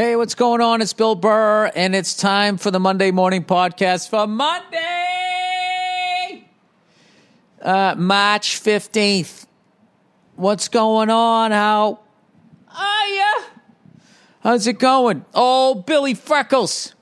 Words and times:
Hey, 0.00 0.16
what's 0.16 0.34
going 0.34 0.62
on? 0.62 0.80
It's 0.80 0.94
Bill 0.94 1.14
Burr, 1.14 1.70
and 1.74 1.94
it's 1.94 2.14
time 2.14 2.56
for 2.56 2.70
the 2.70 2.80
Monday 2.80 3.10
morning 3.10 3.44
podcast 3.44 4.08
for 4.08 4.26
Monday, 4.26 4.78
uh, 7.60 7.94
March 7.98 8.62
15th. 8.62 9.44
What's 10.36 10.68
going 10.68 11.10
on? 11.10 11.50
How 11.50 12.00
are 12.74 13.08
ya? 13.08 13.44
How's 14.42 14.66
it 14.66 14.78
going? 14.78 15.26
Oh, 15.34 15.74
Billy 15.74 16.14
Freckles. 16.14 16.94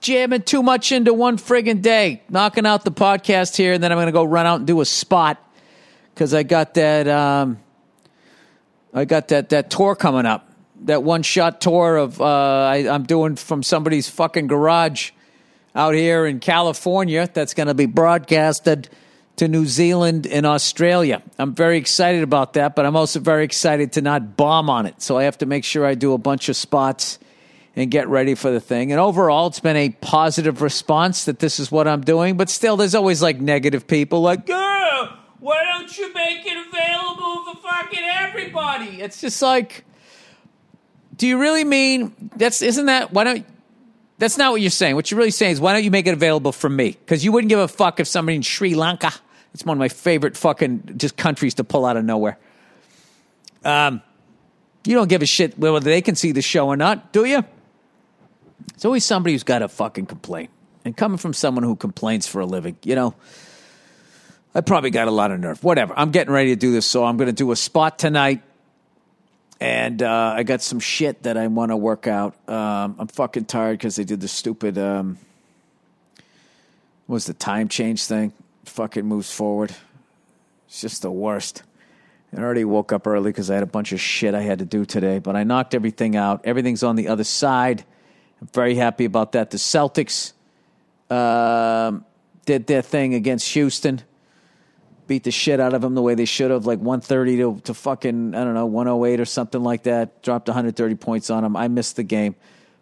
Jamming 0.00 0.44
too 0.44 0.62
much 0.62 0.92
into 0.92 1.12
one 1.12 1.36
friggin' 1.36 1.82
day. 1.82 2.22
Knocking 2.30 2.64
out 2.64 2.82
the 2.82 2.92
podcast 2.92 3.58
here, 3.58 3.74
and 3.74 3.82
then 3.82 3.92
I'm 3.92 3.96
going 3.96 4.06
to 4.06 4.12
go 4.12 4.24
run 4.24 4.46
out 4.46 4.60
and 4.60 4.66
do 4.66 4.80
a 4.80 4.86
spot 4.86 5.36
because 6.14 6.32
I 6.32 6.44
got 6.44 6.72
that. 6.72 7.06
Um, 7.08 7.58
I 8.94 9.04
got 9.04 9.28
that 9.28 9.50
that 9.50 9.68
tour 9.68 9.94
coming 9.94 10.24
up 10.24 10.49
that 10.84 11.02
one 11.02 11.22
shot 11.22 11.60
tour 11.60 11.96
of 11.96 12.20
uh, 12.20 12.24
I, 12.24 12.76
am 12.94 13.04
doing 13.04 13.36
from 13.36 13.62
somebody's 13.62 14.08
fucking 14.08 14.46
garage 14.46 15.10
out 15.74 15.94
here 15.94 16.26
in 16.26 16.40
California 16.40 17.28
that's 17.32 17.54
going 17.54 17.68
to 17.68 17.74
be 17.74 17.86
broadcasted 17.86 18.88
to 19.36 19.48
New 19.48 19.66
Zealand 19.66 20.26
and 20.26 20.44
Australia. 20.44 21.22
I'm 21.38 21.54
very 21.54 21.78
excited 21.78 22.22
about 22.22 22.54
that, 22.54 22.74
but 22.74 22.84
I'm 22.84 22.96
also 22.96 23.20
very 23.20 23.44
excited 23.44 23.92
to 23.92 24.02
not 24.02 24.36
bomb 24.36 24.68
on 24.68 24.86
it. 24.86 25.00
So 25.00 25.16
I 25.16 25.24
have 25.24 25.38
to 25.38 25.46
make 25.46 25.64
sure 25.64 25.86
I 25.86 25.94
do 25.94 26.12
a 26.12 26.18
bunch 26.18 26.48
of 26.48 26.56
spots 26.56 27.18
and 27.76 27.90
get 27.90 28.08
ready 28.08 28.34
for 28.34 28.50
the 28.50 28.60
thing. 28.60 28.90
And 28.90 29.00
overall, 29.00 29.46
it's 29.46 29.60
been 29.60 29.76
a 29.76 29.90
positive 29.90 30.60
response 30.60 31.24
that 31.26 31.38
this 31.38 31.60
is 31.60 31.70
what 31.70 31.86
I'm 31.86 32.02
doing, 32.02 32.36
but 32.36 32.50
still, 32.50 32.76
there's 32.76 32.94
always 32.94 33.22
like 33.22 33.40
negative 33.40 33.86
people 33.86 34.20
like, 34.20 34.48
yeah, 34.48 35.16
why 35.38 35.62
don't 35.64 35.96
you 35.96 36.12
make 36.12 36.44
it 36.44 36.66
available 36.68 37.44
for 37.44 37.60
fucking 37.62 38.04
everybody? 38.04 39.00
It's 39.00 39.20
just 39.20 39.40
like, 39.40 39.84
do 41.20 41.28
you 41.28 41.38
really 41.38 41.64
mean 41.64 42.14
that's 42.36 42.62
isn't 42.62 42.86
that 42.86 43.12
why 43.12 43.24
don't 43.24 43.46
that's 44.16 44.38
not 44.38 44.52
what 44.52 44.62
you're 44.62 44.70
saying. 44.70 44.94
What 44.94 45.10
you're 45.10 45.18
really 45.18 45.30
saying 45.30 45.52
is 45.52 45.60
why 45.60 45.74
don't 45.74 45.84
you 45.84 45.90
make 45.90 46.06
it 46.06 46.14
available 46.14 46.52
for 46.52 46.68
me? 46.68 46.90
Because 46.90 47.24
you 47.24 47.30
wouldn't 47.30 47.50
give 47.50 47.58
a 47.58 47.68
fuck 47.68 48.00
if 48.00 48.06
somebody 48.06 48.36
in 48.36 48.42
Sri 48.42 48.74
Lanka. 48.74 49.12
It's 49.52 49.64
one 49.64 49.76
of 49.76 49.78
my 49.78 49.88
favorite 49.88 50.36
fucking 50.36 50.94
just 50.96 51.16
countries 51.18 51.54
to 51.54 51.64
pull 51.64 51.84
out 51.84 51.98
of 51.98 52.04
nowhere. 52.06 52.38
Um, 53.64 54.00
you 54.86 54.94
don't 54.94 55.08
give 55.08 55.20
a 55.20 55.26
shit 55.26 55.58
whether 55.58 55.80
they 55.80 56.00
can 56.00 56.16
see 56.16 56.32
the 56.32 56.40
show 56.42 56.68
or 56.68 56.76
not, 56.76 57.12
do 57.12 57.26
you? 57.26 57.44
It's 58.74 58.86
always 58.86 59.04
somebody 59.04 59.34
who's 59.34 59.42
got 59.42 59.60
a 59.60 59.68
fucking 59.68 60.06
complaint. 60.06 60.48
And 60.86 60.96
coming 60.96 61.18
from 61.18 61.34
someone 61.34 61.64
who 61.64 61.76
complains 61.76 62.26
for 62.26 62.40
a 62.40 62.46
living, 62.46 62.78
you 62.82 62.94
know, 62.94 63.14
I 64.54 64.62
probably 64.62 64.90
got 64.90 65.06
a 65.06 65.10
lot 65.10 65.32
of 65.32 65.40
nerve. 65.40 65.62
Whatever. 65.62 65.92
I'm 65.96 66.12
getting 66.12 66.32
ready 66.32 66.50
to 66.50 66.56
do 66.56 66.72
this, 66.72 66.86
so 66.86 67.04
I'm 67.04 67.18
going 67.18 67.28
to 67.28 67.34
do 67.34 67.52
a 67.52 67.56
spot 67.56 67.98
tonight 67.98 68.42
and 69.60 70.02
uh, 70.02 70.34
I 70.36 70.42
got 70.42 70.62
some 70.62 70.80
shit 70.80 71.24
that 71.24 71.36
I 71.36 71.46
want 71.48 71.70
to 71.70 71.76
work 71.76 72.06
out. 72.06 72.34
Um, 72.48 72.96
I'm 72.98 73.08
fucking 73.08 73.44
tired 73.44 73.78
because 73.78 73.96
they 73.96 74.04
did 74.04 74.20
the 74.20 74.28
stupid. 74.28 74.78
Um, 74.78 75.18
was 77.06 77.26
the 77.26 77.34
time 77.34 77.68
change 77.68 78.04
thing? 78.04 78.32
Fucking 78.64 79.04
moves 79.04 79.32
forward. 79.32 79.74
It's 80.66 80.80
just 80.80 81.02
the 81.02 81.10
worst. 81.10 81.62
I 82.34 82.40
already 82.40 82.64
woke 82.64 82.92
up 82.92 83.06
early 83.06 83.32
because 83.32 83.50
I 83.50 83.54
had 83.54 83.62
a 83.62 83.66
bunch 83.66 83.92
of 83.92 84.00
shit 84.00 84.34
I 84.34 84.42
had 84.42 84.60
to 84.60 84.64
do 84.64 84.84
today, 84.84 85.18
but 85.18 85.36
I 85.36 85.42
knocked 85.42 85.74
everything 85.74 86.16
out. 86.16 86.42
Everything's 86.44 86.82
on 86.82 86.96
the 86.96 87.08
other 87.08 87.24
side. 87.24 87.84
I'm 88.40 88.46
very 88.54 88.76
happy 88.76 89.04
about 89.04 89.32
that. 89.32 89.50
The 89.50 89.58
Celtics 89.58 90.32
um, 91.10 92.04
did 92.46 92.66
their 92.66 92.82
thing 92.82 93.14
against 93.14 93.52
Houston 93.52 94.02
beat 95.10 95.24
the 95.24 95.30
shit 95.32 95.58
out 95.58 95.74
of 95.74 95.82
them 95.82 95.96
the 95.96 96.02
way 96.02 96.14
they 96.14 96.24
should 96.24 96.52
have, 96.52 96.66
like 96.66 96.78
130 96.78 97.38
to, 97.38 97.60
to 97.64 97.74
fucking, 97.74 98.32
I 98.32 98.44
don't 98.44 98.54
know, 98.54 98.66
108 98.66 99.18
or 99.18 99.24
something 99.24 99.60
like 99.60 99.82
that. 99.82 100.22
Dropped 100.22 100.46
130 100.46 100.94
points 100.94 101.30
on 101.30 101.42
them. 101.42 101.56
I 101.56 101.66
missed 101.66 101.96
the 101.96 102.04
game. 102.04 102.36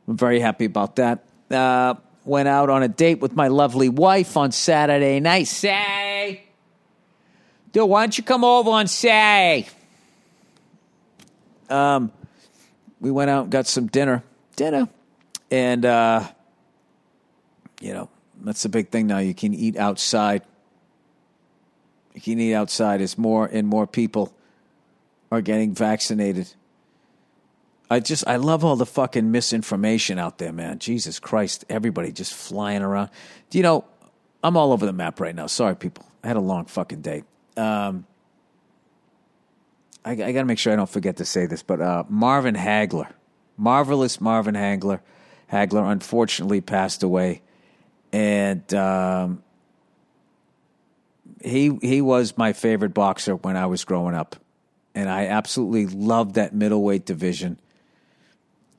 I'm 0.06 0.18
very 0.18 0.38
happy 0.38 0.66
about 0.66 0.96
that. 0.96 1.24
Uh, 1.50 1.94
went 2.26 2.46
out 2.46 2.68
on 2.68 2.82
a 2.82 2.88
date 2.88 3.20
with 3.20 3.34
my 3.34 3.48
lovely 3.48 3.88
wife 3.88 4.36
on 4.36 4.52
Saturday 4.52 5.20
night. 5.20 5.46
Say, 5.46 6.42
dude, 7.72 7.88
why 7.88 8.02
don't 8.02 8.18
you 8.18 8.22
come 8.22 8.44
over 8.44 8.72
on 8.72 8.88
Say? 8.88 9.66
Um, 11.70 12.12
we 13.00 13.10
went 13.10 13.30
out 13.30 13.44
and 13.44 13.50
got 13.50 13.66
some 13.66 13.86
dinner. 13.86 14.22
Dinner. 14.54 14.86
And, 15.50 15.86
uh, 15.86 16.28
you 17.80 17.94
know, 17.94 18.10
that's 18.42 18.64
the 18.64 18.68
big 18.68 18.90
thing 18.90 19.06
now. 19.06 19.16
You 19.16 19.32
can 19.32 19.54
eat 19.54 19.78
outside 19.78 20.42
you 22.26 22.36
need 22.36 22.54
outside 22.54 23.00
as 23.00 23.16
more 23.16 23.46
and 23.46 23.66
more 23.66 23.86
people 23.86 24.34
are 25.30 25.40
getting 25.40 25.74
vaccinated. 25.74 26.52
I 27.90 28.00
just 28.00 28.26
I 28.26 28.36
love 28.36 28.64
all 28.64 28.76
the 28.76 28.86
fucking 28.86 29.30
misinformation 29.30 30.18
out 30.18 30.38
there, 30.38 30.52
man. 30.52 30.78
Jesus 30.78 31.18
Christ, 31.18 31.64
everybody 31.68 32.12
just 32.12 32.34
flying 32.34 32.82
around. 32.82 33.10
You 33.52 33.62
know? 33.62 33.84
I'm 34.42 34.56
all 34.56 34.72
over 34.72 34.86
the 34.86 34.92
map 34.92 35.20
right 35.20 35.34
now. 35.34 35.46
Sorry, 35.46 35.74
people. 35.74 36.04
I 36.22 36.28
had 36.28 36.36
a 36.36 36.40
long 36.40 36.66
fucking 36.66 37.00
day. 37.00 37.24
Um, 37.56 38.06
I, 40.04 40.12
I 40.12 40.32
got 40.32 40.40
to 40.40 40.44
make 40.44 40.58
sure 40.58 40.72
I 40.72 40.76
don't 40.76 40.88
forget 40.88 41.16
to 41.16 41.24
say 41.24 41.46
this, 41.46 41.62
but 41.62 41.80
uh, 41.80 42.04
Marvin 42.08 42.54
Hagler, 42.54 43.12
marvelous 43.56 44.20
Marvin 44.20 44.54
Hagler, 44.54 45.00
Hagler, 45.52 45.90
unfortunately 45.90 46.60
passed 46.60 47.02
away, 47.02 47.42
and 48.12 48.72
um, 48.74 49.42
he 51.42 51.78
he 51.80 52.00
was 52.00 52.36
my 52.36 52.52
favorite 52.52 52.94
boxer 52.94 53.36
when 53.36 53.56
I 53.56 53.66
was 53.66 53.84
growing 53.84 54.14
up, 54.14 54.36
and 54.94 55.08
I 55.08 55.26
absolutely 55.26 55.86
loved 55.86 56.34
that 56.34 56.54
middleweight 56.54 57.06
division. 57.06 57.58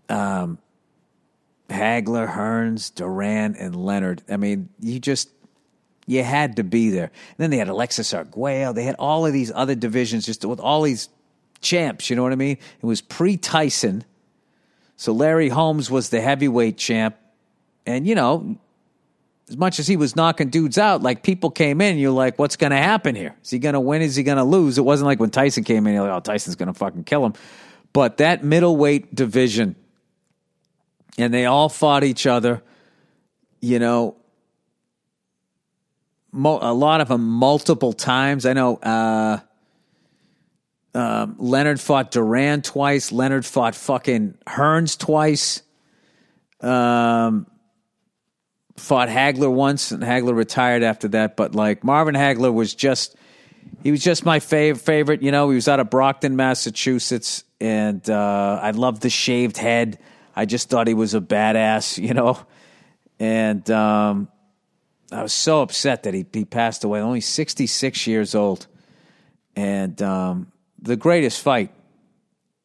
Um, 0.07 0.57
Hagler, 1.69 2.27
Hearns, 2.27 2.93
Duran, 2.93 3.55
and 3.55 3.75
Leonard. 3.75 4.23
I 4.29 4.37
mean, 4.37 4.69
you 4.79 4.99
just 4.99 5.29
you 6.07 6.23
had 6.23 6.55
to 6.55 6.63
be 6.63 6.89
there. 6.89 7.05
And 7.05 7.37
then 7.37 7.49
they 7.51 7.57
had 7.57 7.67
Alexis 7.67 8.13
Arguello. 8.13 8.73
They 8.73 8.83
had 8.83 8.95
all 8.97 9.25
of 9.25 9.33
these 9.33 9.51
other 9.53 9.75
divisions 9.75 10.25
just 10.25 10.43
with 10.43 10.59
all 10.59 10.81
these 10.81 11.07
champs. 11.61 12.09
You 12.09 12.15
know 12.15 12.23
what 12.23 12.31
I 12.31 12.35
mean? 12.35 12.57
It 12.81 12.85
was 12.85 13.01
pre 13.01 13.37
Tyson, 13.37 14.03
so 14.97 15.13
Larry 15.13 15.49
Holmes 15.49 15.91
was 15.91 16.09
the 16.09 16.19
heavyweight 16.19 16.77
champ, 16.77 17.15
and 17.85 18.07
you 18.07 18.15
know 18.15 18.57
as 19.49 19.57
much 19.57 19.79
as 19.79 19.87
he 19.87 19.97
was 19.97 20.15
knocking 20.15 20.49
dudes 20.49 20.77
out, 20.77 21.01
like 21.01 21.23
people 21.23 21.49
came 21.49 21.81
in, 21.81 21.97
you're 21.97 22.11
like, 22.11 22.37
what's 22.37 22.55
going 22.55 22.71
to 22.71 22.77
happen 22.77 23.15
here? 23.15 23.35
Is 23.43 23.49
he 23.49 23.59
going 23.59 23.73
to 23.73 23.79
win? 23.79 24.01
Is 24.01 24.15
he 24.15 24.23
going 24.23 24.37
to 24.37 24.43
lose? 24.43 24.77
It 24.77 24.83
wasn't 24.83 25.07
like 25.07 25.19
when 25.19 25.31
Tyson 25.31 25.63
came 25.63 25.87
in, 25.87 25.95
you're 25.95 26.03
like, 26.03 26.11
oh, 26.11 26.19
Tyson's 26.19 26.55
going 26.55 26.67
to 26.67 26.73
fucking 26.73 27.03
kill 27.03 27.25
him. 27.25 27.33
But 27.91 28.17
that 28.17 28.43
middleweight 28.43 29.13
division, 29.13 29.75
and 31.17 31.33
they 31.33 31.45
all 31.45 31.67
fought 31.67 32.03
each 32.03 32.27
other, 32.27 32.61
you 33.59 33.79
know, 33.79 34.15
mo- 36.31 36.59
a 36.61 36.73
lot 36.73 37.01
of 37.01 37.07
them 37.07 37.27
multiple 37.27 37.93
times. 37.93 38.45
I 38.45 38.53
know 38.53 38.77
uh, 38.77 39.39
um, 40.93 41.35
Leonard 41.39 41.79
fought 41.79 42.11
Duran 42.11 42.61
twice. 42.61 43.11
Leonard 43.11 43.45
fought 43.45 43.73
fucking 43.73 44.37
Hearns 44.45 44.97
twice. 44.97 45.63
Um, 46.61 47.47
fought 48.79 49.09
Hagler 49.09 49.51
once, 49.51 49.91
and 49.91 50.01
Hagler 50.01 50.35
retired 50.35 50.83
after 50.83 51.07
that. 51.09 51.35
But 51.35 51.55
like 51.55 51.83
Marvin 51.83 52.15
Hagler 52.15 52.53
was 52.53 52.73
just, 52.73 53.15
he 53.83 53.91
was 53.91 54.03
just 54.03 54.25
my 54.25 54.39
fav- 54.39 54.79
favorite. 54.79 55.21
You 55.21 55.31
know, 55.31 55.49
he 55.49 55.55
was 55.55 55.67
out 55.67 55.79
of 55.79 55.89
Brockton, 55.89 56.35
Massachusetts, 56.35 57.43
and 57.61 58.07
uh, 58.09 58.59
I 58.61 58.71
loved 58.71 59.01
the 59.01 59.09
shaved 59.09 59.57
head. 59.57 59.99
I 60.35 60.45
just 60.45 60.69
thought 60.69 60.87
he 60.87 60.93
was 60.93 61.13
a 61.13 61.21
badass, 61.21 62.01
you 62.01 62.13
know, 62.13 62.39
and 63.19 63.69
um, 63.69 64.29
I 65.11 65.23
was 65.23 65.33
so 65.33 65.61
upset 65.61 66.03
that 66.03 66.13
he 66.13 66.25
he 66.31 66.45
passed 66.45 66.83
away, 66.83 67.01
only 67.01 67.21
sixty 67.21 67.67
six 67.67 68.07
years 68.07 68.35
old, 68.35 68.67
and 69.55 70.01
um, 70.01 70.51
the 70.81 70.95
greatest 70.95 71.41
fight 71.41 71.73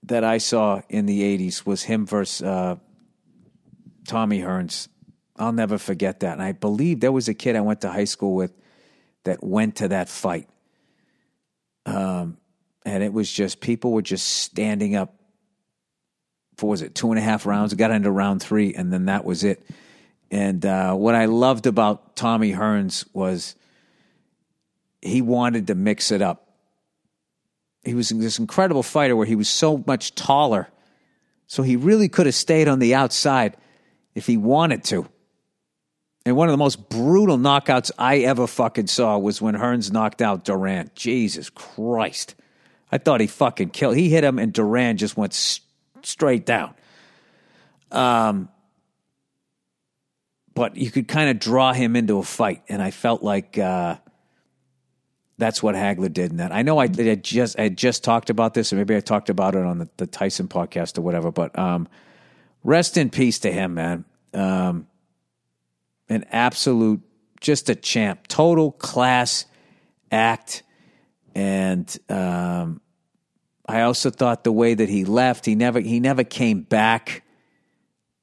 that 0.04 0.22
I 0.22 0.38
saw 0.38 0.82
in 0.88 1.06
the 1.06 1.22
'80s 1.38 1.66
was 1.66 1.82
him 1.82 2.06
versus 2.06 2.42
uh, 2.42 2.76
Tommy 4.06 4.40
Hearns 4.40 4.88
I'll 5.36 5.52
never 5.52 5.78
forget 5.78 6.20
that. 6.20 6.34
And 6.34 6.42
I 6.42 6.52
believe 6.52 7.00
there 7.00 7.12
was 7.12 7.28
a 7.28 7.34
kid 7.34 7.56
I 7.56 7.60
went 7.60 7.80
to 7.80 7.90
high 7.90 8.04
school 8.04 8.34
with 8.34 8.52
that 9.24 9.42
went 9.42 9.76
to 9.76 9.88
that 9.88 10.08
fight. 10.08 10.48
Um, 11.86 12.38
and 12.84 13.02
it 13.02 13.12
was 13.12 13.30
just 13.30 13.60
people 13.60 13.92
were 13.92 14.02
just 14.02 14.26
standing 14.26 14.94
up 14.94 15.14
for 16.56 16.70
was 16.70 16.82
it 16.82 16.94
two 16.94 17.10
and 17.10 17.18
a 17.18 17.22
half 17.22 17.46
rounds? 17.46 17.74
Got 17.74 17.90
into 17.90 18.10
round 18.10 18.42
three, 18.42 18.74
and 18.74 18.92
then 18.92 19.06
that 19.06 19.24
was 19.24 19.44
it. 19.44 19.66
And 20.30 20.64
uh, 20.64 20.94
what 20.94 21.14
I 21.14 21.26
loved 21.26 21.66
about 21.66 22.16
Tommy 22.16 22.52
Hearns 22.52 23.06
was 23.12 23.56
he 25.02 25.20
wanted 25.22 25.66
to 25.68 25.74
mix 25.74 26.10
it 26.10 26.22
up. 26.22 26.48
He 27.84 27.94
was 27.94 28.08
this 28.08 28.38
incredible 28.38 28.82
fighter 28.82 29.14
where 29.14 29.26
he 29.26 29.36
was 29.36 29.48
so 29.48 29.82
much 29.86 30.14
taller, 30.14 30.68
so 31.46 31.62
he 31.62 31.76
really 31.76 32.08
could 32.08 32.26
have 32.26 32.34
stayed 32.34 32.68
on 32.68 32.78
the 32.78 32.94
outside 32.94 33.56
if 34.14 34.26
he 34.26 34.36
wanted 34.36 34.84
to. 34.84 35.06
And 36.26 36.36
one 36.36 36.48
of 36.48 36.52
the 36.52 36.58
most 36.58 36.88
brutal 36.88 37.36
knockouts 37.36 37.90
I 37.98 38.18
ever 38.20 38.46
fucking 38.46 38.86
saw 38.86 39.18
was 39.18 39.42
when 39.42 39.54
Hearns 39.54 39.92
knocked 39.92 40.22
out 40.22 40.44
Duran. 40.44 40.90
Jesus 40.94 41.50
Christ. 41.50 42.34
I 42.90 42.98
thought 42.98 43.20
he 43.20 43.26
fucking 43.26 43.70
killed. 43.70 43.96
He 43.96 44.08
hit 44.08 44.24
him 44.24 44.38
and 44.38 44.52
Duran 44.52 44.96
just 44.96 45.16
went 45.16 45.32
s- 45.32 45.60
straight 46.02 46.46
down. 46.46 46.74
Um, 47.90 48.48
but 50.54 50.76
you 50.76 50.90
could 50.90 51.08
kind 51.08 51.30
of 51.30 51.38
draw 51.38 51.72
him 51.72 51.96
into 51.96 52.18
a 52.18 52.22
fight, 52.22 52.62
and 52.68 52.80
I 52.80 52.90
felt 52.90 53.22
like 53.22 53.58
uh, 53.58 53.96
that's 55.36 55.62
what 55.62 55.74
Hagler 55.74 56.12
did 56.12 56.30
in 56.30 56.36
that. 56.38 56.52
I 56.52 56.62
know 56.62 56.78
I, 56.78 56.84
I 56.84 57.14
just 57.16 57.58
I 57.58 57.68
just 57.68 58.04
talked 58.04 58.30
about 58.30 58.54
this, 58.54 58.72
or 58.72 58.76
maybe 58.76 58.94
I 58.94 59.00
talked 59.00 59.30
about 59.30 59.54
it 59.56 59.64
on 59.64 59.78
the, 59.78 59.88
the 59.96 60.06
Tyson 60.06 60.48
podcast 60.48 60.96
or 60.96 61.02
whatever. 61.02 61.32
But 61.32 61.58
um, 61.58 61.88
rest 62.62 62.96
in 62.96 63.10
peace 63.10 63.40
to 63.40 63.52
him, 63.52 63.74
man. 63.74 64.04
Um, 64.32 64.86
an 66.08 66.24
absolute, 66.30 67.00
just 67.40 67.68
a 67.68 67.74
champ, 67.74 68.26
total 68.28 68.72
class 68.72 69.46
act, 70.10 70.62
and 71.34 71.96
um, 72.08 72.80
I 73.66 73.82
also 73.82 74.10
thought 74.10 74.44
the 74.44 74.52
way 74.52 74.74
that 74.74 74.88
he 74.88 75.04
left, 75.04 75.46
he 75.46 75.54
never 75.54 75.80
he 75.80 76.00
never 76.00 76.24
came 76.24 76.62
back. 76.62 77.22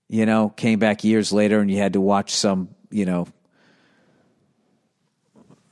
You 0.07 0.25
know, 0.25 0.49
came 0.49 0.77
back 0.77 1.03
years 1.03 1.31
later, 1.31 1.59
and 1.59 1.71
you 1.71 1.77
had 1.77 1.93
to 1.93 2.01
watch 2.01 2.31
some, 2.31 2.69
you 2.89 3.05
know, 3.05 3.27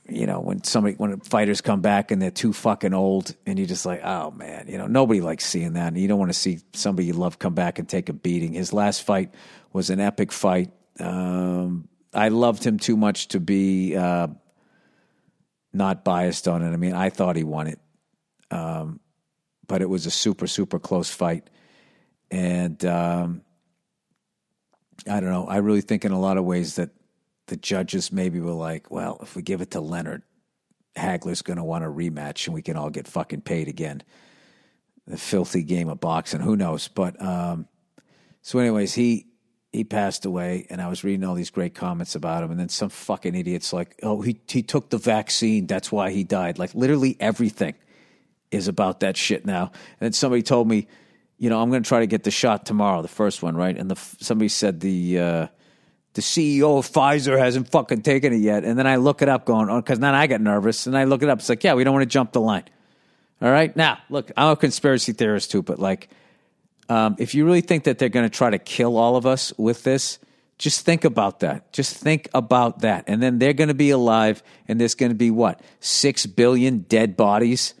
you 0.08 0.26
know, 0.26 0.40
when 0.40 0.64
somebody 0.64 0.96
when 0.96 1.20
fighters 1.20 1.60
come 1.60 1.82
back 1.82 2.10
and 2.10 2.20
they're 2.20 2.30
too 2.30 2.52
fucking 2.52 2.94
old, 2.94 3.36
and 3.46 3.58
you're 3.58 3.68
just 3.68 3.84
like, 3.84 4.00
oh 4.02 4.30
man, 4.30 4.66
you 4.66 4.78
know, 4.78 4.86
nobody 4.86 5.20
likes 5.20 5.44
seeing 5.44 5.74
that, 5.74 5.88
and 5.88 5.98
you 5.98 6.08
don't 6.08 6.18
want 6.18 6.32
to 6.32 6.38
see 6.38 6.60
somebody 6.72 7.06
you 7.06 7.12
love 7.12 7.38
come 7.38 7.54
back 7.54 7.78
and 7.78 7.88
take 7.88 8.08
a 8.08 8.14
beating. 8.14 8.54
His 8.54 8.72
last 8.72 9.02
fight 9.02 9.34
was 9.72 9.90
an 9.90 10.00
epic 10.00 10.32
fight. 10.32 10.72
Um, 10.98 11.88
I 12.12 12.28
loved 12.28 12.64
him 12.64 12.78
too 12.78 12.96
much 12.96 13.28
to 13.28 13.40
be 13.40 13.96
uh, 13.96 14.28
not 15.72 16.04
biased 16.04 16.48
on 16.48 16.62
it. 16.62 16.72
I 16.72 16.76
mean, 16.76 16.94
I 16.94 17.10
thought 17.10 17.36
he 17.36 17.44
won 17.44 17.68
it, 17.68 17.78
um, 18.50 19.00
but 19.66 19.82
it 19.82 19.88
was 19.88 20.06
a 20.06 20.10
super 20.10 20.46
super 20.46 20.78
close 20.78 21.10
fight, 21.10 21.48
and 22.30 22.84
um, 22.84 23.42
I 25.08 25.20
don't 25.20 25.30
know. 25.30 25.46
I 25.46 25.58
really 25.58 25.80
think 25.80 26.04
in 26.04 26.12
a 26.12 26.20
lot 26.20 26.36
of 26.36 26.44
ways 26.44 26.76
that 26.76 26.90
the 27.46 27.56
judges 27.56 28.12
maybe 28.12 28.40
were 28.40 28.52
like, 28.52 28.90
well, 28.90 29.18
if 29.22 29.34
we 29.36 29.42
give 29.42 29.60
it 29.60 29.72
to 29.72 29.80
Leonard, 29.80 30.22
Hagler's 30.96 31.42
going 31.42 31.56
to 31.56 31.64
want 31.64 31.84
a 31.84 31.88
rematch 31.88 32.46
and 32.46 32.54
we 32.54 32.62
can 32.62 32.76
all 32.76 32.90
get 32.90 33.08
fucking 33.08 33.42
paid 33.42 33.68
again. 33.68 34.02
The 35.06 35.16
filthy 35.16 35.64
game 35.64 35.88
of 35.88 36.00
boxing, 36.00 36.40
who 36.40 36.56
knows? 36.56 36.88
But 36.88 37.20
um, 37.20 37.66
so, 38.42 38.58
anyways, 38.58 38.94
he 38.94 39.26
he 39.72 39.84
passed 39.84 40.24
away, 40.24 40.66
and 40.68 40.80
I 40.80 40.88
was 40.88 41.04
reading 41.04 41.24
all 41.24 41.34
these 41.34 41.50
great 41.50 41.74
comments 41.74 42.14
about 42.14 42.42
him, 42.42 42.50
and 42.50 42.58
then 42.58 42.68
some 42.68 42.88
fucking 42.88 43.34
idiots 43.34 43.72
like, 43.72 43.96
oh, 44.02 44.20
he 44.20 44.40
he 44.48 44.62
took 44.62 44.90
the 44.90 44.98
vaccine, 44.98 45.66
that's 45.66 45.92
why 45.92 46.10
he 46.10 46.24
died. 46.24 46.58
Like 46.58 46.74
literally 46.74 47.16
everything 47.20 47.74
is 48.50 48.66
about 48.66 49.00
that 49.00 49.16
shit 49.16 49.46
now. 49.46 49.66
And 49.66 50.00
then 50.00 50.12
somebody 50.12 50.42
told 50.42 50.66
me, 50.66 50.88
you 51.38 51.50
know, 51.50 51.62
I'm 51.62 51.70
going 51.70 51.82
to 51.82 51.88
try 51.88 52.00
to 52.00 52.06
get 52.06 52.24
the 52.24 52.32
shot 52.32 52.66
tomorrow, 52.66 53.00
the 53.00 53.08
first 53.08 53.42
one, 53.42 53.56
right? 53.56 53.76
And 53.76 53.90
the 53.90 53.96
somebody 54.20 54.48
said 54.48 54.80
the. 54.80 55.18
Uh, 55.18 55.46
the 56.14 56.22
CEO 56.22 56.76
of 56.76 56.90
Pfizer 56.90 57.38
hasn't 57.38 57.70
fucking 57.70 58.02
taken 58.02 58.32
it 58.32 58.38
yet. 58.38 58.64
And 58.64 58.76
then 58.76 58.84
I 58.86 58.96
look 58.96 59.22
it 59.22 59.28
up 59.28 59.44
going, 59.44 59.70
oh, 59.70 59.76
because 59.76 60.00
then 60.00 60.12
I 60.12 60.26
get 60.26 60.40
nervous 60.40 60.88
and 60.88 60.98
I 60.98 61.04
look 61.04 61.22
it 61.22 61.28
up. 61.28 61.38
It's 61.38 61.48
like, 61.48 61.62
yeah, 61.62 61.74
we 61.74 61.84
don't 61.84 61.94
want 61.94 62.02
to 62.02 62.12
jump 62.12 62.32
the 62.32 62.40
line. 62.40 62.64
All 63.40 63.50
right. 63.50 63.74
Now, 63.76 63.98
look, 64.08 64.32
I'm 64.36 64.50
a 64.50 64.56
conspiracy 64.56 65.12
theorist 65.12 65.52
too, 65.52 65.62
but 65.62 65.78
like, 65.78 66.10
um, 66.90 67.16
if 67.18 67.34
you 67.34 67.46
really 67.46 67.60
think 67.60 67.84
that 67.84 67.98
they're 67.98 68.08
going 68.08 68.28
to 68.28 68.36
try 68.36 68.50
to 68.50 68.58
kill 68.58 68.98
all 68.98 69.16
of 69.16 69.24
us 69.24 69.52
with 69.56 69.84
this, 69.84 70.18
just 70.58 70.84
think 70.84 71.04
about 71.04 71.40
that. 71.40 71.72
Just 71.72 71.96
think 71.96 72.28
about 72.34 72.80
that. 72.80 73.04
And 73.06 73.22
then 73.22 73.38
they're 73.38 73.54
going 73.54 73.68
to 73.68 73.74
be 73.74 73.90
alive 73.90 74.42
and 74.68 74.78
there's 74.78 74.94
going 74.94 75.10
to 75.10 75.16
be 75.16 75.30
what? 75.30 75.60
Six 75.80 76.26
billion 76.26 76.80
dead 76.80 77.16
bodies? 77.16 77.74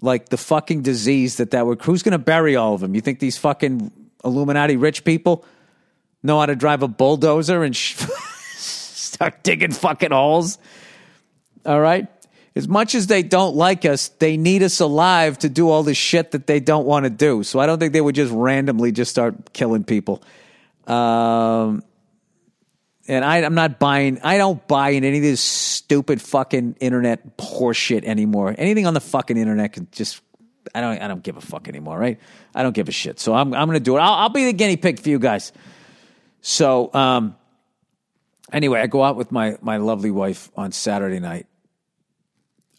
Like 0.00 0.30
the 0.30 0.36
fucking 0.36 0.82
disease 0.82 1.36
that 1.36 1.52
that 1.52 1.66
would, 1.66 1.82
who's 1.82 2.02
going 2.02 2.12
to 2.12 2.18
bury 2.18 2.56
all 2.56 2.74
of 2.74 2.80
them? 2.80 2.94
You 2.94 3.00
think 3.00 3.20
these 3.20 3.38
fucking 3.38 3.92
Illuminati 4.24 4.76
rich 4.76 5.04
people? 5.04 5.44
know 6.22 6.40
how 6.40 6.46
to 6.46 6.56
drive 6.56 6.82
a 6.82 6.88
bulldozer 6.88 7.62
and 7.62 7.74
sh- 7.74 7.94
start 8.56 9.42
digging 9.42 9.72
fucking 9.72 10.10
holes. 10.10 10.58
All 11.64 11.80
right? 11.80 12.08
As 12.58 12.66
much 12.66 12.96
as 12.96 13.06
they 13.06 13.22
don't 13.22 13.54
like 13.54 13.84
us, 13.84 14.08
they 14.08 14.36
need 14.36 14.64
us 14.64 14.80
alive 14.80 15.38
to 15.38 15.48
do 15.48 15.70
all 15.70 15.84
the 15.84 15.94
shit 15.94 16.32
that 16.32 16.48
they 16.48 16.58
don't 16.58 16.86
want 16.86 17.04
to 17.04 17.10
do. 17.10 17.44
So 17.44 17.60
I 17.60 17.66
don't 17.66 17.78
think 17.78 17.92
they 17.92 18.00
would 18.00 18.16
just 18.16 18.32
randomly 18.32 18.90
just 18.90 19.12
start 19.12 19.52
killing 19.52 19.84
people. 19.84 20.24
Um, 20.84 21.84
and 23.06 23.24
I, 23.24 23.42
am 23.42 23.54
not 23.54 23.78
buying. 23.78 24.18
I 24.24 24.38
don't 24.38 24.66
buy 24.66 24.90
in 24.90 25.04
any 25.04 25.18
of 25.18 25.22
this 25.22 25.40
stupid 25.40 26.20
fucking 26.20 26.78
internet 26.80 27.36
horseshit 27.36 28.02
anymore. 28.02 28.52
Anything 28.58 28.88
on 28.88 28.94
the 28.94 29.00
fucking 29.00 29.36
internet 29.36 29.74
can 29.74 29.86
just. 29.92 30.20
I 30.74 30.80
don't. 30.80 31.00
I 31.00 31.06
don't 31.06 31.22
give 31.22 31.36
a 31.36 31.40
fuck 31.40 31.68
anymore. 31.68 31.96
Right? 31.96 32.18
I 32.56 32.64
don't 32.64 32.74
give 32.74 32.88
a 32.88 32.92
shit. 32.92 33.20
So 33.20 33.34
I'm. 33.34 33.54
I'm 33.54 33.70
to 33.70 33.78
do 33.78 33.96
it. 33.96 34.00
I'll, 34.00 34.14
I'll 34.14 34.28
be 34.30 34.46
the 34.46 34.52
guinea 34.52 34.76
pig 34.76 34.98
for 34.98 35.10
you 35.10 35.20
guys. 35.20 35.52
So, 36.40 36.92
um, 36.92 37.36
anyway, 38.52 38.80
I 38.80 38.88
go 38.88 39.04
out 39.04 39.14
with 39.14 39.30
my 39.30 39.56
my 39.62 39.76
lovely 39.76 40.10
wife 40.10 40.50
on 40.56 40.72
Saturday 40.72 41.20
night, 41.20 41.46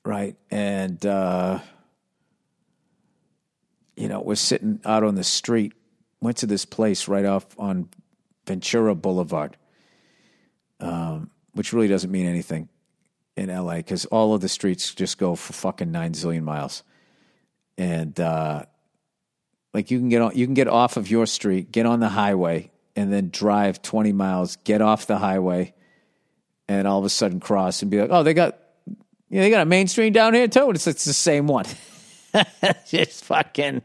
right? 0.09 0.35
And 0.49 1.05
uh, 1.05 1.59
you 3.95 4.07
know, 4.07 4.21
we're 4.21 4.35
sitting 4.35 4.79
out 4.83 5.03
on 5.03 5.13
the 5.13 5.23
street. 5.23 5.73
Went 6.19 6.37
to 6.37 6.47
this 6.47 6.65
place 6.65 7.07
right 7.07 7.25
off 7.25 7.45
on 7.59 7.89
Ventura 8.47 8.95
Boulevard, 8.95 9.55
um, 10.79 11.29
which 11.53 11.73
really 11.73 11.87
doesn't 11.87 12.11
mean 12.11 12.25
anything 12.25 12.69
in 13.37 13.49
LA 13.49 13.75
because 13.77 14.05
all 14.05 14.33
of 14.33 14.41
the 14.41 14.49
streets 14.49 14.95
just 14.95 15.19
go 15.19 15.35
for 15.35 15.53
fucking 15.53 15.91
nine 15.91 16.13
zillion 16.13 16.41
miles, 16.41 16.83
and 17.77 18.19
uh, 18.19 18.63
like 19.75 19.91
you 19.91 19.99
can 19.99 20.09
get 20.09 20.23
on, 20.23 20.35
you 20.35 20.47
can 20.47 20.55
get 20.55 20.67
off 20.67 20.97
of 20.97 21.11
your 21.11 21.27
street, 21.27 21.71
get 21.71 21.85
on 21.85 21.99
the 21.99 22.09
highway, 22.09 22.71
and 22.95 23.13
then 23.13 23.29
drive 23.29 23.81
20 23.83 24.11
miles, 24.11 24.55
get 24.57 24.81
off 24.81 25.05
the 25.05 25.19
highway, 25.19 25.73
and 26.67 26.87
all 26.87 26.97
of 26.97 27.05
a 27.05 27.09
sudden 27.09 27.39
cross 27.39 27.83
and 27.83 27.91
be 27.91 28.01
like, 28.01 28.09
oh, 28.11 28.23
they 28.23 28.33
got, 28.33 28.57
know, 29.37 29.43
they 29.43 29.49
got 29.49 29.61
a 29.61 29.65
mainstream 29.65 30.13
down 30.13 30.33
here 30.33 30.47
too. 30.47 30.67
And 30.67 30.75
it's, 30.75 30.87
it's 30.87 31.05
the 31.05 31.13
same 31.13 31.47
one. 31.47 31.65
Just 32.87 33.25
fucking 33.25 33.81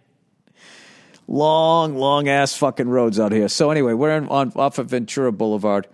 long, 1.26 1.96
long 1.96 2.28
ass 2.28 2.56
fucking 2.56 2.88
roads 2.88 3.18
out 3.18 3.32
here. 3.32 3.48
So 3.48 3.70
anyway, 3.70 3.92
we're 3.92 4.16
in, 4.16 4.28
on 4.28 4.52
off 4.56 4.78
of 4.78 4.88
Ventura 4.88 5.32
Boulevard, 5.32 5.86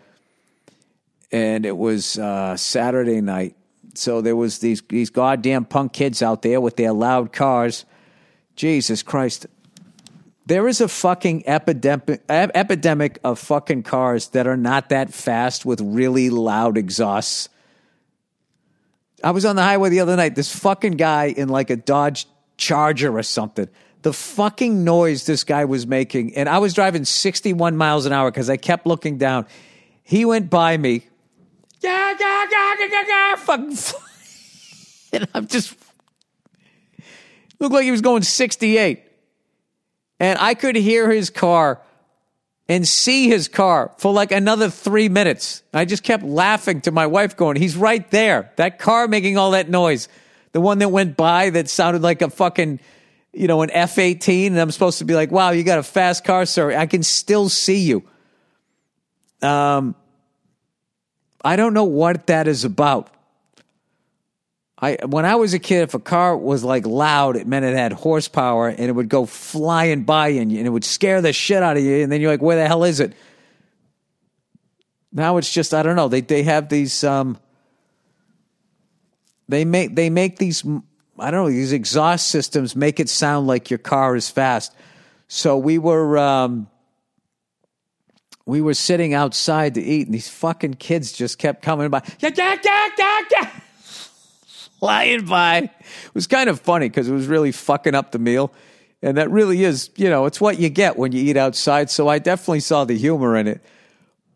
and 1.33 1.65
it 1.65 1.77
was 1.77 2.19
uh, 2.19 2.57
Saturday 2.57 3.21
night. 3.21 3.57
So 3.95 4.21
there 4.21 4.37
was 4.37 4.59
these 4.59 4.83
these 4.89 5.11
goddamn 5.11 5.65
punk 5.65 5.93
kids 5.93 6.23
out 6.23 6.43
there 6.43 6.61
with 6.61 6.77
their 6.77 6.93
loud 6.93 7.33
cars. 7.33 7.85
Jesus 8.57 9.03
Christ! 9.03 9.47
There 10.47 10.67
is 10.69 10.81
a 10.81 10.89
fucking 10.89 11.47
epidemic 11.47 12.23
epidemic 12.29 13.19
of 13.25 13.39
fucking 13.39 13.85
cars 13.85 14.29
that 14.29 14.47
are 14.47 14.57
not 14.57 14.89
that 14.89 15.13
fast 15.13 15.65
with 15.65 15.81
really 15.81 16.31
loud 16.31 16.77
exhausts. 16.77 17.49
I 19.23 19.31
was 19.33 19.45
on 19.45 19.57
the 19.57 19.63
highway 19.63 19.91
the 19.91 20.01
other 20.01 20.17
night. 20.17 20.35
This 20.35 20.55
fucking 20.55 20.93
guy 20.93 21.27
in 21.27 21.49
like 21.49 21.71
a 21.71 21.77
Dodge 21.77 22.27
Charger 22.57 23.17
or 23.17 23.23
something. 23.23 23.69
The 24.03 24.13
fucking 24.13 24.83
noise 24.83 25.27
this 25.27 25.45
guy 25.45 25.67
was 25.67 25.87
making, 25.87 26.35
and 26.35 26.49
I 26.49 26.59
was 26.59 26.73
driving 26.73 27.05
61 27.05 27.77
miles 27.77 28.07
an 28.07 28.13
hour 28.13 28.31
because 28.31 28.49
I 28.49 28.57
kept 28.57 28.87
looking 28.87 29.19
down. 29.19 29.47
He 30.03 30.25
went 30.25 30.49
by 30.49 30.77
me. 30.77 31.07
Yeah, 31.81 32.15
yeah, 32.19 32.47
yeah, 32.51 32.75
yeah, 32.79 33.05
yeah, 33.07 33.37
fucking. 33.37 33.77
and 35.13 35.29
I'm 35.35 35.47
just 35.47 35.75
looked 37.61 37.75
like 37.75 37.85
he 37.85 37.91
was 37.91 38.01
going 38.01 38.23
68 38.23 39.03
and 40.19 40.39
I 40.39 40.55
could 40.55 40.77
hear 40.77 41.11
his 41.11 41.31
car 41.31 41.81
and 42.71 42.87
see 42.87 43.27
his 43.29 43.49
car 43.49 43.91
for 43.99 44.13
like 44.13 44.31
another 44.31 44.71
three 44.71 45.09
minutes. 45.09 45.65
I 45.75 45.85
just 45.85 46.05
kept 46.05 46.23
laughing 46.23 46.81
to 46.83 46.93
my 46.93 47.09
wife, 47.09 47.37
going, 47.37 47.57
He's 47.57 47.77
right 47.77 48.09
there. 48.13 48.53
That 48.57 48.79
car 48.79 49.09
making 49.09 49.37
all 49.37 49.51
that 49.51 49.69
noise. 49.69 50.09
The 50.53 50.61
one 50.61 50.79
that 50.79 50.91
went 50.91 51.17
by 51.17 51.51
that 51.51 51.69
sounded 51.69 52.01
like 52.01 52.23
a 52.23 52.31
fucking, 52.31 52.79
you 53.33 53.49
know, 53.49 53.63
an 53.63 53.73
F 53.73 53.99
18. 53.99 54.53
And 54.53 54.61
I'm 54.61 54.71
supposed 54.71 54.99
to 54.99 55.05
be 55.05 55.17
like, 55.17 55.33
Wow, 55.33 55.51
you 55.51 55.65
got 55.65 55.81
a 55.81 55.83
fast 55.83 56.23
car, 56.23 56.47
sir. 56.47 56.71
I 56.71 56.87
can 56.87 57.03
still 57.03 57.49
see 57.49 57.81
you. 57.81 58.05
Um, 59.43 59.97
I 61.43 61.57
don't 61.57 61.75
know 61.75 61.85
what 61.85 62.29
that 62.29 62.47
is 62.47 62.65
about. 62.65 63.13
I 64.83 64.97
when 65.07 65.27
I 65.27 65.35
was 65.35 65.53
a 65.53 65.59
kid, 65.59 65.83
if 65.83 65.95
a 65.95 65.99
car 65.99 66.37
was 66.37 66.65
like 66.65 66.87
loud, 66.87 67.37
it 67.37 67.47
meant 67.47 67.65
it 67.65 67.77
had 67.77 67.93
horsepower 67.93 68.69
and 68.69 68.81
it 68.81 68.93
would 68.93 69.11
go 69.11 69.27
flying 69.27 70.05
by 70.05 70.29
and 70.29 70.51
it 70.53 70.69
would 70.69 70.85
scare 70.85 71.21
the 71.21 71.33
shit 71.33 71.63
out 71.63 71.77
of 71.77 71.83
you. 71.83 72.03
And 72.03 72.11
then 72.11 72.21
you're 72.21 72.31
like, 72.31 72.41
where 72.41 72.57
the 72.57 72.67
hell 72.67 72.85
is 72.85 72.99
it? 73.01 73.13
Now 75.13 75.37
it's 75.37 75.53
just 75.53 75.75
I 75.75 75.83
don't 75.83 75.97
know. 75.97 76.09
They 76.09 76.23
they 76.23 76.45
have 76.45 76.71
these 76.71 77.05
um 77.05 77.39
they 79.49 79.67
make 79.67 79.95
they 79.95 80.09
make 80.09 80.39
these 80.39 80.65
I 81.19 81.31
don't 81.31 81.45
know 81.45 81.51
these 81.51 81.73
exhaust 81.73 82.29
systems 82.29 82.75
make 82.75 83.01
it 83.01 83.11
sound 83.11 83.47
like 83.47 83.71
your 83.71 83.79
car 83.79 84.17
is 84.17 84.31
fast. 84.31 84.75
So 85.29 85.59
we 85.59 85.77
were 85.77 86.17
um 86.17 86.69
we 88.47 88.63
were 88.63 88.75
sitting 88.75 89.13
outside 89.13 89.75
to 89.75 89.83
eat 89.83 90.07
and 90.07 90.15
these 90.15 90.29
fucking 90.29 90.75
kids 90.75 91.13
just 91.13 91.39
kept 91.39 91.61
coming 91.61 91.91
by. 91.91 92.03
Yeah, 92.21 92.31
yeah, 92.35 92.57
yeah, 92.65 92.89
yeah, 92.99 93.21
yeah 93.31 93.51
flying 94.81 95.27
by. 95.27 95.59
It 95.59 96.15
was 96.15 96.27
kind 96.27 96.51
of 96.51 96.59
funny 96.59 96.89
because 96.89 97.09
it 97.09 97.13
was 97.13 97.27
really 97.29 97.53
fucking 97.53 97.95
up 97.95 98.11
the 98.11 98.19
meal. 98.19 98.53
And 99.03 99.17
that 99.17 99.31
really 99.31 99.63
is, 99.63 99.91
you 99.97 100.11
know, 100.11 100.27
it's 100.27 100.41
what 100.41 100.59
you 100.59 100.69
get 100.69 100.97
when 100.97 101.13
you 101.13 101.23
eat 101.23 101.37
outside. 101.37 101.91
So 101.91 102.09
I 102.09 102.19
definitely 102.19 102.61
saw 102.61 102.85
the 102.85 102.97
humor 102.97 103.37
in 103.37 103.47
it. 103.47 103.63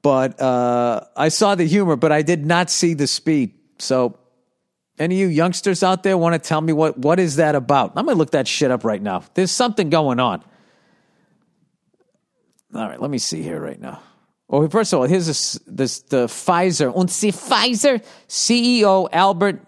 But 0.03 0.41
uh, 0.41 1.05
I 1.17 1.29
saw 1.29 1.55
the 1.55 1.65
humor, 1.65 1.97
but 1.97 2.13
I 2.13 2.23
did 2.23 2.47
not 2.47 2.71
see 2.71 2.95
the 2.95 3.07
speed. 3.07 3.55
So 3.79 4.19
any 4.99 5.23
of 5.23 5.31
you 5.31 5.35
youngsters 5.35 5.83
out 5.83 6.03
there 6.03 6.17
want 6.17 6.35
to 6.35 6.39
tell 6.39 6.61
me 6.61 6.73
what, 6.73 6.99
what 6.99 7.19
is 7.19 7.37
that 7.37 7.55
about? 7.55 7.93
I'm 7.97 8.05
going 8.05 8.15
to 8.15 8.19
look 8.19 8.33
that 8.33 8.47
shit 8.47 8.71
up 8.71 8.85
right 8.85 9.03
now. 9.03 9.25
There's 9.35 9.51
something 9.51 9.91
going 9.91 10.21
on. 10.21 10.45
All 12.75 12.89
right, 12.89 13.01
let 13.01 13.11
me 13.11 13.19
see 13.19 13.43
here 13.43 13.61
right 13.61 13.81
now. 13.81 14.03
Well, 14.49 14.69
first 14.69 14.93
of 14.93 15.01
all, 15.01 15.07
here's 15.07 15.27
this, 15.27 15.59
this 15.67 16.01
the 16.01 16.27
Pfizer 16.27 16.95
und 16.95 17.11
see 17.11 17.31
Pfizer 17.31 18.05
CEO 18.29 19.09
Albert 19.13 19.61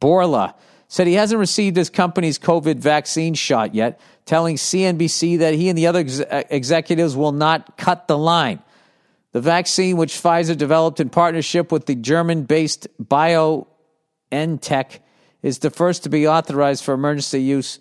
Bourla 0.00 0.54
said 0.88 1.06
he 1.06 1.14
hasn't 1.14 1.38
received 1.38 1.76
his 1.76 1.90
company's 1.90 2.38
COVID 2.38 2.76
vaccine 2.76 3.34
shot 3.34 3.74
yet, 3.74 4.00
telling 4.24 4.56
CNBC 4.56 5.38
that 5.38 5.54
he 5.54 5.68
and 5.68 5.76
the 5.76 5.86
other 5.86 6.00
ex- 6.00 6.22
executives 6.50 7.16
will 7.16 7.32
not 7.32 7.76
cut 7.76 8.06
the 8.08 8.16
line. 8.16 8.60
The 9.32 9.40
vaccine, 9.40 9.96
which 9.96 10.14
Pfizer 10.14 10.56
developed 10.56 11.00
in 11.00 11.10
partnership 11.10 11.70
with 11.72 11.86
the 11.86 11.94
German 11.94 12.44
based 12.44 12.86
BioNTech, 13.02 13.66
is 15.42 15.58
the 15.58 15.70
first 15.70 16.04
to 16.04 16.08
be 16.08 16.26
authorized 16.26 16.84
for 16.84 16.94
emergency 16.94 17.42
use 17.42 17.78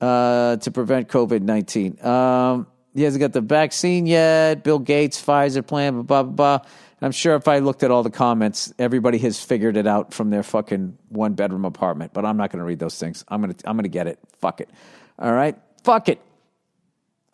uh, 0.00 0.56
to 0.56 0.70
prevent 0.70 1.08
COVID 1.08 1.42
19. 1.42 2.04
Um, 2.04 2.66
he 2.94 3.02
hasn't 3.02 3.20
got 3.20 3.32
the 3.32 3.40
vaccine 3.40 4.06
yet. 4.06 4.62
Bill 4.62 4.78
Gates, 4.78 5.22
Pfizer 5.22 5.66
plan, 5.66 6.02
blah, 6.02 6.22
blah, 6.22 6.58
blah. 6.58 6.68
I'm 7.04 7.12
sure 7.12 7.34
if 7.34 7.48
I 7.48 7.58
looked 7.58 7.82
at 7.82 7.90
all 7.90 8.02
the 8.02 8.08
comments, 8.08 8.72
everybody 8.78 9.18
has 9.18 9.38
figured 9.38 9.76
it 9.76 9.86
out 9.86 10.14
from 10.14 10.30
their 10.30 10.42
fucking 10.42 10.96
one 11.10 11.34
bedroom 11.34 11.66
apartment. 11.66 12.14
But 12.14 12.24
I'm 12.24 12.38
not 12.38 12.50
going 12.50 12.60
to 12.60 12.64
read 12.64 12.78
those 12.78 12.98
things. 12.98 13.26
I'm 13.28 13.42
going 13.42 13.52
to 13.52 13.68
I'm 13.68 13.76
going 13.76 13.82
to 13.82 13.90
get 13.90 14.06
it. 14.06 14.18
Fuck 14.38 14.62
it. 14.62 14.70
All 15.18 15.30
right. 15.30 15.54
Fuck 15.82 16.08
it. 16.08 16.18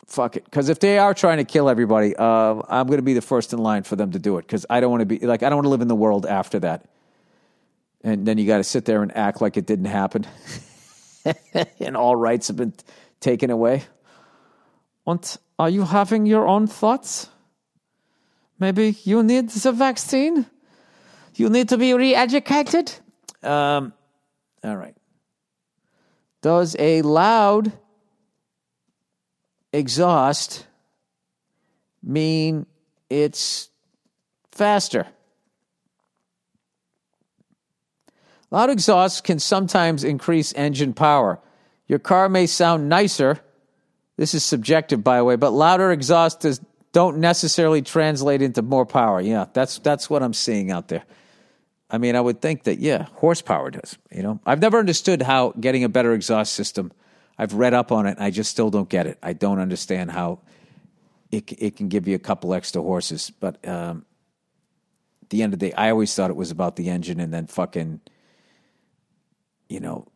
Fuck 0.08 0.36
it. 0.36 0.44
Because 0.44 0.70
if 0.70 0.80
they 0.80 0.98
are 0.98 1.14
trying 1.14 1.36
to 1.36 1.44
kill 1.44 1.68
everybody, 1.68 2.16
uh, 2.16 2.62
I'm 2.68 2.88
going 2.88 2.98
to 2.98 3.04
be 3.04 3.14
the 3.14 3.22
first 3.22 3.52
in 3.52 3.60
line 3.60 3.84
for 3.84 3.94
them 3.94 4.10
to 4.10 4.18
do 4.18 4.38
it. 4.38 4.42
Because 4.42 4.66
I 4.68 4.80
don't 4.80 4.90
want 4.90 5.02
to 5.02 5.06
be 5.06 5.24
like 5.24 5.44
I 5.44 5.48
don't 5.48 5.58
want 5.58 5.66
to 5.66 5.70
live 5.70 5.82
in 5.82 5.88
the 5.88 5.94
world 5.94 6.26
after 6.26 6.58
that. 6.58 6.88
And 8.02 8.26
then 8.26 8.38
you 8.38 8.48
got 8.48 8.56
to 8.56 8.64
sit 8.64 8.86
there 8.86 9.04
and 9.04 9.16
act 9.16 9.40
like 9.40 9.56
it 9.56 9.66
didn't 9.66 9.84
happen, 9.84 10.26
and 11.78 11.96
all 11.96 12.16
rights 12.16 12.48
have 12.48 12.56
been 12.56 12.74
taken 13.20 13.50
away. 13.50 13.84
And 15.06 15.38
are 15.60 15.70
you 15.70 15.84
having 15.84 16.26
your 16.26 16.48
own 16.48 16.66
thoughts? 16.66 17.28
Maybe 18.60 18.94
you 19.04 19.22
need 19.22 19.48
the 19.48 19.72
vaccine. 19.72 20.44
You 21.34 21.48
need 21.48 21.70
to 21.70 21.78
be 21.78 21.94
re-educated. 21.94 22.92
Um, 23.42 23.94
all 24.62 24.76
right. 24.76 24.94
Does 26.42 26.76
a 26.78 27.00
loud 27.00 27.72
exhaust 29.72 30.66
mean 32.02 32.66
it's 33.08 33.70
faster? 34.52 35.06
Loud 38.50 38.68
exhaust 38.68 39.24
can 39.24 39.38
sometimes 39.38 40.04
increase 40.04 40.52
engine 40.54 40.92
power. 40.92 41.38
Your 41.86 41.98
car 41.98 42.28
may 42.28 42.46
sound 42.46 42.88
nicer. 42.88 43.40
This 44.16 44.34
is 44.34 44.44
subjective, 44.44 45.02
by 45.02 45.16
the 45.16 45.24
way, 45.24 45.36
but 45.36 45.52
louder 45.52 45.92
exhaust 45.92 46.40
does 46.40 46.60
don't 46.92 47.18
necessarily 47.18 47.82
translate 47.82 48.42
into 48.42 48.62
more 48.62 48.86
power. 48.86 49.20
Yeah, 49.20 49.46
that's 49.52 49.78
that's 49.78 50.10
what 50.10 50.22
I'm 50.22 50.34
seeing 50.34 50.70
out 50.70 50.88
there. 50.88 51.04
I 51.90 51.98
mean, 51.98 52.14
I 52.14 52.20
would 52.20 52.40
think 52.40 52.64
that 52.64 52.78
yeah, 52.78 53.06
horsepower 53.14 53.70
does. 53.70 53.98
You 54.10 54.22
know, 54.22 54.40
I've 54.46 54.60
never 54.60 54.78
understood 54.78 55.22
how 55.22 55.50
getting 55.52 55.84
a 55.84 55.88
better 55.88 56.12
exhaust 56.12 56.52
system. 56.52 56.92
I've 57.38 57.54
read 57.54 57.74
up 57.74 57.90
on 57.90 58.06
it. 58.06 58.18
I 58.20 58.30
just 58.30 58.50
still 58.50 58.70
don't 58.70 58.88
get 58.88 59.06
it. 59.06 59.18
I 59.22 59.32
don't 59.32 59.58
understand 59.58 60.10
how 60.10 60.40
it 61.30 61.50
it 61.58 61.76
can 61.76 61.88
give 61.88 62.06
you 62.06 62.14
a 62.14 62.20
couple 62.20 62.54
extra 62.54 62.82
horses. 62.82 63.30
But 63.40 63.66
um, 63.66 64.04
at 65.22 65.30
the 65.30 65.42
end 65.42 65.52
of 65.52 65.58
the 65.58 65.70
day, 65.70 65.72
I 65.74 65.90
always 65.90 66.14
thought 66.14 66.30
it 66.30 66.36
was 66.36 66.50
about 66.50 66.76
the 66.76 66.90
engine 66.90 67.20
and 67.20 67.32
then 67.32 67.46
fucking, 67.46 68.00
you 69.68 69.80
know, 69.80 70.06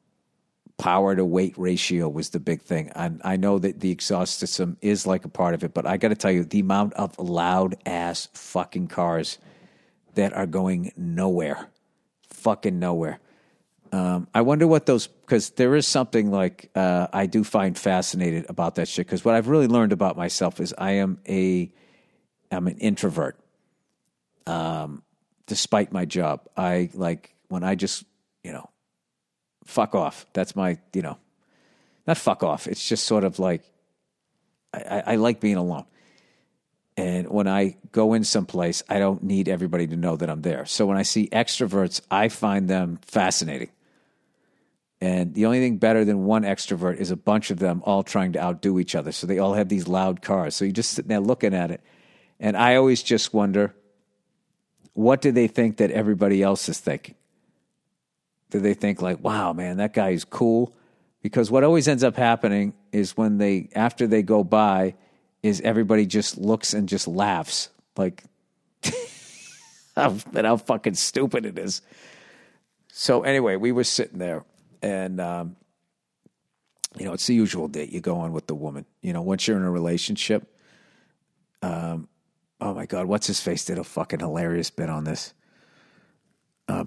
power 0.78 1.14
to 1.14 1.24
weight 1.24 1.54
ratio 1.56 2.08
was 2.08 2.30
the 2.30 2.40
big 2.40 2.62
thing. 2.62 2.90
And 2.94 3.20
I 3.24 3.36
know 3.36 3.58
that 3.58 3.80
the 3.80 3.90
exhaust 3.90 4.38
system 4.38 4.76
is 4.80 5.06
like 5.06 5.24
a 5.24 5.28
part 5.28 5.54
of 5.54 5.62
it, 5.62 5.72
but 5.72 5.86
I 5.86 5.96
got 5.96 6.08
to 6.08 6.16
tell 6.16 6.32
you, 6.32 6.44
the 6.44 6.60
amount 6.60 6.94
of 6.94 7.18
loud 7.18 7.76
ass 7.86 8.28
fucking 8.32 8.88
cars 8.88 9.38
that 10.14 10.32
are 10.32 10.46
going 10.46 10.92
nowhere, 10.96 11.68
fucking 12.30 12.78
nowhere. 12.78 13.20
Um, 13.92 14.26
I 14.34 14.40
wonder 14.40 14.66
what 14.66 14.86
those 14.86 15.06
because 15.06 15.50
there 15.50 15.76
is 15.76 15.86
something 15.86 16.32
like 16.32 16.68
uh, 16.74 17.06
I 17.12 17.26
do 17.26 17.44
find 17.44 17.78
fascinated 17.78 18.46
about 18.48 18.74
that 18.74 18.88
shit. 18.88 19.06
Because 19.06 19.24
what 19.24 19.36
I've 19.36 19.46
really 19.46 19.68
learned 19.68 19.92
about 19.92 20.16
myself 20.16 20.58
is 20.58 20.74
I 20.76 20.92
am 20.92 21.20
a 21.28 21.72
I'm 22.50 22.66
an 22.66 22.78
introvert. 22.78 23.38
Um, 24.48 25.04
despite 25.46 25.92
my 25.92 26.06
job, 26.06 26.48
I 26.56 26.90
like 26.92 27.36
when 27.46 27.62
I 27.62 27.76
just 27.76 28.04
you 28.42 28.50
know 28.50 28.68
fuck 29.64 29.94
off. 29.94 30.26
That's 30.32 30.54
my, 30.54 30.78
you 30.92 31.02
know, 31.02 31.18
not 32.06 32.18
fuck 32.18 32.42
off. 32.42 32.66
It's 32.66 32.86
just 32.88 33.04
sort 33.04 33.24
of 33.24 33.38
like, 33.38 33.62
I, 34.72 35.02
I 35.06 35.16
like 35.16 35.40
being 35.40 35.56
alone. 35.56 35.84
And 36.96 37.28
when 37.28 37.48
I 37.48 37.76
go 37.90 38.14
in 38.14 38.22
someplace, 38.24 38.82
I 38.88 38.98
don't 38.98 39.22
need 39.22 39.48
everybody 39.48 39.86
to 39.88 39.96
know 39.96 40.16
that 40.16 40.30
I'm 40.30 40.42
there. 40.42 40.64
So 40.64 40.86
when 40.86 40.96
I 40.96 41.02
see 41.02 41.28
extroverts, 41.28 42.00
I 42.10 42.28
find 42.28 42.68
them 42.68 43.00
fascinating. 43.02 43.70
And 45.00 45.34
the 45.34 45.46
only 45.46 45.58
thing 45.58 45.78
better 45.78 46.04
than 46.04 46.24
one 46.24 46.44
extrovert 46.44 46.96
is 46.96 47.10
a 47.10 47.16
bunch 47.16 47.50
of 47.50 47.58
them 47.58 47.82
all 47.84 48.04
trying 48.04 48.32
to 48.32 48.42
outdo 48.42 48.78
each 48.78 48.94
other. 48.94 49.12
So 49.12 49.26
they 49.26 49.38
all 49.38 49.54
have 49.54 49.68
these 49.68 49.88
loud 49.88 50.22
cars. 50.22 50.54
So 50.54 50.64
you're 50.64 50.72
just 50.72 50.92
sitting 50.92 51.08
there 51.08 51.20
looking 51.20 51.52
at 51.52 51.70
it. 51.70 51.80
And 52.38 52.56
I 52.56 52.76
always 52.76 53.02
just 53.02 53.34
wonder 53.34 53.74
what 54.92 55.20
do 55.20 55.32
they 55.32 55.48
think 55.48 55.78
that 55.78 55.90
everybody 55.90 56.42
else 56.42 56.68
is 56.68 56.78
thinking? 56.78 57.16
Do 58.54 58.60
they 58.60 58.74
think 58.74 59.02
like, 59.02 59.18
wow, 59.18 59.52
man, 59.52 59.78
that 59.78 59.92
guy 59.92 60.10
is 60.10 60.24
cool? 60.24 60.72
Because 61.22 61.50
what 61.50 61.64
always 61.64 61.88
ends 61.88 62.04
up 62.04 62.14
happening 62.14 62.72
is 62.92 63.16
when 63.16 63.38
they, 63.38 63.68
after 63.74 64.06
they 64.06 64.22
go 64.22 64.44
by, 64.44 64.94
is 65.42 65.60
everybody 65.62 66.06
just 66.06 66.38
looks 66.38 66.72
and 66.72 66.88
just 66.88 67.08
laughs 67.08 67.70
like, 67.96 68.22
how, 69.96 70.16
how 70.32 70.56
fucking 70.56 70.94
stupid 70.94 71.46
it 71.46 71.58
is. 71.58 71.82
So 72.92 73.22
anyway, 73.24 73.56
we 73.56 73.72
were 73.72 73.82
sitting 73.82 74.20
there 74.20 74.44
and, 74.80 75.20
um, 75.20 75.56
you 76.96 77.06
know, 77.06 77.12
it's 77.12 77.26
the 77.26 77.34
usual 77.34 77.66
date 77.66 77.90
you 77.90 78.00
go 78.00 78.18
on 78.18 78.32
with 78.32 78.46
the 78.46 78.54
woman. 78.54 78.86
You 79.02 79.14
know, 79.14 79.22
once 79.22 79.48
you're 79.48 79.56
in 79.56 79.64
a 79.64 79.70
relationship, 79.72 80.46
um, 81.60 82.06
oh 82.60 82.72
my 82.72 82.86
God, 82.86 83.06
what's 83.06 83.26
his 83.26 83.40
face 83.40 83.64
did 83.64 83.78
a 83.78 83.84
fucking 83.84 84.20
hilarious 84.20 84.70
bit 84.70 84.88
on 84.88 85.02
this. 85.02 85.34
Uh, 86.68 86.84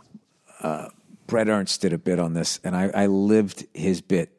uh, 0.61 0.87
Bret 1.27 1.49
Ernst 1.49 1.81
did 1.81 1.93
a 1.93 1.97
bit 1.97 2.19
on 2.19 2.33
this, 2.33 2.59
and 2.63 2.75
I, 2.75 2.89
I 2.93 3.05
lived 3.07 3.65
his 3.73 4.01
bit 4.01 4.31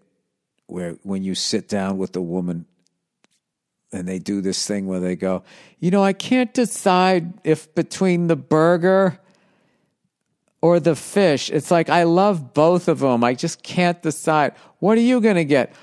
where 0.66 0.92
when 1.02 1.23
you 1.23 1.35
sit 1.35 1.68
down 1.68 1.99
with 1.99 2.16
a 2.16 2.21
woman 2.21 2.66
and 3.92 4.07
they 4.07 4.18
do 4.18 4.40
this 4.40 4.66
thing 4.66 4.87
where 4.87 5.00
they 5.00 5.16
go, 5.16 5.42
you 5.78 5.90
know, 5.90 6.02
I 6.02 6.12
can't 6.12 6.52
decide 6.52 7.33
if 7.45 7.75
between 7.75 8.26
the 8.26 8.37
burger 8.37 9.18
or 10.61 10.80
the 10.80 10.97
fish. 10.97 11.50
It's 11.50 11.71
like 11.71 11.88
I 11.88 12.02
love 12.02 12.52
both 12.52 12.88
of 12.88 12.99
them. 12.99 13.25
I 13.25 13.35
just 13.35 13.62
can't 13.62 14.00
decide. 14.02 14.54
What 14.78 14.99
are 14.99 15.02
you 15.02 15.21
going 15.21 15.37
to 15.37 15.45
get? 15.45 15.75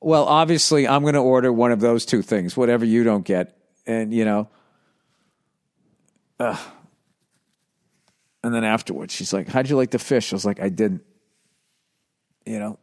Well, 0.00 0.24
obviously, 0.24 0.86
I'm 0.86 1.02
going 1.02 1.14
to 1.14 1.20
order 1.20 1.52
one 1.52 1.72
of 1.72 1.80
those 1.80 2.04
two 2.04 2.22
things, 2.22 2.56
whatever 2.56 2.84
you 2.84 3.04
don't 3.04 3.24
get. 3.24 3.56
And, 3.86 4.12
you 4.12 4.24
know, 4.24 4.48
uh, 6.38 6.58
and 8.46 8.54
then 8.54 8.64
afterwards, 8.64 9.12
she's 9.12 9.32
like, 9.32 9.48
"How'd 9.48 9.68
you 9.68 9.76
like 9.76 9.90
the 9.90 9.98
fish?" 9.98 10.32
I 10.32 10.36
was 10.36 10.44
like, 10.44 10.60
"I 10.60 10.68
didn't." 10.68 11.02
You 12.44 12.60
know, 12.60 12.78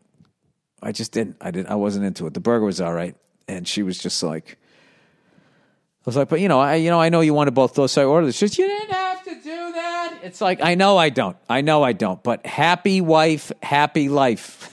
I 0.82 0.92
just 0.92 1.14
didn't. 1.14 1.38
I 1.40 1.52
didn't. 1.52 1.70
I 1.70 1.76
wasn't 1.76 2.06
into 2.06 2.28
it. 2.28 2.34
The 2.34 2.42
burger 2.42 2.66
was 2.66 2.82
all 2.82 2.94
right, 2.94 3.16
and 3.48 3.66
she 3.66 3.82
was 3.82 3.98
just 3.98 4.22
like, 4.22 4.58
I 4.60 6.04
was 6.04 6.18
like, 6.18 6.28
"But 6.28 6.42
you 6.42 6.50
know, 6.50 6.60
I 6.60 6.76
you 6.76 6.90
know, 6.90 7.00
I 7.00 7.08
know 7.08 7.22
you 7.22 7.34
wanted 7.34 7.54
both 7.54 7.76
those, 7.76 7.94
so 7.94 8.02
I 8.02 8.06
ordered." 8.06 8.34
She 8.34 8.40
says, 8.40 8.58
"You 8.58 8.68
didn't 8.68 8.92
have 8.92 9.24
to 9.24 9.36
do 9.36 9.42
that." 9.42 10.20
It's 10.24 10.42
like, 10.42 10.62
I 10.62 10.76
know 10.76 10.98
I 10.98 11.10
don't. 11.10 11.38
I 11.50 11.62
know 11.62 11.82
I 11.82 11.94
don't. 11.94 12.22
But 12.22 12.46
happy 12.46 13.00
wife, 13.00 13.52
happy 13.62 14.10
life. 14.10 14.70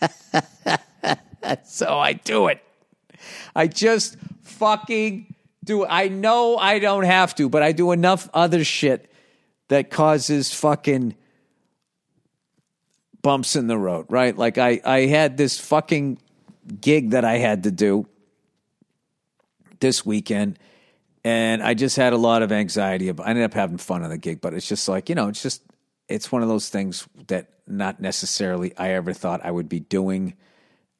so 1.64 1.98
I 1.98 2.14
do 2.14 2.48
it. 2.48 2.62
I 3.54 3.66
just 3.66 4.16
fucking 4.44 5.34
do. 5.62 5.84
I 5.84 6.08
know 6.08 6.56
I 6.56 6.78
don't 6.78 7.04
have 7.04 7.34
to, 7.34 7.50
but 7.50 7.62
I 7.62 7.72
do 7.72 7.92
enough 7.92 8.30
other 8.32 8.64
shit 8.64 9.10
that 9.68 9.90
causes 9.90 10.52
fucking 10.52 11.14
bumps 13.22 13.56
in 13.56 13.66
the 13.66 13.78
road, 13.78 14.06
right? 14.08 14.36
Like 14.36 14.58
I, 14.58 14.80
I 14.84 15.06
had 15.06 15.36
this 15.36 15.58
fucking 15.58 16.18
gig 16.80 17.10
that 17.10 17.24
I 17.24 17.38
had 17.38 17.64
to 17.64 17.70
do 17.70 18.06
this 19.80 20.04
weekend 20.04 20.58
and 21.24 21.62
I 21.62 21.72
just 21.72 21.96
had 21.96 22.12
a 22.12 22.18
lot 22.18 22.42
of 22.42 22.52
anxiety. 22.52 23.10
I 23.10 23.28
ended 23.28 23.44
up 23.44 23.54
having 23.54 23.78
fun 23.78 24.02
on 24.02 24.10
the 24.10 24.18
gig, 24.18 24.42
but 24.42 24.52
it's 24.52 24.68
just 24.68 24.88
like, 24.88 25.08
you 25.08 25.14
know, 25.14 25.28
it's 25.28 25.42
just, 25.42 25.62
it's 26.06 26.30
one 26.30 26.42
of 26.42 26.48
those 26.48 26.68
things 26.68 27.08
that 27.28 27.48
not 27.66 27.98
necessarily 27.98 28.76
I 28.76 28.90
ever 28.90 29.14
thought 29.14 29.40
I 29.42 29.50
would 29.50 29.68
be 29.68 29.80
doing. 29.80 30.34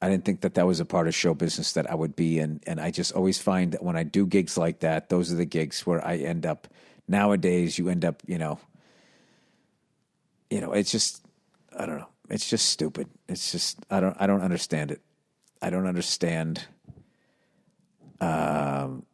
I 0.01 0.09
didn't 0.09 0.25
think 0.25 0.41
that 0.41 0.55
that 0.55 0.67
was 0.67 0.81
a 0.81 0.87
part 0.87 1.09
of 1.09 1.15
show 1.15 1.35
business 1.35 1.73
that 1.75 1.91
I 1.91 1.95
would 1.95 2.17
be 2.17 2.39
in. 2.39 2.61
And 2.67 2.81
I 2.81 2.91
just 2.91 3.13
always 3.13 3.39
find 3.39 3.73
that 3.73 3.83
when 3.83 3.97
I 3.97 4.03
do 4.03 4.27
gigs 4.27 4.57
like 4.57 4.81
that, 4.81 5.11
those 5.11 5.31
are 5.31 5.37
the 5.37 5.45
gigs 5.45 5.87
where 5.87 6.05
I 6.05 6.17
end 6.17 6.47
up. 6.47 6.69
Nowadays, 7.07 7.79
you 7.79 7.89
end 7.89 8.05
up, 8.05 8.23
you 8.27 8.39
know, 8.39 8.59
you 10.51 10.61
know, 10.61 10.73
it's 10.73 10.91
just, 10.91 11.25
I 11.77 11.87
don't 11.87 11.99
know, 11.99 12.09
it's 12.31 12.49
just 12.49 12.67
stupid. 12.67 13.09
It's 13.29 13.53
just, 13.53 13.79
I 13.91 14.01
don't, 14.01 14.17
I 14.19 14.27
don't 14.27 14.43
understand 14.43 14.91
it. 14.91 15.01
I 15.61 15.71
don't 15.71 15.87
understand. 15.87 16.65
Um, 18.21 19.05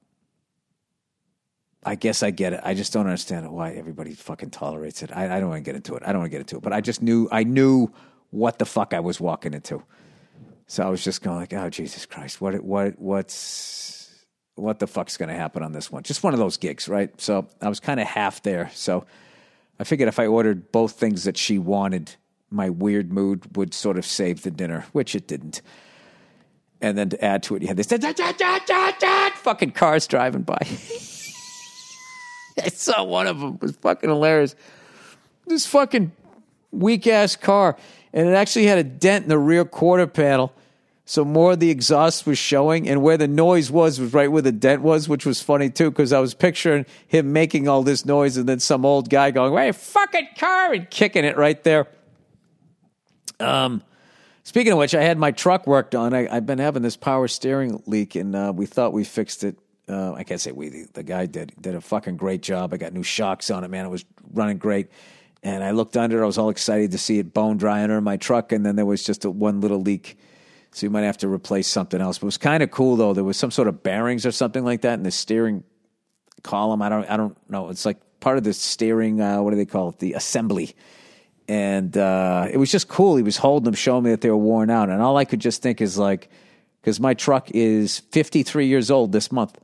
I 1.82 1.94
guess 1.94 2.22
I 2.22 2.30
get 2.30 2.52
it. 2.52 2.60
I 2.62 2.74
just 2.74 2.92
don't 2.92 3.06
understand 3.06 3.50
why 3.50 3.72
everybody 3.72 4.12
fucking 4.14 4.50
tolerates 4.50 5.02
it. 5.02 5.10
I, 5.14 5.36
I 5.36 5.40
don't 5.40 5.48
want 5.48 5.64
to 5.64 5.68
get 5.68 5.76
into 5.76 5.96
it. 5.96 6.02
I 6.04 6.12
don't 6.12 6.20
want 6.20 6.30
to 6.30 6.36
get 6.36 6.40
into 6.40 6.56
it. 6.56 6.62
But 6.62 6.72
I 6.72 6.80
just 6.80 7.02
knew, 7.02 7.28
I 7.32 7.44
knew 7.44 7.90
what 8.30 8.58
the 8.58 8.66
fuck 8.66 8.94
I 8.94 9.00
was 9.00 9.20
walking 9.20 9.54
into. 9.54 9.82
So 10.66 10.84
I 10.84 10.88
was 10.88 11.02
just 11.02 11.22
going 11.22 11.36
like, 11.36 11.52
oh 11.52 11.68
Jesus 11.68 12.06
Christ, 12.06 12.40
what 12.40 12.62
what 12.62 12.96
what's 12.96 13.99
what 14.60 14.78
the 14.78 14.86
fuck's 14.86 15.16
going 15.16 15.28
to 15.28 15.34
happen 15.34 15.62
on 15.62 15.72
this 15.72 15.90
one? 15.90 16.02
Just 16.02 16.22
one 16.22 16.32
of 16.34 16.38
those 16.38 16.56
gigs, 16.56 16.88
right? 16.88 17.18
So 17.20 17.48
I 17.60 17.68
was 17.68 17.80
kind 17.80 18.00
of 18.00 18.06
half 18.06 18.42
there. 18.42 18.70
So 18.74 19.04
I 19.78 19.84
figured 19.84 20.08
if 20.08 20.18
I 20.18 20.26
ordered 20.26 20.72
both 20.72 20.92
things 20.92 21.24
that 21.24 21.36
she 21.36 21.58
wanted, 21.58 22.14
my 22.50 22.70
weird 22.70 23.12
mood 23.12 23.56
would 23.56 23.72
sort 23.74 23.96
of 23.98 24.04
save 24.04 24.42
the 24.42 24.50
dinner, 24.50 24.84
which 24.92 25.14
it 25.14 25.26
didn't. 25.26 25.62
And 26.80 26.96
then 26.96 27.10
to 27.10 27.24
add 27.24 27.42
to 27.44 27.56
it, 27.56 27.62
you 27.62 27.68
had 27.68 27.76
this 27.76 27.86
fucking 29.36 29.72
cars 29.72 30.06
driving 30.06 30.42
by. 30.42 30.58
I 32.62 32.68
saw 32.68 33.04
one 33.04 33.26
of 33.26 33.38
them 33.40 33.54
it 33.54 33.62
was 33.62 33.76
fucking 33.76 34.08
hilarious. 34.08 34.54
This 35.46 35.66
fucking 35.66 36.12
weak 36.70 37.06
ass 37.06 37.36
car, 37.36 37.76
and 38.12 38.28
it 38.28 38.32
actually 38.32 38.66
had 38.66 38.78
a 38.78 38.84
dent 38.84 39.24
in 39.24 39.28
the 39.28 39.38
rear 39.38 39.64
quarter 39.64 40.06
panel 40.06 40.52
so 41.10 41.24
more 41.24 41.54
of 41.54 41.58
the 41.58 41.70
exhaust 41.70 42.24
was 42.24 42.38
showing, 42.38 42.88
and 42.88 43.02
where 43.02 43.16
the 43.16 43.26
noise 43.26 43.68
was 43.68 43.98
was 43.98 44.14
right 44.14 44.30
where 44.30 44.42
the 44.42 44.52
dent 44.52 44.80
was, 44.80 45.08
which 45.08 45.26
was 45.26 45.42
funny 45.42 45.68
too, 45.68 45.90
because 45.90 46.12
I 46.12 46.20
was 46.20 46.34
picturing 46.34 46.86
him 47.08 47.32
making 47.32 47.66
all 47.66 47.82
this 47.82 48.06
noise, 48.06 48.36
and 48.36 48.48
then 48.48 48.60
some 48.60 48.86
old 48.86 49.10
guy 49.10 49.32
going, 49.32 49.52
"Hey, 49.52 49.72
fucking 49.72 50.28
car!" 50.38 50.72
and 50.72 50.88
kicking 50.88 51.24
it 51.24 51.36
right 51.36 51.60
there. 51.64 51.88
Um, 53.40 53.82
speaking 54.44 54.70
of 54.70 54.78
which, 54.78 54.94
I 54.94 55.02
had 55.02 55.18
my 55.18 55.32
truck 55.32 55.66
worked 55.66 55.96
on. 55.96 56.14
I, 56.14 56.32
have 56.32 56.46
been 56.46 56.60
having 56.60 56.82
this 56.82 56.96
power 56.96 57.26
steering 57.26 57.82
leak, 57.86 58.14
and 58.14 58.36
uh, 58.36 58.52
we 58.54 58.66
thought 58.66 58.92
we 58.92 59.02
fixed 59.02 59.42
it. 59.42 59.58
Uh, 59.88 60.12
I 60.12 60.22
can't 60.22 60.40
say 60.40 60.52
we. 60.52 60.68
The, 60.68 60.86
the 60.92 61.02
guy 61.02 61.26
did 61.26 61.54
did 61.60 61.74
a 61.74 61.80
fucking 61.80 62.18
great 62.18 62.40
job. 62.40 62.72
I 62.72 62.76
got 62.76 62.92
new 62.92 63.02
shocks 63.02 63.50
on 63.50 63.64
it, 63.64 63.68
man. 63.68 63.84
It 63.84 63.88
was 63.88 64.04
running 64.32 64.58
great. 64.58 64.90
And 65.42 65.64
I 65.64 65.72
looked 65.72 65.96
under. 65.96 66.22
I 66.22 66.26
was 66.26 66.38
all 66.38 66.50
excited 66.50 66.92
to 66.92 66.98
see 66.98 67.18
it 67.18 67.34
bone 67.34 67.56
dry 67.56 67.82
under 67.82 68.00
my 68.00 68.16
truck, 68.16 68.52
and 68.52 68.64
then 68.64 68.76
there 68.76 68.86
was 68.86 69.02
just 69.02 69.24
a, 69.24 69.30
one 69.30 69.60
little 69.60 69.80
leak 69.80 70.16
so 70.72 70.86
you 70.86 70.90
might 70.90 71.02
have 71.02 71.18
to 71.18 71.28
replace 71.28 71.66
something 71.66 72.00
else. 72.00 72.18
But 72.18 72.24
it 72.24 72.26
was 72.26 72.38
kind 72.38 72.62
of 72.62 72.70
cool 72.70 72.96
though. 72.96 73.12
There 73.12 73.24
was 73.24 73.36
some 73.36 73.50
sort 73.50 73.68
of 73.68 73.82
bearings 73.82 74.24
or 74.24 74.32
something 74.32 74.64
like 74.64 74.82
that 74.82 74.94
in 74.94 75.02
the 75.02 75.10
steering 75.10 75.64
column. 76.42 76.82
I 76.82 76.88
don't 76.88 77.08
I 77.10 77.16
don't 77.16 77.36
know. 77.50 77.70
It's 77.70 77.84
like 77.84 77.98
part 78.20 78.38
of 78.38 78.44
the 78.44 78.52
steering. 78.52 79.20
Uh, 79.20 79.42
what 79.42 79.50
do 79.50 79.56
they 79.56 79.66
call 79.66 79.90
it? 79.90 79.98
The 79.98 80.14
assembly. 80.14 80.74
And 81.48 81.96
uh, 81.96 82.46
it 82.50 82.58
was 82.58 82.70
just 82.70 82.86
cool. 82.86 83.16
He 83.16 83.24
was 83.24 83.36
holding 83.36 83.64
them, 83.64 83.74
showing 83.74 84.04
me 84.04 84.10
that 84.10 84.20
they 84.20 84.30
were 84.30 84.36
worn 84.36 84.70
out. 84.70 84.88
And 84.88 85.02
all 85.02 85.16
I 85.16 85.24
could 85.24 85.40
just 85.40 85.62
think 85.62 85.80
is 85.80 85.98
like, 85.98 86.30
because 86.80 87.00
my 87.00 87.14
truck 87.14 87.50
is 87.50 87.98
53 88.12 88.68
years 88.68 88.88
old 88.88 89.10
this 89.10 89.32
month. 89.32 89.58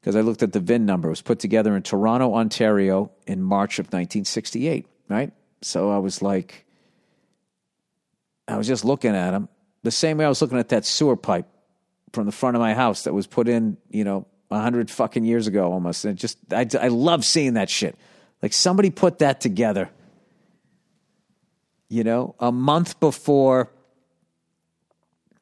Because 0.00 0.14
I 0.14 0.20
looked 0.20 0.42
at 0.42 0.52
the 0.52 0.60
VIN 0.60 0.84
number. 0.84 1.08
It 1.08 1.12
was 1.12 1.22
put 1.22 1.38
together 1.38 1.74
in 1.74 1.82
Toronto, 1.82 2.34
Ontario 2.34 3.12
in 3.26 3.40
March 3.40 3.78
of 3.78 3.86
1968, 3.86 4.86
right? 5.08 5.32
So 5.62 5.90
I 5.90 5.98
was 5.98 6.20
like, 6.20 6.66
I 8.46 8.56
was 8.58 8.66
just 8.66 8.84
looking 8.84 9.14
at 9.14 9.32
him 9.32 9.48
the 9.82 9.90
same 9.90 10.18
way 10.18 10.24
I 10.24 10.28
was 10.28 10.40
looking 10.40 10.58
at 10.58 10.68
that 10.70 10.84
sewer 10.84 11.16
pipe 11.16 11.46
from 12.12 12.26
the 12.26 12.32
front 12.32 12.56
of 12.56 12.60
my 12.60 12.74
house 12.74 13.04
that 13.04 13.12
was 13.12 13.26
put 13.26 13.48
in, 13.48 13.76
you 13.90 14.04
know, 14.04 14.26
a 14.50 14.60
hundred 14.60 14.90
fucking 14.90 15.24
years 15.24 15.46
ago 15.46 15.72
almost. 15.72 16.04
And 16.04 16.16
just, 16.16 16.38
I, 16.52 16.66
I 16.80 16.88
love 16.88 17.24
seeing 17.24 17.54
that 17.54 17.70
shit. 17.70 17.96
Like 18.42 18.52
somebody 18.52 18.90
put 18.90 19.18
that 19.20 19.40
together, 19.40 19.90
you 21.88 22.04
know, 22.04 22.34
a 22.38 22.52
month 22.52 23.00
before 23.00 23.70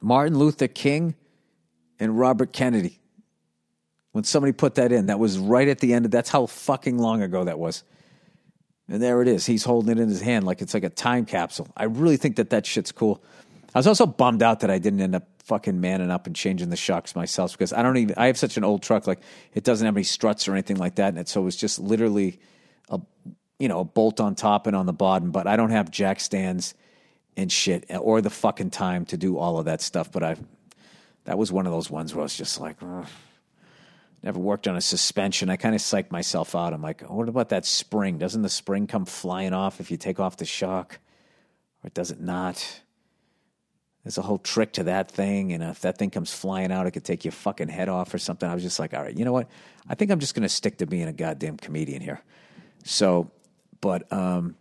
Martin 0.01 0.39
Luther 0.39 0.69
King 0.69 1.15
and 1.99 2.19
Robert 2.19 2.53
Kennedy. 2.53 2.99
When 4.13 4.25
somebody 4.25 4.53
put 4.53 4.75
that 4.75 4.91
in, 4.91 5.07
that 5.07 5.19
was 5.19 5.39
right 5.39 5.69
at 5.69 5.79
the 5.79 5.93
end 5.93 6.05
of 6.05 6.11
that's 6.11 6.31
how 6.31 6.47
fucking 6.47 6.99
long 6.99 7.23
ago 7.23 7.45
that 7.45 7.59
was. 7.59 7.85
And 8.89 9.01
there 9.01 9.23
it 9.23 9.29
is. 9.29 9.47
He's 9.47 9.63
holding 9.63 9.97
it 9.97 10.01
in 10.01 10.09
his 10.09 10.21
hand 10.21 10.45
like 10.45 10.61
it's 10.61 10.75
like 10.75 10.83
a 10.83 10.91
time 10.91 11.25
capsule. 11.25 11.69
I 11.77 11.85
really 11.85 12.17
think 12.17 12.37
that 12.37 12.51
that 12.51 12.67
shit's 12.67 12.91
cool. 12.91 13.23
I 13.75 13.79
was 13.79 13.87
also 13.87 14.07
bummed 14.07 14.43
out 14.43 14.61
that 14.61 14.71
I 14.71 14.79
didn't 14.79 15.01
end 15.01 15.15
up 15.15 15.29
fucking 15.45 15.81
manning 15.81 16.11
up 16.11 16.27
and 16.27 16.35
changing 16.35 16.71
the 16.71 16.77
shocks 16.77 17.15
myself 17.15 17.53
because 17.53 17.73
I 17.73 17.83
don't 17.83 17.97
even. 17.97 18.15
I 18.17 18.27
have 18.27 18.39
such 18.39 18.57
an 18.57 18.65
old 18.65 18.83
truck, 18.83 19.07
like 19.07 19.21
it 19.55 19.65
doesn't 19.65 19.85
have 19.85 19.97
any 19.97 20.05
struts 20.05 20.49
or 20.49 20.53
anything 20.53 20.77
like 20.77 20.97
that 20.97 21.13
in 21.13 21.19
it, 21.19 21.29
so 21.29 21.41
it 21.41 21.45
was 21.45 21.57
just 21.57 21.79
literally 21.79 22.41
a 22.89 23.01
you 23.59 23.69
know 23.69 23.81
a 23.81 23.85
bolt 23.85 24.21
on 24.21 24.35
top 24.35 24.67
and 24.67 24.75
on 24.75 24.87
the 24.87 24.93
bottom. 24.93 25.31
But 25.31 25.47
I 25.47 25.57
don't 25.57 25.71
have 25.71 25.91
jack 25.91 26.21
stands 26.21 26.75
and 27.37 27.51
shit 27.51 27.85
or 27.97 28.21
the 28.21 28.31
fucking 28.31 28.71
time 28.71 29.07
to 29.07 29.17
do 29.17 29.39
all 29.39 29.59
of 29.59 29.67
that 29.67 29.81
stuff. 29.81 30.11
But 30.11 30.23
I 30.23 30.37
that 31.25 31.39
was 31.39 31.53
one 31.53 31.67
of 31.67 31.73
those 31.73 31.91
ones 31.91 32.15
where 32.15 32.23
I 32.23 32.25
was 32.25 32.37
just 32.37 32.61
like. 32.61 32.77
Never 34.23 34.39
worked 34.39 34.69
on 34.69 34.77
a 34.77 34.83
suspension. 34.83 35.49
I 35.49 35.57
kind 35.57 35.75
of 35.75 35.81
psyched 35.81 36.11
myself 36.11 36.55
out. 36.55 36.75
I'm 36.75 36.83
like, 36.83 37.01
what 37.09 37.27
about 37.31 37.49
that 37.51 37.65
spring? 37.65 38.19
Doesn't 38.19 38.43
the 38.43 38.51
spring 38.51 38.87
come 38.87 39.07
flying 39.07 39.55
off 39.55 39.81
if 39.81 39.91
you 39.91 39.97
take 39.97 40.21
off 40.21 40.37
the 40.37 40.45
shock? 40.45 40.99
Or 41.83 41.89
does 41.89 42.11
it 42.11 42.21
not? 42.21 42.83
There's 44.05 44.17
a 44.17 44.23
whole 44.23 44.39
trick 44.39 44.73
to 44.75 44.85
that 44.85 45.11
thing, 45.11 45.53
and 45.53 45.63
if 45.63 45.81
that 45.81 45.99
thing 45.99 46.11
comes 46.11 46.33
flying 46.33 46.73
out, 46.73 46.87
it 46.87 46.93
could 46.93 47.05
take 47.05 47.25
your 47.25 47.33
fucking 47.33 47.69
head 47.69 47.91
off 47.91 48.15
or 48.15 48.19
something. 48.19 48.49
I 48.49 48.55
was 48.55 48.63
just 48.63 48.79
like, 48.79 48.95
all 48.95 49.03
right, 49.03 49.17
you 49.17 49.25
know 49.27 49.33
what? 49.33 49.49
I 49.89 49.95
think 49.95 50.11
I'm 50.11 50.21
just 50.21 50.35
going 50.35 50.43
to 50.43 50.49
stick 50.49 50.79
to 50.79 50.87
being 50.87 51.07
a 51.07 51.13
goddamn 51.13 51.59
comedian 51.59 52.01
here. 52.01 52.23
So, 52.83 53.31
but 53.83 54.11
um, 54.11 54.57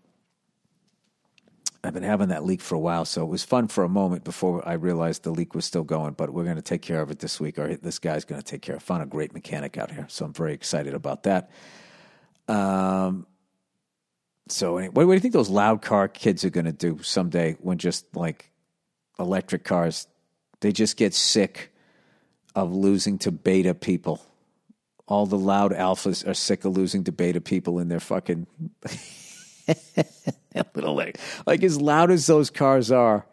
I've 1.84 1.94
been 1.94 2.04
having 2.04 2.30
that 2.30 2.44
leak 2.44 2.60
for 2.60 2.76
a 2.76 2.80
while, 2.80 3.06
so 3.06 3.24
it 3.24 3.30
was 3.30 3.46
fun 3.46 3.70
for 3.70 3.86
a 3.86 3.90
moment 3.90 4.26
before 4.26 4.68
I 4.68 4.74
realized 4.74 5.24
the 5.24 5.32
leak 5.32 5.56
was 5.56 5.64
still 5.64 5.86
going. 5.86 6.14
But 6.14 6.34
we're 6.34 6.44
going 6.44 6.58
to 6.58 6.62
take 6.62 6.82
care 6.82 7.02
of 7.02 7.10
it 7.10 7.20
this 7.20 7.40
week, 7.40 7.58
or 7.58 7.76
this 7.76 7.98
guy's 7.98 8.26
going 8.26 8.42
to 8.42 8.46
take 8.46 8.62
care 8.62 8.76
of. 8.76 8.82
it. 8.82 8.86
Found 8.86 9.04
a 9.04 9.06
great 9.06 9.34
mechanic 9.34 9.78
out 9.78 9.90
here, 9.90 10.06
so 10.10 10.26
I'm 10.26 10.34
very 10.34 10.54
excited 10.54 10.94
about 10.94 11.24
that. 11.24 11.50
Um, 12.50 13.26
so, 14.50 14.74
what, 14.74 14.94
what 14.94 15.06
do 15.06 15.14
you 15.14 15.20
think 15.22 15.34
those 15.34 15.50
loud 15.50 15.82
car 15.82 16.10
kids 16.10 16.44
are 16.44 16.50
going 16.50 16.66
to 16.66 16.74
do 16.74 17.00
someday 17.02 17.56
when 17.62 17.78
just 17.78 18.14
like 18.14 18.52
electric 19.20 19.64
cars, 19.64 20.08
they 20.62 20.72
just 20.72 20.98
get 20.98 21.14
sick 21.14 21.72
of 22.56 22.74
losing 22.74 23.18
to 23.20 23.32
beta 23.32 23.74
people. 23.74 24.22
All 25.08 25.26
the 25.26 25.38
loud 25.38 25.72
alphas 25.72 26.28
are 26.28 26.34
sick 26.34 26.66
of 26.66 26.76
losing 26.76 27.04
to 27.06 27.12
beta 27.12 27.42
people 27.42 27.80
in 27.80 27.88
their 27.88 28.00
fucking 28.00 28.48
little 30.76 30.96
like, 30.96 31.20
like 31.46 31.64
as 31.64 31.80
loud 31.82 32.12
as 32.12 32.28
those 32.28 32.50
cars 32.50 32.92
are. 32.92 33.26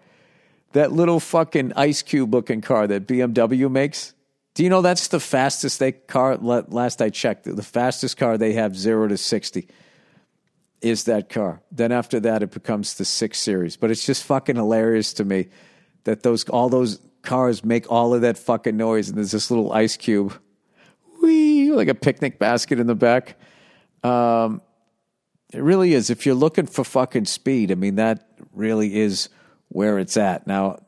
That 0.73 0.93
little 0.93 1.21
fucking 1.21 1.73
ice 1.75 2.03
cube 2.03 2.35
looking 2.35 2.61
car 2.61 2.87
that 2.87 3.07
BMW 3.07 3.71
makes. 3.71 4.15
Do 4.55 4.65
you 4.65 4.71
know 4.71 4.83
that's 4.83 5.09
the 5.09 5.21
fastest 5.21 5.79
they 5.79 5.93
car? 5.93 6.37
Last 6.37 7.01
I 7.01 7.11
checked, 7.11 7.45
the 7.45 7.63
fastest 7.63 8.17
car 8.17 8.37
they 8.37 8.55
have 8.55 8.77
zero 8.77 9.09
to 9.09 9.17
sixty 9.17 9.69
is 10.83 11.05
that 11.05 11.29
car. 11.29 11.63
Then 11.71 11.93
after 11.93 12.21
that, 12.21 12.43
it 12.43 12.51
becomes 12.51 12.95
the 12.95 13.05
six 13.05 13.39
series. 13.39 13.77
But 13.77 13.91
it's 13.91 14.05
just 14.05 14.25
fucking 14.25 14.57
hilarious 14.57 15.13
to 15.15 15.25
me 15.25 15.49
that 16.07 16.23
those 16.23 16.49
all 16.49 16.69
those 16.69 16.99
cars 17.23 17.65
make 17.65 17.91
all 17.91 18.15
of 18.15 18.23
that 18.23 18.39
fucking 18.39 18.77
noise, 18.77 19.09
and 19.09 19.19
there's 19.19 19.33
this 19.33 19.51
little 19.51 19.73
ice 19.73 19.97
cube, 19.97 20.39
wee, 21.23 21.71
like 21.73 21.89
a 21.89 21.95
picnic 21.95 22.39
basket 22.39 22.81
in 22.81 22.87
the 22.87 22.95
back. 22.95 23.37
Um, 24.03 24.63
it 25.53 25.63
really 25.63 25.93
is. 25.93 26.11
If 26.11 26.25
you're 26.27 26.35
looking 26.35 26.67
for 26.67 26.85
fucking 26.85 27.27
speed, 27.27 27.71
I 27.71 27.75
mean, 27.75 27.97
that 27.97 28.27
really 28.53 28.97
is 28.97 29.29
where 29.69 29.99
it's 29.99 30.17
at. 30.17 30.47
Now, 30.47 30.81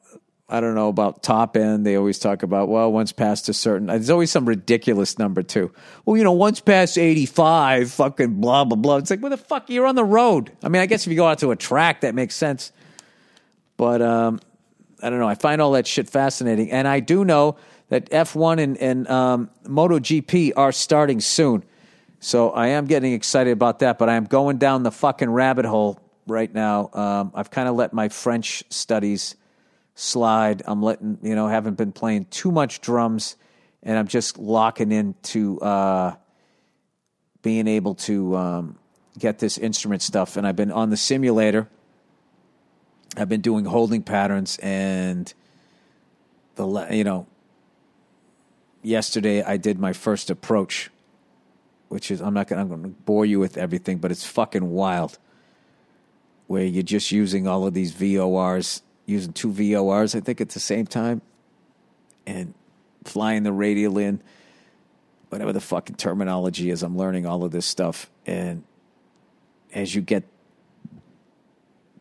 I 0.49 0.61
don't 0.61 0.75
know 0.75 0.89
about 0.89 1.23
top 1.23 1.57
end. 1.57 1.85
They 1.85 1.97
always 1.97 2.19
talk 2.19 2.43
about, 2.43 2.69
well, 2.69 2.91
once 2.91 3.13
past 3.13 3.49
a 3.49 3.55
certain, 3.55 3.89
there's 3.89 4.09
always 4.09 4.31
some 4.31 4.47
ridiculous 4.47 5.19
number 5.19 5.43
too. 5.43 5.73
Well, 6.07 6.17
you 6.17 6.25
know, 6.25 6.33
once 6.33 6.61
past 6.61 6.97
85, 6.97 7.91
fucking 7.93 8.41
blah, 8.41 8.65
blah, 8.65 8.77
blah. 8.77 8.97
It's 8.97 9.11
like, 9.11 9.21
what 9.21 9.29
the 9.29 9.37
fuck? 9.37 9.69
You're 9.69 9.87
on 9.87 9.95
the 9.95 10.05
road. 10.05 10.51
I 10.63 10.69
mean, 10.69 10.81
I 10.81 10.87
guess 10.87 11.07
if 11.07 11.11
you 11.11 11.17
go 11.17 11.27
out 11.27 11.41
to 11.41 11.51
a 11.51 11.57
track, 11.57 12.01
that 12.01 12.15
makes 12.15 12.35
sense. 12.35 12.73
But 13.77 14.01
um, 14.01 14.41
I 15.03 15.11
don't 15.11 15.19
know. 15.19 15.29
I 15.29 15.35
find 15.35 15.61
all 15.61 15.73
that 15.73 15.87
shit 15.87 16.09
fascinating, 16.09 16.71
and 16.71 16.89
I 16.89 17.01
do 17.01 17.25
know 17.25 17.57
that 17.89 18.11
F1 18.11 18.61
and, 18.61 18.77
and 18.79 19.09
um, 19.09 19.51
MotoGP 19.65 20.53
are 20.57 20.73
starting 20.73 21.21
soon. 21.21 21.65
So 22.21 22.51
I 22.51 22.69
am 22.69 22.87
getting 22.87 23.13
excited 23.13 23.53
about 23.53 23.79
that, 23.79 23.99
but 23.99 24.09
I 24.09 24.17
am 24.17 24.25
going 24.25 24.59
down 24.59 24.83
the 24.83 24.91
fucking 24.91 25.31
rabbit 25.31 25.65
hole 25.65 26.01
right 26.27 26.53
now. 26.53 26.91
Um, 26.93 27.33
I've 27.35 27.51
kind 27.51 27.69
of 27.69 27.77
let 27.77 27.93
my 27.93 28.09
French 28.09 28.65
studies 28.71 29.37
slide. 29.95 30.63
I'm 30.67 30.83
letting, 30.83 31.19
you 31.23 31.35
know, 31.35 31.49
haven't 31.49 31.77
been 31.77 31.93
playing 31.93 32.27
too 32.27 32.51
much 32.51 32.81
drums, 32.81 33.37
and 33.83 33.97
I'm 33.97 34.09
just 34.09 34.39
locking 34.39 34.93
into 34.93 35.61
uh, 35.61 36.17
being 37.43 37.69
able 37.69 37.95
to 37.95 38.37
um, 38.37 38.79
get 39.19 39.39
this 39.39 39.57
instrument 39.57 40.03
stuff. 40.03 40.37
And 40.37 40.47
I've 40.47 40.57
been 40.57 40.73
on 40.73 40.91
the 40.91 40.97
simulator 40.97 41.69
I've 43.19 43.29
been 43.29 43.41
doing 43.41 43.65
holding 43.65 44.03
patterns 44.03 44.59
and 44.63 45.33
the 46.55 46.89
you 46.91 47.05
know 47.05 47.27
yesterday 48.83 49.43
I 49.43 49.57
did 49.57 49.79
my 49.79 49.93
first 49.93 50.31
approach, 50.31 50.91
which 51.89 52.11
is 52.11 52.21
I'm 52.21 52.35
not 52.35 52.49
gonna 52.49 52.63
I'm 52.63 52.69
gonna 52.69 52.89
bore 52.89 53.27
you 53.27 53.39
with 53.39 53.57
everything, 53.57 53.99
but 53.99 54.11
it's 54.11 54.25
fucking 54.25 54.71
wild. 54.71 55.19
Where 56.47 56.65
you're 56.65 56.83
just 56.83 57.13
using 57.13 57.47
all 57.47 57.67
of 57.67 57.75
these 57.75 57.93
VORs, 57.93 58.81
using 59.05 59.35
two 59.35 59.53
VORs, 59.53 60.15
I 60.15 60.21
think 60.21 60.41
at 60.41 60.51
the 60.51 60.61
same 60.61 60.87
time, 60.87 61.21
and 62.27 62.55
flying 63.05 63.43
the 63.43 63.53
radial 63.53 63.99
in, 63.99 64.23
whatever 65.29 65.53
the 65.53 65.61
fucking 65.61 65.97
terminology 65.97 66.71
is. 66.71 66.83
I'm 66.83 66.97
learning 66.97 67.27
all 67.27 67.45
of 67.45 67.51
this 67.51 67.67
stuff, 67.67 68.11
and 68.27 68.65
as 69.75 69.95
you 69.95 70.01
get 70.01 70.25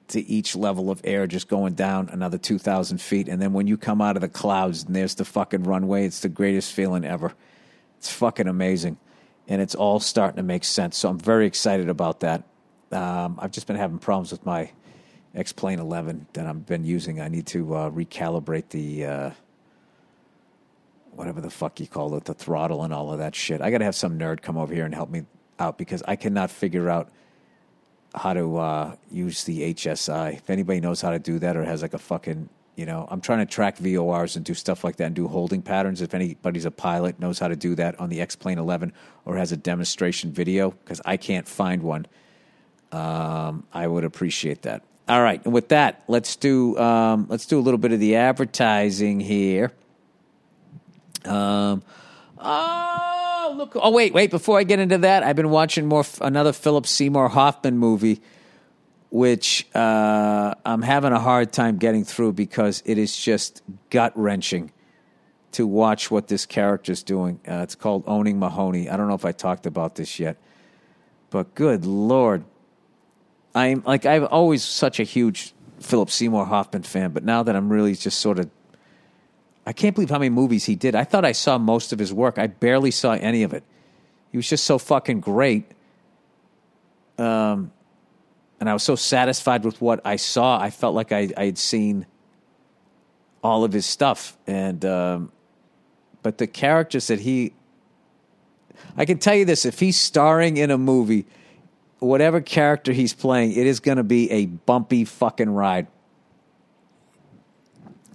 to 0.10 0.26
each 0.28 0.56
level 0.56 0.90
of 0.90 1.02
air 1.04 1.28
just 1.28 1.48
going 1.48 1.74
down 1.74 2.10
another 2.10 2.38
2,000 2.38 3.02
feet. 3.02 3.28
And 3.28 3.42
then 3.42 3.54
when 3.54 3.68
you 3.68 3.78
come 3.78 4.02
out 4.02 4.16
of 4.16 4.22
the 4.22 4.30
clouds 4.30 4.84
and 4.84 4.96
there's 4.96 5.16
the 5.16 5.26
fucking 5.26 5.64
runway, 5.64 6.06
it's 6.06 6.22
the 6.22 6.30
greatest 6.30 6.74
feeling 6.74 7.06
ever. 7.06 7.34
It's 7.98 8.12
fucking 8.12 8.48
amazing. 8.48 8.98
And 9.48 9.62
it's 9.62 9.76
all 9.76 10.00
starting 10.00 10.38
to 10.38 10.44
make 10.44 10.64
sense. 10.64 10.98
So 10.98 11.10
I'm 11.10 11.20
very 11.20 11.46
excited 11.46 11.90
about 11.90 12.22
that. 12.22 12.44
Um, 12.92 13.38
I've 13.42 13.52
just 13.52 13.68
been 13.68 13.76
having 13.76 14.00
problems 14.00 14.32
with 14.32 14.46
my 14.46 14.72
X 15.36 15.52
Plane 15.52 15.80
11 15.80 16.28
that 16.34 16.46
I've 16.46 16.66
been 16.66 16.86
using. 16.86 17.20
I 17.22 17.28
need 17.28 17.48
to 17.48 17.76
uh, 17.76 17.90
recalibrate 17.90 18.70
the. 18.70 19.06
Uh, 19.06 19.32
whatever 21.18 21.42
the 21.42 21.50
fuck 21.50 21.80
you 21.80 21.88
call 21.88 22.16
it, 22.16 22.26
the 22.26 22.34
throttle 22.34 22.84
and 22.84 22.94
all 22.94 23.12
of 23.12 23.18
that 23.18 23.34
shit. 23.34 23.60
I 23.60 23.72
got 23.72 23.80
to 23.80 23.86
have 23.86 23.96
some 23.96 24.20
nerd 24.20 24.42
come 24.44 24.56
over 24.56 24.72
here 24.72 24.86
and 24.86 24.94
help 24.94 25.10
me 25.10 25.24
out 25.58 25.78
because 25.80 26.04
I 26.08 26.16
cannot 26.16 26.52
figure 26.52 26.90
out 26.90 27.10
how 28.18 28.34
to 28.34 28.58
uh, 28.58 28.96
use 29.12 29.44
the 29.44 29.74
HSI. 29.74 30.38
If 30.38 30.50
anybody 30.50 30.80
knows 30.80 31.02
how 31.02 31.12
to 31.12 31.20
do 31.20 31.40
that 31.40 31.56
or 31.56 31.64
has 31.64 31.82
like 31.82 31.94
a 31.94 32.00
fucking, 32.00 32.50
you 32.76 32.86
know, 32.86 33.08
I'm 33.10 33.22
trying 33.22 33.40
to 33.40 33.46
track 33.46 33.78
VORs 33.78 34.36
and 34.36 34.44
do 34.44 34.54
stuff 34.54 34.84
like 34.84 34.98
that 34.98 35.06
and 35.06 35.16
do 35.16 35.28
holding 35.28 35.62
patterns. 35.62 36.02
If 36.02 36.14
anybody's 36.14 36.66
a 36.66 36.72
pilot, 36.72 37.20
knows 37.20 37.40
how 37.40 37.48
to 37.48 37.56
do 37.56 37.76
that 37.76 38.00
on 38.00 38.10
the 38.10 38.22
X 38.22 38.36
Plane 38.36 38.58
11 38.58 38.94
or 39.26 39.38
has 39.38 39.52
a 39.52 39.58
demonstration 39.58 40.32
video, 40.32 40.72
because 40.72 41.02
I 41.06 41.18
can't 41.18 41.48
find 41.48 41.84
one, 41.84 42.08
um, 42.92 43.66
I 43.74 43.88
would 43.88 44.04
appreciate 44.04 44.64
that. 44.64 44.84
All 45.10 45.22
right, 45.22 45.44
and 45.46 45.54
with 45.54 45.70
that, 45.70 46.04
let's 46.10 46.36
do 46.36 46.78
um, 46.78 47.28
let's 47.30 47.46
do 47.46 47.58
a 47.58 47.62
little 47.62 47.78
bit 47.78 47.94
of 47.94 48.00
the 48.02 48.18
advertising 48.18 49.22
here. 49.22 49.72
Um, 51.24 51.82
oh, 52.38 53.17
look! 53.54 53.74
Oh, 53.76 53.92
wait, 53.92 54.14
wait! 54.14 54.32
Before 54.32 54.60
I 54.60 54.64
get 54.64 54.80
into 54.80 55.00
that, 55.00 55.24
I've 55.24 55.36
been 55.36 55.50
watching 55.50 55.88
more 55.88 56.06
another 56.22 56.54
Philip 56.54 56.88
Seymour 56.88 57.30
Hoffman 57.30 57.78
movie, 57.78 58.22
which 59.10 59.68
uh, 59.76 60.54
I'm 60.66 60.82
having 60.82 61.14
a 61.14 61.20
hard 61.20 61.52
time 61.52 61.78
getting 61.78 62.04
through 62.04 62.34
because 62.34 62.84
it 62.86 62.98
is 62.98 63.16
just 63.16 63.62
gut 63.90 64.14
wrenching 64.16 64.72
to 65.54 65.66
watch 65.66 66.12
what 66.12 66.28
this 66.28 66.46
character's 66.46 67.04
doing. 67.04 67.40
Uh, 67.48 67.62
it's 67.64 67.76
called 67.76 68.04
Owning 68.08 68.40
Mahowny. 68.40 68.92
I 68.92 68.98
don't 68.98 69.08
know 69.08 69.16
if 69.16 69.26
I 69.26 69.32
talked 69.32 69.66
about 69.66 69.96
this 69.96 70.20
yet, 70.20 70.38
but 71.30 71.56
good 71.56 71.86
lord, 71.86 72.44
I'm 73.56 73.84
like 73.86 74.06
I've 74.06 74.26
always 74.26 74.64
such 74.64 75.00
a 75.00 75.04
huge 75.04 75.54
Philip 75.80 76.10
Seymour 76.10 76.46
Hoffman 76.46 76.84
fan, 76.84 77.12
but 77.12 77.24
now 77.24 77.44
that 77.44 77.56
I'm 77.56 77.70
really 77.70 77.96
just 77.96 78.20
sort 78.20 78.40
of 78.40 78.50
I 79.68 79.74
can't 79.74 79.94
believe 79.94 80.10
how 80.10 80.18
many 80.18 80.30
movies 80.30 80.64
he 80.64 80.76
did. 80.76 80.96
I 80.96 81.04
thought 81.04 81.26
I 81.26 81.34
saw 81.34 81.58
most 81.58 81.92
of 81.92 82.00
his 82.00 82.14
work. 82.14 82.40
I 82.40 82.48
barely 82.48 82.90
saw 82.90 83.12
any 83.12 83.44
of 83.44 83.52
it. 83.52 83.66
He 84.32 84.38
was 84.38 84.48
just 84.48 84.64
so 84.64 84.78
fucking 84.78 85.20
great. 85.20 85.66
Um, 87.18 87.74
and 88.62 88.70
I 88.70 88.74
was 88.74 88.84
so 88.84 88.96
satisfied 88.96 89.66
with 89.66 89.82
what 89.82 90.00
I 90.06 90.16
saw. 90.16 90.58
I 90.58 90.70
felt 90.70 90.96
like 90.96 91.12
I, 91.12 91.34
I 91.36 91.48
had 91.48 91.58
seen 91.58 92.06
all 93.44 93.66
of 93.66 93.74
his 93.74 93.86
stuff. 93.86 94.38
And, 94.48 94.86
um, 94.86 95.34
but 96.24 96.38
the 96.38 96.48
characters 96.48 97.08
that 97.08 97.20
he, 97.20 97.52
I 98.96 99.04
can 99.04 99.18
tell 99.18 99.36
you 99.36 99.44
this 99.44 99.66
if 99.66 99.82
he's 99.82 100.00
starring 100.00 100.56
in 100.56 100.72
a 100.72 100.78
movie, 100.78 101.26
whatever 102.00 102.40
character 102.40 102.94
he's 102.94 103.14
playing, 103.14 103.52
it 103.52 103.68
is 103.68 103.82
going 103.82 103.98
to 103.98 104.06
be 104.06 104.32
a 104.32 104.46
bumpy 104.46 105.04
fucking 105.04 105.50
ride. 105.50 105.88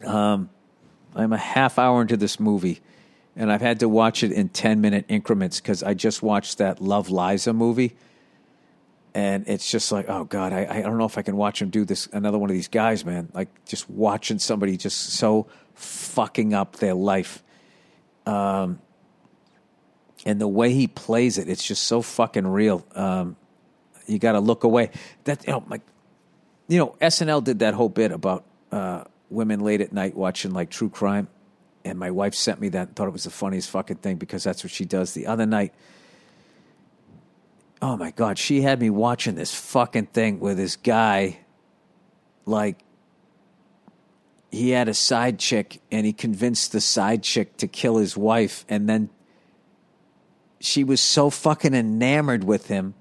Um, 0.02 0.48
I'm 1.14 1.33
a 1.33 1.38
half 1.38 1.79
hour 1.79 2.03
into 2.03 2.16
this 2.16 2.40
movie, 2.40 2.81
and 3.37 3.53
I've 3.53 3.61
had 3.61 3.81
to 3.81 3.88
watch 3.88 4.22
it 4.22 4.33
in 4.33 4.48
10 4.48 4.81
minute 4.81 5.07
increments 5.09 5.61
because 5.61 5.83
I 5.83 5.94
just 5.94 6.22
watched 6.22 6.59
that 6.59 6.81
Love 6.81 7.11
Liza 7.11 7.53
movie. 7.53 7.96
And 9.14 9.46
it's 9.46 9.70
just 9.70 9.92
like, 9.92 10.09
oh 10.09 10.25
God, 10.25 10.55
I, 10.55 10.66
I 10.70 10.81
don't 10.81 10.96
know 10.96 11.05
if 11.05 11.18
I 11.18 11.22
can 11.22 11.37
watch 11.37 11.61
him 11.61 11.68
do 11.68 11.85
this. 11.85 12.09
Another 12.12 12.38
one 12.38 12.48
of 12.48 12.55
these 12.55 12.68
guys, 12.68 13.05
man. 13.05 13.29
Like 13.35 13.48
just 13.66 13.90
watching 13.90 14.38
somebody 14.38 14.79
just 14.79 14.98
so 14.98 15.48
fucking 15.75 16.55
up 16.55 16.77
their 16.77 16.94
life. 16.94 17.42
Um, 18.25 18.81
and 20.25 20.40
the 20.40 20.48
way 20.48 20.72
he 20.72 20.87
plays 20.87 21.37
it, 21.37 21.48
it's 21.48 21.64
just 21.64 21.83
so 21.83 22.01
fucking 22.01 22.46
real. 22.46 22.87
Um, 22.94 23.37
you 24.07 24.18
got 24.18 24.33
to 24.33 24.40
look 24.40 24.64
away. 24.64 24.90
That 25.25 25.46
you 25.46 25.53
know, 25.53 25.64
like, 25.68 25.83
you 26.68 26.79
know, 26.79 26.96
SNL 27.01 27.44
did 27.44 27.59
that 27.59 27.75
whole 27.75 27.88
bit 27.88 28.12
about 28.12 28.44
uh, 28.70 29.05
women 29.32 29.60
late 29.60 29.80
at 29.80 29.92
night 29.92 30.14
watching 30.14 30.52
like 30.52 30.70
true 30.70 30.90
crime. 30.90 31.28
And 31.84 31.98
my 31.98 32.10
wife 32.10 32.34
sent 32.34 32.60
me 32.60 32.68
that 32.70 32.88
and 32.88 32.96
thought 32.96 33.08
it 33.08 33.12
was 33.12 33.24
the 33.24 33.30
funniest 33.30 33.70
fucking 33.70 33.96
thing 33.96 34.16
because 34.16 34.44
that's 34.44 34.62
what 34.62 34.70
she 34.70 34.84
does. 34.84 35.14
The 35.14 35.26
other 35.26 35.46
night, 35.46 35.74
oh 37.80 37.96
my 37.96 38.12
God, 38.12 38.38
she 38.38 38.62
had 38.62 38.80
me 38.80 38.88
watching 38.90 39.34
this 39.34 39.52
fucking 39.52 40.06
thing 40.06 40.38
with 40.38 40.56
this 40.56 40.76
guy. 40.76 41.40
Like, 42.46 42.78
he 44.52 44.70
had 44.70 44.88
a 44.88 44.94
side 44.94 45.38
chick 45.38 45.80
and 45.90 46.06
he 46.06 46.12
convinced 46.12 46.72
the 46.72 46.80
side 46.80 47.22
chick 47.22 47.56
to 47.56 47.66
kill 47.66 47.96
his 47.96 48.16
wife. 48.16 48.64
And 48.68 48.88
then 48.88 49.10
she 50.60 50.84
was 50.84 51.00
so 51.00 51.30
fucking 51.30 51.74
enamored 51.74 52.44
with 52.44 52.68
him. 52.68 52.94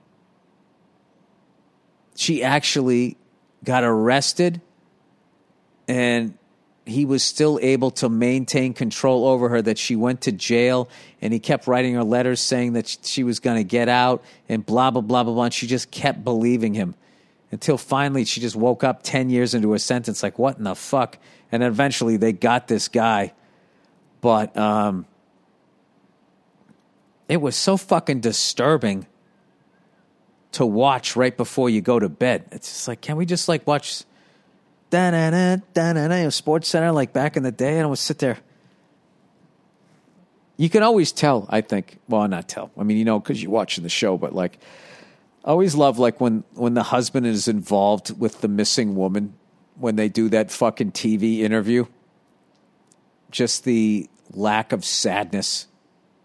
She 2.15 2.41
actually 2.43 3.17
got 3.63 3.83
arrested 3.83 4.61
and 5.87 6.37
he 6.85 7.05
was 7.05 7.23
still 7.23 7.59
able 7.61 7.91
to 7.91 8.09
maintain 8.09 8.73
control 8.73 9.27
over 9.27 9.49
her 9.49 9.61
that 9.61 9.77
she 9.77 9.95
went 9.95 10.21
to 10.21 10.31
jail 10.31 10.89
and 11.21 11.31
he 11.31 11.39
kept 11.39 11.67
writing 11.67 11.93
her 11.93 12.03
letters 12.03 12.39
saying 12.39 12.73
that 12.73 12.97
she 13.03 13.23
was 13.23 13.39
going 13.39 13.57
to 13.57 13.63
get 13.63 13.87
out 13.87 14.23
and 14.49 14.65
blah 14.65 14.89
blah 14.89 15.01
blah 15.01 15.23
blah 15.23 15.33
blah 15.33 15.43
and 15.45 15.53
she 15.53 15.67
just 15.67 15.91
kept 15.91 16.23
believing 16.23 16.73
him. 16.73 16.95
Until 17.51 17.77
finally 17.77 18.25
she 18.25 18.41
just 18.41 18.55
woke 18.55 18.83
up 18.83 19.03
10 19.03 19.29
years 19.29 19.53
into 19.53 19.73
a 19.73 19.79
sentence 19.79 20.23
like 20.23 20.39
what 20.39 20.57
in 20.57 20.63
the 20.63 20.75
fuck? 20.75 21.17
And 21.51 21.61
eventually 21.63 22.17
they 22.17 22.33
got 22.33 22.67
this 22.67 22.87
guy. 22.87 23.33
But 24.21 24.55
um 24.57 25.05
it 27.29 27.41
was 27.41 27.55
so 27.55 27.77
fucking 27.77 28.21
disturbing 28.21 29.05
to 30.53 30.65
watch 30.65 31.15
right 31.15 31.37
before 31.37 31.69
you 31.69 31.79
go 31.79 31.99
to 31.99 32.09
bed. 32.09 32.45
It's 32.51 32.67
just 32.67 32.87
like 32.87 33.01
can 33.01 33.17
we 33.17 33.27
just 33.27 33.47
like 33.47 33.67
watch 33.67 34.03
da-na-na, 34.91 35.58
da-na-na, 35.73 36.30
Sports 36.30 36.67
Center 36.67 36.91
like 36.91 37.13
back 37.13 37.36
in 37.36 37.43
the 37.43 37.51
day, 37.51 37.77
and 37.77 37.84
I 37.84 37.86
would 37.88 37.97
sit 37.97 38.19
there. 38.19 38.38
You 40.58 40.69
can 40.69 40.84
always 40.84 41.12
tell, 41.12 41.47
I 41.49 41.62
think. 41.62 41.97
Well, 42.08 42.27
not 42.27 42.47
tell. 42.47 42.69
I 42.77 42.84
mean, 42.84 42.97
you 42.97 43.06
know, 43.06 43.19
because 43.19 43.41
you're 43.41 43.51
watching 43.51 43.84
the 43.84 43.89
show, 43.89 44.17
but 44.17 44.36
like, 44.36 44.60
I 45.43 45.49
always 45.49 45.73
love 45.73 45.97
like 45.97 46.21
when 46.21 46.43
when 46.54 46.75
the 46.75 46.84
husband 46.84 47.25
is 47.25 47.47
involved 47.47 48.19
with 48.19 48.41
the 48.41 48.47
missing 48.47 48.95
woman 48.95 49.34
when 49.80 49.95
they 49.95 50.08
do 50.08 50.30
that 50.30 50.51
fucking 50.51 50.91
TV 50.91 51.39
interview. 51.39 51.86
Just 53.32 53.63
the 53.63 54.08
lack 54.34 54.71
of 54.71 54.86
sadness 54.86 55.65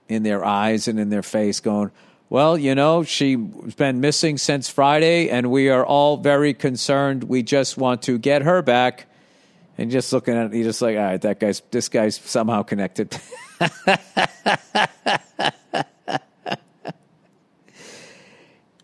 in 0.08 0.22
their 0.22 0.44
eyes 0.44 0.86
and 0.86 1.00
in 1.00 1.08
their 1.08 1.22
face, 1.22 1.60
going, 1.60 1.90
well, 2.28 2.58
you 2.58 2.74
know, 2.74 3.04
she's 3.04 3.36
been 3.76 4.00
missing 4.00 4.36
since 4.36 4.68
Friday, 4.68 5.28
and 5.28 5.48
we 5.50 5.68
are 5.68 5.86
all 5.86 6.16
very 6.16 6.54
concerned. 6.54 7.22
We 7.24 7.44
just 7.44 7.76
want 7.78 8.02
to 8.02 8.18
get 8.18 8.42
her 8.42 8.62
back. 8.62 9.06
And 9.78 9.90
just 9.90 10.12
looking 10.12 10.34
at 10.34 10.46
it, 10.46 10.54
you're 10.54 10.64
just 10.64 10.82
like, 10.82 10.96
all 10.96 11.02
right, 11.02 11.20
that 11.20 11.38
guy's 11.38 11.62
this 11.70 11.88
guy's 11.88 12.16
somehow 12.16 12.62
connected. 12.62 13.16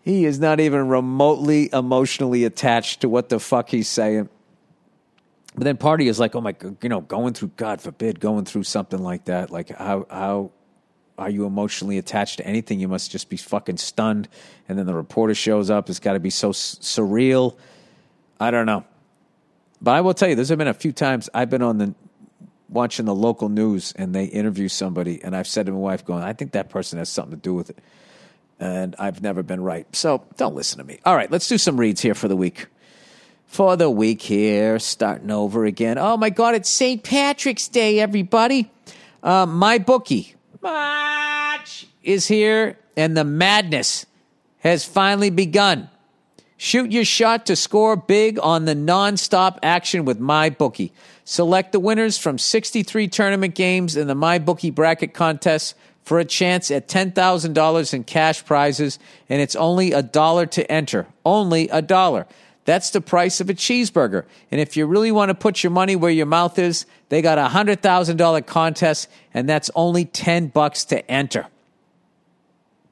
he 0.03 0.25
is 0.25 0.39
not 0.39 0.59
even 0.59 0.87
remotely 0.87 1.69
emotionally 1.73 2.45
attached 2.45 3.01
to 3.01 3.09
what 3.09 3.29
the 3.29 3.39
fuck 3.39 3.69
he's 3.69 3.89
saying. 3.89 4.29
But 5.55 5.63
then 5.65 5.77
party 5.77 6.07
is 6.07 6.19
like, 6.19 6.35
oh 6.35 6.41
my, 6.41 6.55
you 6.81 6.89
know, 6.89 7.01
going 7.01 7.33
through, 7.33 7.51
God 7.57 7.81
forbid, 7.81 8.19
going 8.19 8.45
through 8.45 8.63
something 8.63 9.01
like 9.01 9.25
that. 9.25 9.49
Like 9.49 9.69
how 9.69 10.05
how 10.09 10.51
are 11.23 11.29
you 11.29 11.45
emotionally 11.45 11.97
attached 11.97 12.37
to 12.37 12.45
anything? 12.47 12.79
You 12.79 12.87
must 12.87 13.11
just 13.11 13.29
be 13.29 13.37
fucking 13.37 13.77
stunned. 13.77 14.27
And 14.69 14.77
then 14.77 14.85
the 14.85 14.93
reporter 14.93 15.33
shows 15.35 15.69
up. 15.69 15.89
It's 15.89 15.99
got 15.99 16.13
to 16.13 16.19
be 16.19 16.29
so 16.29 16.49
s- 16.49 16.77
surreal. 16.81 17.55
I 18.39 18.51
don't 18.51 18.65
know. 18.65 18.83
But 19.81 19.95
I 19.95 20.01
will 20.01 20.13
tell 20.13 20.29
you, 20.29 20.35
there's 20.35 20.49
been 20.49 20.67
a 20.67 20.73
few 20.73 20.91
times 20.91 21.29
I've 21.33 21.49
been 21.49 21.61
on 21.61 21.77
the 21.77 21.93
watching 22.69 23.05
the 23.05 23.13
local 23.15 23.49
news 23.49 23.93
and 23.97 24.15
they 24.15 24.25
interview 24.25 24.67
somebody, 24.67 25.23
and 25.23 25.35
I've 25.35 25.47
said 25.47 25.65
to 25.67 25.71
my 25.71 25.77
wife, 25.77 26.05
going, 26.05 26.23
I 26.23 26.33
think 26.33 26.53
that 26.53 26.69
person 26.69 26.97
has 26.99 27.09
something 27.09 27.31
to 27.35 27.41
do 27.41 27.53
with 27.53 27.69
it. 27.69 27.77
And 28.59 28.95
I've 28.97 29.21
never 29.21 29.43
been 29.43 29.61
right. 29.61 29.85
So 29.95 30.23
don't 30.37 30.55
listen 30.55 30.77
to 30.79 30.83
me. 30.83 30.99
All 31.05 31.15
right, 31.15 31.29
let's 31.29 31.47
do 31.47 31.57
some 31.57 31.79
reads 31.79 32.01
here 32.01 32.15
for 32.15 32.27
the 32.27 32.35
week. 32.35 32.67
for 33.45 33.75
the 33.75 33.89
week 33.89 34.21
here, 34.21 34.79
starting 34.79 35.29
over 35.29 35.65
again. 35.65 35.97
Oh 35.99 36.17
my 36.17 36.29
God, 36.31 36.55
it's 36.55 36.69
St. 36.69 37.03
Patrick's 37.03 37.67
Day, 37.67 37.99
everybody. 37.99 38.71
Uh, 39.21 39.45
MyBookie, 39.45 40.33
March, 40.63 41.87
is 42.03 42.27
here, 42.27 42.77
and 42.95 43.17
the 43.17 43.25
madness 43.25 44.05
has 44.59 44.85
finally 44.85 45.29
begun. 45.29 45.89
Shoot 46.55 46.93
your 46.93 47.03
shot 47.03 47.45
to 47.47 47.57
score 47.57 47.97
big 47.97 48.39
on 48.41 48.63
the 48.63 48.73
non-stop 48.73 49.59
action 49.61 50.05
with 50.05 50.21
MyBookie. 50.21 50.91
Select 51.25 51.73
the 51.73 51.79
winners 51.81 52.17
from 52.17 52.37
63 52.37 53.09
tournament 53.09 53.55
games 53.55 53.97
in 53.97 54.07
the 54.07 54.15
MyBookie 54.15 54.73
bracket 54.73 55.13
contest 55.13 55.75
for 56.03 56.19
a 56.19 56.25
chance 56.25 56.71
at 56.71 56.87
$10,000 56.87 57.93
in 57.93 58.03
cash 58.05 58.45
prizes, 58.45 58.99
and 59.27 59.41
it's 59.41 59.57
only 59.57 59.91
a 59.91 60.01
dollar 60.01 60.45
to 60.45 60.71
enter. 60.71 61.07
Only 61.25 61.67
a 61.69 61.81
dollar. 61.81 62.25
That's 62.65 62.91
the 62.91 63.01
price 63.01 63.41
of 63.41 63.49
a 63.49 63.53
cheeseburger. 63.53 64.25
And 64.49 64.61
if 64.61 64.77
you 64.77 64.85
really 64.85 65.11
want 65.11 65.29
to 65.29 65.35
put 65.35 65.63
your 65.63 65.71
money 65.71 65.95
where 65.95 66.11
your 66.11 66.25
mouth 66.25 66.57
is, 66.57 66.85
they 67.09 67.21
got 67.21 67.37
a 67.37 67.47
$100,000 67.53 68.45
contest, 68.45 69.09
and 69.33 69.49
that's 69.49 69.69
only 69.75 70.05
10 70.05 70.47
bucks 70.47 70.85
to 70.85 71.09
enter. 71.11 71.47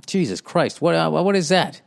Jesus 0.05 0.41
Christ, 0.41 0.81
what, 0.81 0.95
uh, 0.95 1.09
what 1.09 1.35
is 1.35 1.49
that? 1.49 1.81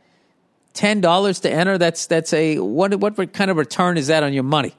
ten 0.75 1.01
dollars 1.01 1.39
to 1.39 1.49
enter. 1.49 1.79
That's 1.79 2.05
that's 2.05 2.31
a 2.33 2.59
what 2.59 2.93
what 2.95 3.33
kind 3.33 3.49
of 3.49 3.57
return 3.57 3.97
is 3.97 4.07
that 4.07 4.21
on 4.21 4.33
your 4.33 4.43
money? 4.43 4.75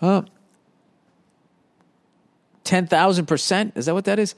Uh, 0.00 0.22
ten 2.64 2.86
thousand 2.86 3.26
percent. 3.26 3.72
Is 3.76 3.86
that 3.86 3.94
what 3.94 4.06
that 4.06 4.18
is? 4.18 4.34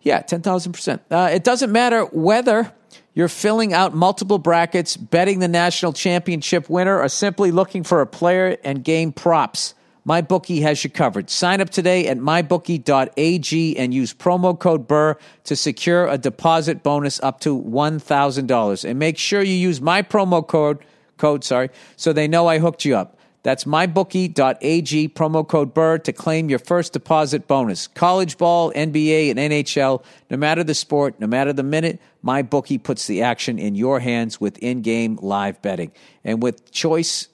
Yeah, 0.00 0.22
ten 0.22 0.40
thousand 0.40 0.72
uh, 0.72 0.76
percent. 0.76 1.02
It 1.10 1.44
doesn't 1.44 1.70
matter 1.70 2.04
whether 2.04 2.72
you're 3.14 3.28
filling 3.28 3.72
out 3.74 3.94
multiple 3.94 4.38
brackets, 4.38 4.96
betting 4.96 5.38
the 5.40 5.48
national 5.48 5.92
championship 5.92 6.70
winner, 6.70 6.98
or 6.98 7.08
simply 7.08 7.50
looking 7.50 7.82
for 7.82 8.00
a 8.00 8.06
player 8.06 8.56
and 8.64 8.82
game 8.82 9.12
props. 9.12 9.74
MyBookie 10.06 10.62
has 10.62 10.82
you 10.82 10.90
covered. 10.90 11.30
Sign 11.30 11.60
up 11.60 11.70
today 11.70 12.08
at 12.08 12.18
mybookie.ag 12.18 13.78
and 13.78 13.94
use 13.94 14.12
promo 14.12 14.58
code 14.58 14.88
BURR 14.88 15.18
to 15.44 15.54
secure 15.54 16.08
a 16.08 16.18
deposit 16.18 16.82
bonus 16.82 17.20
up 17.22 17.38
to 17.40 17.56
$1,000. 17.56 18.84
And 18.84 18.98
make 18.98 19.16
sure 19.16 19.42
you 19.42 19.54
use 19.54 19.80
my 19.80 20.02
promo 20.02 20.44
code, 20.44 20.78
code, 21.18 21.44
sorry, 21.44 21.70
so 21.96 22.12
they 22.12 22.26
know 22.26 22.48
I 22.48 22.58
hooked 22.58 22.84
you 22.84 22.96
up. 22.96 23.16
That's 23.42 23.64
mybookie.ag, 23.64 25.08
promo 25.08 25.46
code 25.46 25.74
BURR 25.74 25.98
to 26.04 26.12
claim 26.12 26.48
your 26.48 26.60
first 26.60 26.92
deposit 26.92 27.48
bonus. 27.48 27.88
College 27.88 28.38
ball, 28.38 28.72
NBA, 28.72 29.30
and 29.30 29.38
NHL, 29.38 30.04
no 30.30 30.36
matter 30.36 30.62
the 30.62 30.74
sport, 30.74 31.18
no 31.18 31.26
matter 31.26 31.52
the 31.52 31.64
minute, 31.64 32.00
MyBookie 32.24 32.82
puts 32.82 33.08
the 33.08 33.22
action 33.22 33.58
in 33.58 33.74
your 33.74 33.98
hands 33.98 34.40
with 34.40 34.58
in 34.58 34.82
game 34.82 35.18
live 35.20 35.60
betting. 35.60 35.90
And 36.22 36.40
with 36.40 36.70
choice 36.70 37.26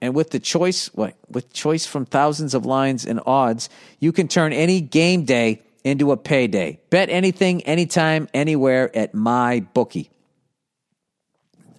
and 0.00 0.14
with 0.14 0.30
the 0.30 0.38
choice, 0.38 0.88
what, 0.94 1.14
with 1.28 1.52
choice 1.52 1.86
from 1.86 2.04
thousands 2.04 2.54
of 2.54 2.64
lines 2.64 3.04
and 3.04 3.20
odds, 3.26 3.68
you 3.98 4.12
can 4.12 4.28
turn 4.28 4.52
any 4.52 4.80
game 4.80 5.24
day 5.24 5.62
into 5.82 6.12
a 6.12 6.16
payday. 6.16 6.78
Bet 6.90 7.10
anything, 7.10 7.62
anytime, 7.62 8.28
anywhere 8.32 8.96
at 8.96 9.12
MyBookie. 9.12 10.08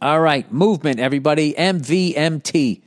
All 0.02 0.20
right, 0.20 0.52
movement, 0.52 1.00
everybody. 1.00 1.54
MVMT. 1.54 2.82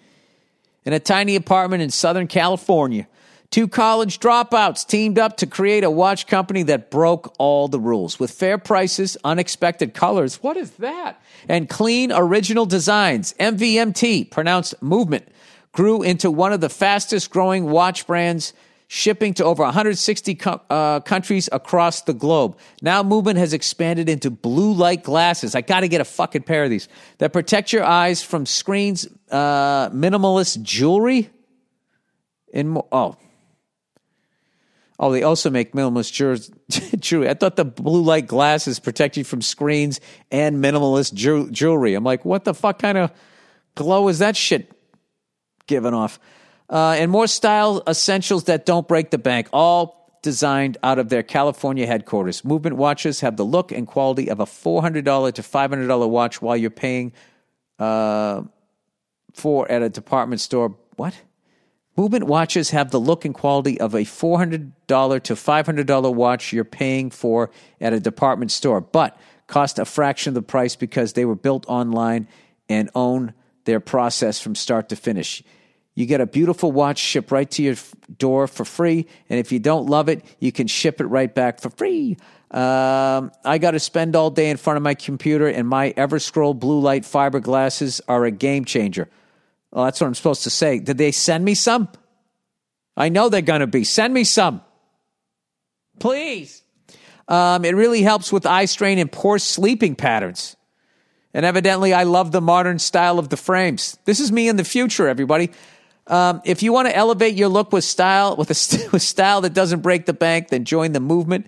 In 0.86 0.94
a 0.94 1.00
tiny 1.00 1.36
apartment 1.36 1.82
in 1.82 1.90
Southern 1.90 2.26
California, 2.28 3.06
Two 3.50 3.68
college 3.68 4.18
dropouts 4.18 4.86
teamed 4.86 5.18
up 5.18 5.36
to 5.38 5.46
create 5.46 5.84
a 5.84 5.90
watch 5.90 6.26
company 6.26 6.64
that 6.64 6.90
broke 6.90 7.32
all 7.38 7.68
the 7.68 7.78
rules 7.78 8.18
with 8.18 8.30
fair 8.30 8.58
prices, 8.58 9.16
unexpected 9.24 9.94
colors. 9.94 10.42
What 10.42 10.56
is 10.56 10.72
that? 10.72 11.22
And 11.48 11.68
clean 11.68 12.12
original 12.12 12.66
designs. 12.66 13.34
MVMT, 13.38 14.30
pronounced 14.30 14.74
movement, 14.82 15.28
grew 15.72 16.02
into 16.02 16.30
one 16.30 16.52
of 16.52 16.60
the 16.60 16.68
fastest 16.68 17.30
growing 17.30 17.70
watch 17.70 18.06
brands 18.06 18.52
shipping 18.88 19.34
to 19.34 19.44
over 19.44 19.62
160 19.64 20.34
co- 20.36 20.60
uh, 20.70 21.00
countries 21.00 21.48
across 21.52 22.02
the 22.02 22.14
globe. 22.14 22.58
Now, 22.82 23.02
Movement 23.02 23.38
has 23.38 23.52
expanded 23.52 24.08
into 24.08 24.30
blue 24.30 24.72
light 24.72 25.02
glasses. 25.02 25.54
I 25.54 25.60
got 25.60 25.80
to 25.80 25.88
get 25.88 26.00
a 26.00 26.04
fucking 26.04 26.42
pair 26.42 26.64
of 26.64 26.70
these 26.70 26.88
that 27.18 27.32
protect 27.32 27.72
your 27.72 27.84
eyes 27.84 28.22
from 28.22 28.46
screens, 28.46 29.08
uh, 29.30 29.90
minimalist 29.90 30.62
jewelry. 30.62 31.30
Mo- 32.54 32.86
oh, 32.92 33.16
Oh, 34.98 35.12
they 35.12 35.22
also 35.22 35.50
make 35.50 35.72
minimalist 35.72 36.10
jewelry. 37.00 37.28
I 37.28 37.34
thought 37.34 37.56
the 37.56 37.66
blue 37.66 38.00
light 38.02 38.26
glasses 38.26 38.78
protect 38.78 39.16
you 39.18 39.24
from 39.24 39.42
screens 39.42 40.00
and 40.30 40.56
minimalist 40.64 41.12
jewelry. 41.52 41.94
I'm 41.94 42.04
like, 42.04 42.24
what 42.24 42.44
the 42.44 42.54
fuck 42.54 42.78
kind 42.78 42.96
of 42.96 43.12
glow 43.74 44.08
is 44.08 44.20
that 44.20 44.36
shit 44.36 44.72
giving 45.66 45.92
off? 45.92 46.18
Uh, 46.68 46.96
and 46.98 47.10
more 47.10 47.26
style 47.26 47.82
essentials 47.86 48.44
that 48.44 48.66
don't 48.66 48.88
break 48.88 49.10
the 49.10 49.18
bank, 49.18 49.48
all 49.52 49.96
designed 50.22 50.76
out 50.82 50.98
of 50.98 51.08
their 51.08 51.22
California 51.22 51.86
headquarters. 51.86 52.44
Movement 52.44 52.76
watches 52.76 53.20
have 53.20 53.36
the 53.36 53.44
look 53.44 53.70
and 53.70 53.86
quality 53.86 54.28
of 54.28 54.40
a 54.40 54.44
$400 54.44 55.32
to 55.34 55.42
$500 55.42 56.08
watch 56.08 56.42
while 56.42 56.56
you're 56.56 56.70
paying 56.70 57.12
uh, 57.78 58.42
for 59.32 59.70
at 59.70 59.82
a 59.82 59.88
department 59.88 60.40
store. 60.40 60.76
What? 60.96 61.14
Movement 61.96 62.24
watches 62.24 62.70
have 62.70 62.90
the 62.90 63.00
look 63.00 63.24
and 63.24 63.34
quality 63.34 63.80
of 63.80 63.94
a 63.94 64.00
$400 64.00 64.72
to 65.22 65.34
$500 65.34 66.14
watch 66.14 66.52
you're 66.52 66.64
paying 66.64 67.10
for 67.10 67.50
at 67.80 67.92
a 67.92 68.00
department 68.00 68.50
store, 68.50 68.80
but 68.80 69.18
cost 69.46 69.78
a 69.78 69.84
fraction 69.84 70.30
of 70.30 70.34
the 70.34 70.42
price 70.42 70.76
because 70.76 71.12
they 71.12 71.24
were 71.24 71.36
built 71.36 71.64
online 71.68 72.26
and 72.68 72.90
own 72.94 73.32
their 73.64 73.80
process 73.80 74.40
from 74.40 74.54
start 74.54 74.88
to 74.88 74.96
finish. 74.96 75.42
You 75.96 76.04
get 76.04 76.20
a 76.20 76.26
beautiful 76.26 76.70
watch 76.70 76.98
shipped 76.98 77.30
right 77.30 77.50
to 77.52 77.62
your 77.62 77.74
door 78.18 78.46
for 78.46 78.66
free, 78.66 79.06
and 79.30 79.40
if 79.40 79.50
you 79.50 79.58
don't 79.58 79.86
love 79.86 80.10
it, 80.10 80.22
you 80.38 80.52
can 80.52 80.66
ship 80.66 81.00
it 81.00 81.06
right 81.06 81.34
back 81.34 81.58
for 81.58 81.70
free. 81.70 82.18
Um, 82.50 83.32
I 83.44 83.56
got 83.58 83.70
to 83.70 83.80
spend 83.80 84.14
all 84.14 84.30
day 84.30 84.50
in 84.50 84.58
front 84.58 84.76
of 84.76 84.82
my 84.82 84.94
computer, 84.94 85.48
and 85.48 85.66
my 85.66 85.92
Everscroll 85.94 86.56
blue 86.56 86.80
light 86.80 87.06
fiber 87.06 87.40
glasses 87.40 88.02
are 88.06 88.26
a 88.26 88.30
game 88.30 88.66
changer. 88.66 89.08
Well, 89.72 89.86
that's 89.86 89.98
what 89.98 90.06
I'm 90.06 90.14
supposed 90.14 90.44
to 90.44 90.50
say. 90.50 90.78
Did 90.78 90.98
they 90.98 91.12
send 91.12 91.44
me 91.44 91.54
some? 91.54 91.88
I 92.94 93.08
know 93.08 93.30
they're 93.30 93.40
going 93.40 93.60
to 93.60 93.66
be. 93.66 93.84
Send 93.84 94.12
me 94.12 94.24
some. 94.24 94.60
Please. 95.98 96.62
Um, 97.26 97.64
it 97.64 97.74
really 97.74 98.02
helps 98.02 98.30
with 98.30 98.44
eye 98.44 98.66
strain 98.66 98.98
and 98.98 99.10
poor 99.10 99.38
sleeping 99.38 99.96
patterns. 99.96 100.56
And 101.32 101.44
evidently, 101.44 101.92
I 101.92 102.04
love 102.04 102.32
the 102.32 102.40
modern 102.40 102.78
style 102.78 103.18
of 103.18 103.30
the 103.30 103.36
frames. 103.36 103.98
This 104.04 104.20
is 104.20 104.30
me 104.30 104.48
in 104.48 104.56
the 104.56 104.64
future, 104.64 105.08
everybody. 105.08 105.50
Um, 106.08 106.40
if 106.44 106.62
you 106.62 106.72
want 106.72 106.88
to 106.88 106.96
elevate 106.96 107.34
your 107.34 107.48
look 107.48 107.72
with 107.72 107.84
style, 107.84 108.36
with 108.36 108.50
a 108.50 108.88
with 108.92 109.02
style 109.02 109.40
that 109.40 109.54
doesn't 109.54 109.80
break 109.80 110.06
the 110.06 110.12
bank, 110.12 110.48
then 110.48 110.64
join 110.64 110.92
the 110.92 111.00
movement 111.00 111.46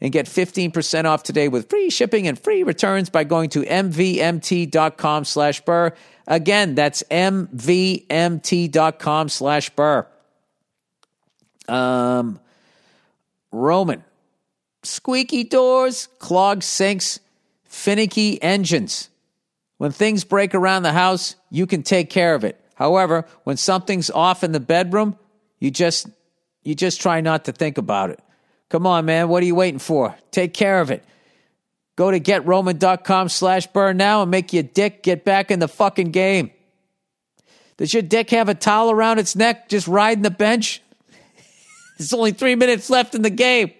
and 0.00 0.12
get 0.12 0.26
15% 0.26 1.04
off 1.04 1.22
today 1.22 1.48
with 1.48 1.68
free 1.68 1.90
shipping 1.90 2.26
and 2.26 2.38
free 2.38 2.62
returns 2.62 3.10
by 3.10 3.24
going 3.24 3.50
to 3.50 3.62
mvmt.com 3.62 5.24
slash 5.24 5.60
burr. 5.60 5.92
Again, 6.26 6.74
that's 6.74 7.02
mvmt.com 7.10 8.08
slash 9.28 9.70
burr. 9.70 10.06
Um, 11.68 12.40
Roman, 13.52 14.02
squeaky 14.82 15.44
doors, 15.44 16.08
clogged 16.18 16.64
sinks, 16.64 17.20
finicky 17.64 18.42
engines. 18.42 19.10
When 19.76 19.92
things 19.92 20.24
break 20.24 20.54
around 20.54 20.82
the 20.82 20.92
house, 20.92 21.36
you 21.50 21.66
can 21.66 21.82
take 21.82 22.10
care 22.10 22.34
of 22.34 22.44
it. 22.44 22.60
However, 22.80 23.26
when 23.44 23.58
something's 23.58 24.08
off 24.08 24.42
in 24.42 24.52
the 24.52 24.58
bedroom, 24.58 25.18
you 25.58 25.70
just 25.70 26.08
you 26.62 26.74
just 26.74 26.98
try 26.98 27.20
not 27.20 27.44
to 27.44 27.52
think 27.52 27.76
about 27.76 28.08
it. 28.08 28.20
Come 28.70 28.86
on, 28.86 29.04
man. 29.04 29.28
What 29.28 29.42
are 29.42 29.46
you 29.46 29.54
waiting 29.54 29.78
for? 29.78 30.16
Take 30.30 30.54
care 30.54 30.80
of 30.80 30.90
it. 30.90 31.04
Go 31.96 32.10
to 32.10 32.18
getroman.com 32.18 33.28
slash 33.28 33.66
burr 33.66 33.92
now 33.92 34.22
and 34.22 34.30
make 34.30 34.54
your 34.54 34.62
dick 34.62 35.02
get 35.02 35.26
back 35.26 35.50
in 35.50 35.58
the 35.58 35.68
fucking 35.68 36.10
game. 36.10 36.52
Does 37.76 37.92
your 37.92 38.02
dick 38.02 38.30
have 38.30 38.48
a 38.48 38.54
towel 38.54 38.90
around 38.90 39.18
its 39.18 39.36
neck 39.36 39.68
just 39.68 39.86
riding 39.86 40.22
the 40.22 40.30
bench? 40.30 40.80
There's 41.98 42.14
only 42.14 42.32
three 42.32 42.54
minutes 42.54 42.88
left 42.88 43.14
in 43.14 43.20
the 43.20 43.28
game. 43.30 43.72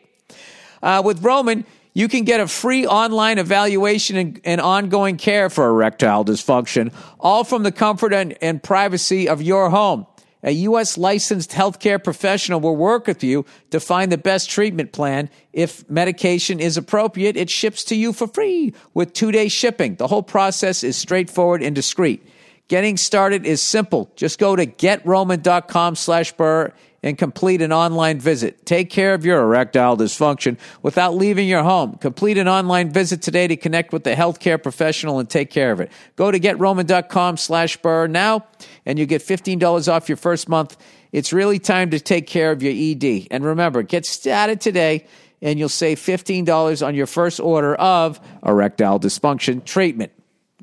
Uh, 0.83 1.01
with 1.03 1.25
Roman, 1.25 1.65
you 1.92 2.09
can 2.09 2.24
get 2.24 2.40
a 2.40 2.46
free 2.46 2.87
online 2.87 3.38
evaluation 3.38 4.16
and, 4.16 4.40
and, 4.44 4.61
ongoing 4.61 5.16
care 5.16 5.50
for 5.50 5.68
erectile 5.68 6.24
dysfunction, 6.24 6.92
all 7.18 7.44
from 7.44 7.62
the 7.62 7.72
comfort 7.72 8.12
and, 8.12 8.37
and 8.40 8.62
privacy 8.62 9.29
of 9.29 9.42
your 9.42 9.70
home. 9.70 10.07
A 10.42 10.53
U.S. 10.53 10.96
licensed 10.96 11.50
healthcare 11.50 12.03
professional 12.03 12.61
will 12.61 12.76
work 12.76 13.07
with 13.07 13.22
you 13.22 13.44
to 13.70 13.81
find 13.81 14.11
the 14.11 14.16
best 14.16 14.48
treatment 14.48 14.92
plan. 14.92 15.29
If 15.53 15.88
medication 15.90 16.61
is 16.61 16.79
appropriate, 16.79 17.37
it 17.37 17.50
ships 17.50 17.85
to 17.85 17.94
you 17.94 18.12
for 18.12 18.26
free 18.26 18.72
with 18.94 19.12
two 19.12 19.33
day 19.33 19.48
shipping. 19.48 19.96
The 19.96 20.07
whole 20.07 20.22
process 20.22 20.83
is 20.83 20.96
straightforward 20.96 21.62
and 21.62 21.74
discreet. 21.74 22.26
Getting 22.68 22.96
started 22.96 23.44
is 23.44 23.61
simple. 23.61 24.12
Just 24.16 24.38
go 24.38 24.57
to 24.57 24.64
getroman.com 24.64 25.96
slash 25.96 26.33
burr 26.33 26.72
and 27.03 27.17
complete 27.17 27.63
an 27.63 27.73
online 27.73 28.21
visit. 28.21 28.65
Take 28.67 28.91
care 28.91 29.15
of 29.15 29.25
your 29.25 29.41
erectile 29.43 29.97
dysfunction 29.97 30.59
without 30.83 31.15
leaving 31.15 31.49
your 31.49 31.63
home. 31.63 31.97
Complete 31.97 32.39
an 32.39 32.49
online 32.49 32.91
visit 32.91 33.23
today 33.23 33.47
to 33.47 33.57
connect 33.57 33.93
with 33.93 34.05
the 34.05 34.15
healthcare 34.15 34.63
professional 34.63 35.19
and 35.19 35.29
take 35.29 35.51
care 35.51 35.73
of 35.73 35.81
it. 35.81 35.91
Go 36.17 36.31
to 36.31 36.39
getroman.com 36.39 37.37
slash 37.37 37.77
burr 37.79 38.07
now 38.07 38.47
and 38.85 38.99
you 38.99 39.07
get 39.07 39.23
$15 39.23 39.93
off 39.93 40.09
your 40.09 40.17
first 40.17 40.49
month. 40.49 40.77
It's 41.13 41.33
really 41.33 41.59
time 41.59 41.91
to 41.91 42.01
take 42.01 42.27
care 42.27 42.53
of 42.53 42.63
your 42.63 42.73
ED. 42.75 43.29
And 43.31 43.45
remember, 43.45 43.83
get 43.83 44.07
started 44.07 44.61
today 44.61 45.07
and 45.43 45.59
you'll 45.59 45.69
save 45.69 45.99
$15 45.99 46.87
on 46.87 46.95
your 46.95 47.07
first 47.07 47.41
order 47.41 47.75
of 47.77 48.21
erectile 48.45 49.01
dysfunction 49.01 49.65
treatment. 49.65 50.13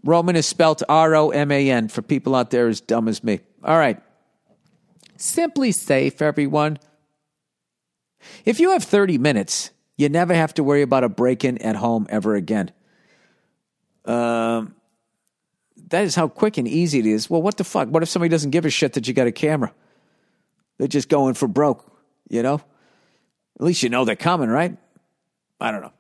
Roman 0.04 0.36
is 0.36 0.46
spelled 0.46 0.84
R 0.88 1.16
O 1.16 1.32
M 1.32 1.52
A 1.52 1.70
N 1.70 1.88
for 1.88 2.02
people 2.02 2.36
out 2.36 2.52
there 2.52 2.68
as 2.68 2.80
dumb 2.80 3.08
as 3.08 3.24
me. 3.24 3.40
All 3.64 3.78
right. 3.78 4.00
SimpliSafe, 5.18 6.22
everyone. 6.22 6.78
If 8.46 8.60
you 8.60 8.72
have 8.72 8.84
30 8.84 9.18
minutes, 9.18 9.72
you 9.98 10.10
never 10.10 10.34
have 10.34 10.54
to 10.56 10.64
worry 10.64 10.82
about 10.82 11.04
a 11.04 11.10
break 11.10 11.44
in 11.44 11.58
at 11.60 11.76
home 11.76 12.08
ever 12.10 12.36
again. 12.36 12.72
Um, 14.06 14.76
that 15.90 16.04
is 16.04 16.16
how 16.16 16.28
quick 16.28 16.58
and 16.58 16.68
easy 16.68 17.00
it 17.00 17.06
is. 17.06 17.30
Well, 17.30 17.42
what 17.42 17.58
the 17.58 17.64
fuck? 17.64 17.90
What 17.90 18.04
if 18.04 18.10
somebody 18.10 18.30
doesn't 18.30 18.52
give 18.52 18.66
a 18.66 18.70
shit 18.70 18.94
that 18.94 19.08
you 19.08 19.14
got 19.14 19.28
a 19.28 19.32
camera? 19.32 19.74
They're 20.78 20.88
just 20.88 21.10
going 21.10 21.34
for 21.34 21.48
broke, 21.48 21.92
you 22.30 22.44
know? 22.44 22.62
At 23.60 23.66
least 23.66 23.84
you 23.84 23.90
know 23.90 24.06
they're 24.06 24.16
coming, 24.16 24.50
right? 24.50 24.78
I 25.60 25.72
don't 25.72 25.82
know. 25.82 25.94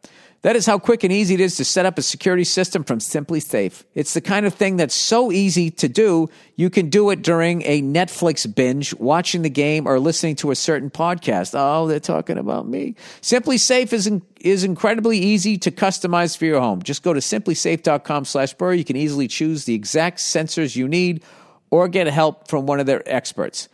That 0.43 0.56
is 0.56 0.65
how 0.65 0.78
quick 0.78 1.04
and 1.04 1.12
easy 1.12 1.34
it 1.34 1.39
is 1.39 1.58
to 1.58 1.65
set 1.65 1.86
up 1.86 1.97
a 1.97 2.02
security 2.02 2.43
system 2.43 2.84
from 2.84 3.00
SimpliSafe. 3.00 3.84
It's 3.95 4.13
the 4.13 4.21
kind 4.21 4.45
of 4.45 4.54
thing 4.54 4.78
that's 4.78 4.93
so 4.93 5.32
easy 5.32 5.71
to 5.71 5.89
do, 5.89 6.30
you 6.56 6.69
can 6.69 6.89
do 6.89 7.10
it 7.10 7.23
during 7.23 7.63
a 7.63 7.82
Netflix 7.82 8.54
binge, 8.54 8.93
watching 8.95 9.41
the 9.41 9.50
game, 9.50 9.88
or 9.88 10.00
listening 10.00 10.36
to 10.38 10.52
a 10.52 10.56
certain 10.56 10.91
podcast. 10.91 11.56
Oh, 11.58 11.88
they're 11.88 12.00
talking 12.00 12.38
about 12.38 12.67
me. 12.67 12.95
SimpliSafe 13.21 13.91
is, 13.93 14.06
in, 14.06 14.21
is 14.39 14.63
incredibly 14.63 15.17
easy 15.17 15.58
to 15.58 15.71
customize 15.71 16.38
for 16.38 16.45
your 16.45 16.62
home. 16.62 16.84
Just 16.84 17.02
go 17.02 17.13
to 17.13 17.19
simplisafe.com 17.19 18.26
slash 18.26 18.54
burr. 18.54 18.73
You 18.73 18.86
can 18.86 18.95
easily 18.95 19.28
choose 19.28 19.65
the 19.65 19.73
exact 19.73 20.19
sensors 20.19 20.76
you 20.76 20.88
need 20.88 21.23
or 21.71 21.88
get 21.88 22.08
help 22.08 22.47
from 22.47 22.67
one 22.67 22.80
of 22.80 22.86
their 22.86 23.02
experts. 23.12 23.69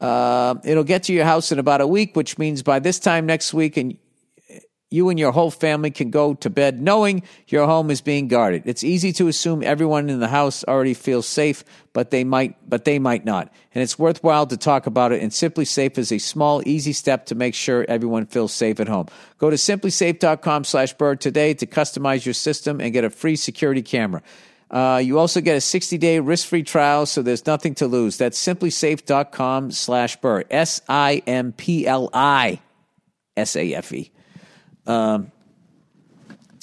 Uh, 0.00 0.56
it'll 0.64 0.84
get 0.84 1.04
to 1.04 1.12
your 1.12 1.24
house 1.24 1.52
in 1.52 1.58
about 1.58 1.80
a 1.80 1.86
week, 1.86 2.16
which 2.16 2.38
means 2.38 2.62
by 2.62 2.78
this 2.78 2.98
time 2.98 3.24
next 3.26 3.54
week, 3.54 3.76
and 3.76 3.96
you 4.90 5.10
and 5.10 5.18
your 5.18 5.32
whole 5.32 5.50
family 5.50 5.90
can 5.90 6.10
go 6.10 6.34
to 6.34 6.48
bed 6.48 6.80
knowing 6.80 7.22
your 7.46 7.66
home 7.66 7.90
is 7.90 8.00
being 8.00 8.26
guarded. 8.26 8.62
It's 8.64 8.82
easy 8.82 9.12
to 9.14 9.28
assume 9.28 9.62
everyone 9.62 10.08
in 10.08 10.20
the 10.20 10.28
house 10.28 10.64
already 10.64 10.94
feels 10.94 11.26
safe, 11.26 11.62
but 11.92 12.10
they 12.10 12.24
might, 12.24 12.56
but 12.68 12.84
they 12.84 12.98
might 12.98 13.24
not. 13.24 13.52
And 13.74 13.82
it's 13.82 13.98
worthwhile 13.98 14.46
to 14.46 14.56
talk 14.56 14.86
about 14.86 15.12
it. 15.12 15.22
And 15.22 15.30
SimpliSafe 15.30 15.98
is 15.98 16.10
a 16.10 16.18
small, 16.18 16.66
easy 16.66 16.94
step 16.94 17.26
to 17.26 17.34
make 17.34 17.54
sure 17.54 17.84
everyone 17.86 18.26
feels 18.26 18.52
safe 18.52 18.80
at 18.80 18.88
home. 18.88 19.08
Go 19.36 19.50
to 19.50 19.56
simplisafe.com 19.56 20.64
slash 20.64 20.94
burr 20.94 21.16
today 21.16 21.52
to 21.54 21.66
customize 21.66 22.24
your 22.24 22.34
system 22.34 22.80
and 22.80 22.92
get 22.92 23.04
a 23.04 23.10
free 23.10 23.36
security 23.36 23.82
camera. 23.82 24.22
Uh, 24.70 25.00
you 25.02 25.18
also 25.18 25.40
get 25.40 25.56
a 25.56 25.60
60 25.60 25.98
day 25.98 26.18
risk 26.18 26.46
free 26.46 26.62
trial, 26.62 27.04
so 27.04 27.22
there's 27.22 27.46
nothing 27.46 27.74
to 27.74 27.86
lose. 27.86 28.16
That's 28.16 28.38
simplisafe.com 28.38 29.70
slash 29.70 30.16
burr. 30.16 30.44
S 30.50 30.80
I 30.88 31.22
M 31.26 31.52
P 31.52 31.86
L 31.86 32.10
I 32.12 32.60
S 33.36 33.56
A 33.56 33.74
F 33.74 33.92
E. 33.92 34.10
Um, 34.88 35.30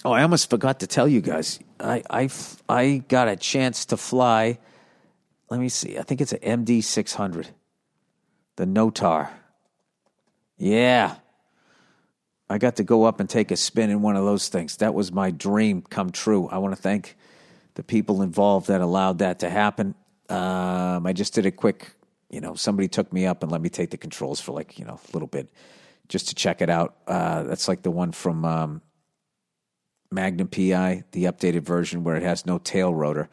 oh, 0.04 0.12
I 0.12 0.24
almost 0.24 0.50
forgot 0.50 0.82
to 0.82 0.88
tell 0.88 1.08
you 1.08 1.22
guys. 1.22 1.60
I, 1.80 2.04
I, 2.10 2.30
I 2.68 3.04
got 3.08 3.28
a 3.28 3.36
chance 3.36 3.86
to 3.86 3.98
fly. 3.98 4.58
Let 5.50 5.60
me 5.60 5.70
see. 5.70 5.98
I 5.98 6.02
think 6.02 6.22
it's 6.22 6.34
an 6.34 6.66
MD 6.66 6.84
600, 6.84 7.50
the 8.56 8.66
Notar. 8.66 9.30
Yeah. 10.58 11.16
I 12.50 12.58
got 12.58 12.78
to 12.78 12.84
go 12.84 13.04
up 13.04 13.20
and 13.20 13.30
take 13.30 13.52
a 13.52 13.56
spin 13.56 13.92
in 13.92 14.02
one 14.02 14.16
of 14.16 14.26
those 14.26 14.50
things. 14.50 14.78
That 14.78 14.94
was 14.94 15.12
my 15.12 15.30
dream 15.30 15.84
come 15.84 16.12
true. 16.12 16.48
I 16.48 16.58
want 16.58 16.76
to 16.76 16.82
thank 16.82 17.16
the 17.76 17.84
people 17.84 18.24
involved 18.24 18.68
that 18.68 18.82
allowed 18.82 19.20
that 19.20 19.40
to 19.40 19.50
happen. 19.50 19.94
Um, 20.30 21.06
I 21.06 21.14
just 21.14 21.34
did 21.34 21.46
a 21.46 21.52
quick, 21.52 21.92
you 22.30 22.42
know, 22.42 22.56
somebody 22.56 22.88
took 22.88 23.14
me 23.14 23.28
up 23.28 23.44
and 23.44 23.52
let 23.52 23.62
me 23.62 23.70
take 23.70 23.92
the 23.92 23.98
controls 23.98 24.40
for 24.40 24.52
like, 24.52 24.80
you 24.80 24.86
know, 24.86 25.00
a 25.08 25.12
little 25.14 25.28
bit 25.28 25.48
just 26.08 26.30
to 26.30 26.36
check 26.36 26.62
it 26.62 26.70
out. 26.70 26.96
Uh, 27.08 27.44
that's 27.44 27.68
like 27.68 27.82
the 27.82 27.92
one 27.92 28.12
from 28.12 28.46
um, 28.46 28.82
Magnum 30.12 30.48
PI, 30.48 31.04
the 31.12 31.26
updated 31.26 31.62
version 31.62 32.04
where 32.04 32.16
it 32.16 32.24
has 32.24 32.46
no 32.46 32.58
tail 32.58 32.94
rotor. 32.94 33.30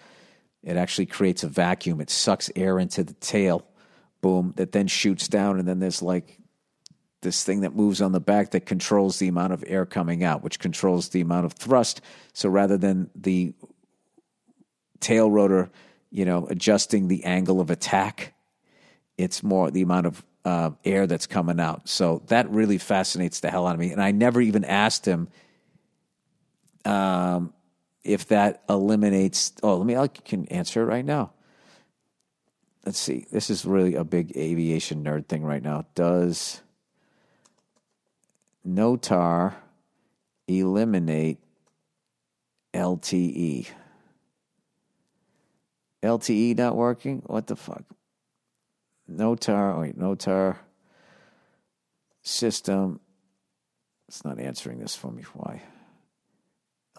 It 0.63 0.77
actually 0.77 1.07
creates 1.07 1.43
a 1.43 1.49
vacuum. 1.49 2.01
It 2.01 2.11
sucks 2.11 2.51
air 2.55 2.79
into 2.79 3.03
the 3.03 3.15
tail, 3.15 3.67
boom, 4.21 4.55
that 4.57 4.73
then 4.73 4.87
shoots 4.87 5.29
down. 5.29 5.59
And 5.59 5.67
then 5.67 5.81
there's 5.81 6.03
like 6.03 6.39
this 7.23 7.45
thing 7.45 7.61
that 7.61 7.75
moves 7.75 8.01
on 8.01 8.13
the 8.13 8.21
back 8.21 8.51
that 8.51 8.67
controls 8.67 9.19
the 9.19 9.29
amount 9.29 9.53
of 9.53 9.65
air 9.67 9.87
coming 9.87 10.23
out, 10.23 10.43
which 10.43 10.59
controls 10.59 11.09
the 11.09 11.21
amount 11.21 11.47
of 11.47 11.53
thrust. 11.55 12.01
So 12.33 12.49
rather 12.49 12.77
than 12.77 13.11
the 13.15 13.55
tail 15.01 15.31
rotor, 15.31 15.71
you 16.11 16.25
know, 16.25 16.47
adjusting 16.49 17.09
the 17.09 17.25
angle 17.25 17.61
of 17.61 17.71
attack, 17.71 18.35
it's 19.17 19.43
more 19.43 19.71
the 19.71 19.83
amount 19.83 20.07
of 20.07 20.25
uh, 20.45 20.71
air 20.85 21.07
that's 21.07 21.27
coming 21.27 21.61
out. 21.61 21.89
So 21.89 22.23
that 22.27 22.51
really 22.51 22.79
fascinates 22.79 23.41
the 23.41 23.51
hell 23.51 23.67
out 23.67 23.75
of 23.75 23.81
me. 23.81 23.93
And 23.93 24.03
I 24.03 24.11
never 24.11 24.41
even 24.41 24.65
asked 24.65 25.07
him 25.07 25.29
um, 26.85 27.53
if 28.05 28.29
that 28.29 28.63
eliminates. 28.69 29.53
Oh, 29.63 29.77
let 29.77 29.87
me. 29.87 29.97
I 29.97 30.09
can 30.09 30.47
answer 30.49 30.83
it 30.83 30.87
right 30.87 31.05
now. 31.05 31.33
Let's 32.85 32.99
see. 32.99 33.27
This 33.31 33.49
is 33.49 33.65
really 33.65 33.95
a 33.95 34.03
big 34.03 34.37
aviation 34.37 35.05
nerd 35.05 35.27
thing 35.27 35.45
right 35.45 35.63
now. 35.63 35.87
Does 35.95 36.63
NOTAR 38.67 39.55
eliminate 40.49 41.39
LTE? 42.75 43.69
LTE 46.03 46.59
not 46.59 46.77
working? 46.77 47.23
What 47.27 47.47
the 47.47 47.55
fuck? 47.55 47.85
Notar, 49.17 49.81
wait, 49.81 49.99
Notar 49.99 50.57
system. 52.23 53.01
It's 54.09 54.25
not 54.25 54.39
answering 54.39 54.79
this 54.79 54.95
for 54.95 55.11
me. 55.11 55.23
Why? 55.35 55.63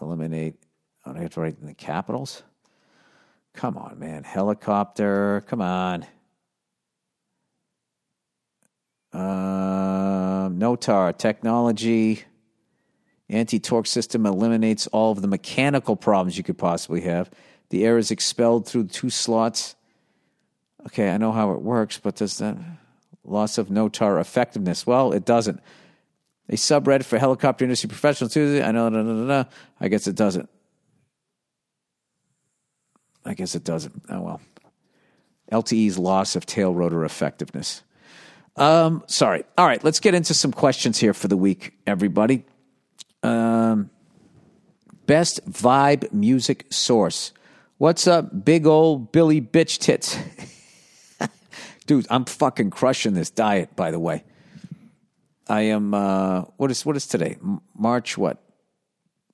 Eliminate. 0.00 0.56
Oh, 1.06 1.14
I 1.14 1.20
have 1.20 1.30
to 1.34 1.40
write 1.40 1.56
in 1.60 1.66
the 1.66 1.74
capitals. 1.74 2.42
Come 3.52 3.76
on, 3.76 3.98
man. 3.98 4.24
Helicopter. 4.24 5.44
Come 5.46 5.60
on. 5.60 6.06
Um, 9.12 10.58
Notar 10.58 11.16
technology. 11.16 12.24
Anti 13.28 13.58
torque 13.58 13.86
system 13.86 14.26
eliminates 14.26 14.86
all 14.88 15.12
of 15.12 15.22
the 15.22 15.28
mechanical 15.28 15.96
problems 15.96 16.36
you 16.36 16.44
could 16.44 16.58
possibly 16.58 17.02
have. 17.02 17.30
The 17.70 17.84
air 17.84 17.96
is 17.96 18.10
expelled 18.10 18.66
through 18.66 18.88
two 18.88 19.08
slots 19.08 19.76
okay, 20.86 21.10
I 21.10 21.16
know 21.16 21.32
how 21.32 21.52
it 21.52 21.62
works, 21.62 21.98
but 21.98 22.16
does 22.16 22.38
that 22.38 22.56
loss 23.24 23.58
of 23.58 23.68
NOTAR 23.68 24.20
effectiveness? 24.20 24.86
Well, 24.86 25.12
it 25.12 25.24
doesn't. 25.24 25.60
A 26.48 26.54
subreddit 26.54 27.04
for 27.04 27.18
helicopter 27.18 27.64
industry 27.64 27.88
professionals 27.88 28.34
too. 28.34 28.60
I 28.62 28.70
know. 28.70 28.88
No, 28.88 29.02
no, 29.02 29.14
no, 29.14 29.24
no. 29.24 29.46
I 29.80 29.88
guess 29.88 30.06
it 30.06 30.14
doesn't. 30.14 30.48
I 33.24 33.34
guess 33.34 33.54
it 33.54 33.64
doesn't. 33.64 34.02
Oh 34.10 34.20
well. 34.20 34.40
LTE's 35.50 35.98
loss 35.98 36.36
of 36.36 36.46
tail 36.46 36.74
rotor 36.74 37.04
effectiveness. 37.04 37.82
Um, 38.56 39.02
sorry. 39.06 39.44
All 39.58 39.66
right, 39.66 39.82
let's 39.82 40.00
get 40.00 40.14
into 40.14 40.34
some 40.34 40.52
questions 40.52 40.98
here 40.98 41.14
for 41.14 41.28
the 41.28 41.36
week, 41.36 41.74
everybody. 41.86 42.44
Um, 43.22 43.90
best 45.06 45.44
vibe 45.50 46.12
music 46.12 46.66
source. 46.70 47.32
What's 47.78 48.06
up, 48.06 48.44
big 48.44 48.66
old 48.66 49.12
Billy 49.12 49.40
bitch 49.40 49.78
tits? 49.78 50.18
dude, 51.86 52.06
I'm 52.10 52.24
fucking 52.24 52.70
crushing 52.70 53.14
this 53.14 53.30
diet. 53.30 53.74
By 53.76 53.90
the 53.90 53.98
way, 53.98 54.24
I 55.48 55.62
am. 55.62 55.94
Uh, 55.94 56.42
what 56.56 56.70
is 56.70 56.84
what 56.84 56.96
is 56.96 57.06
today? 57.06 57.36
March 57.76 58.16
what? 58.16 58.42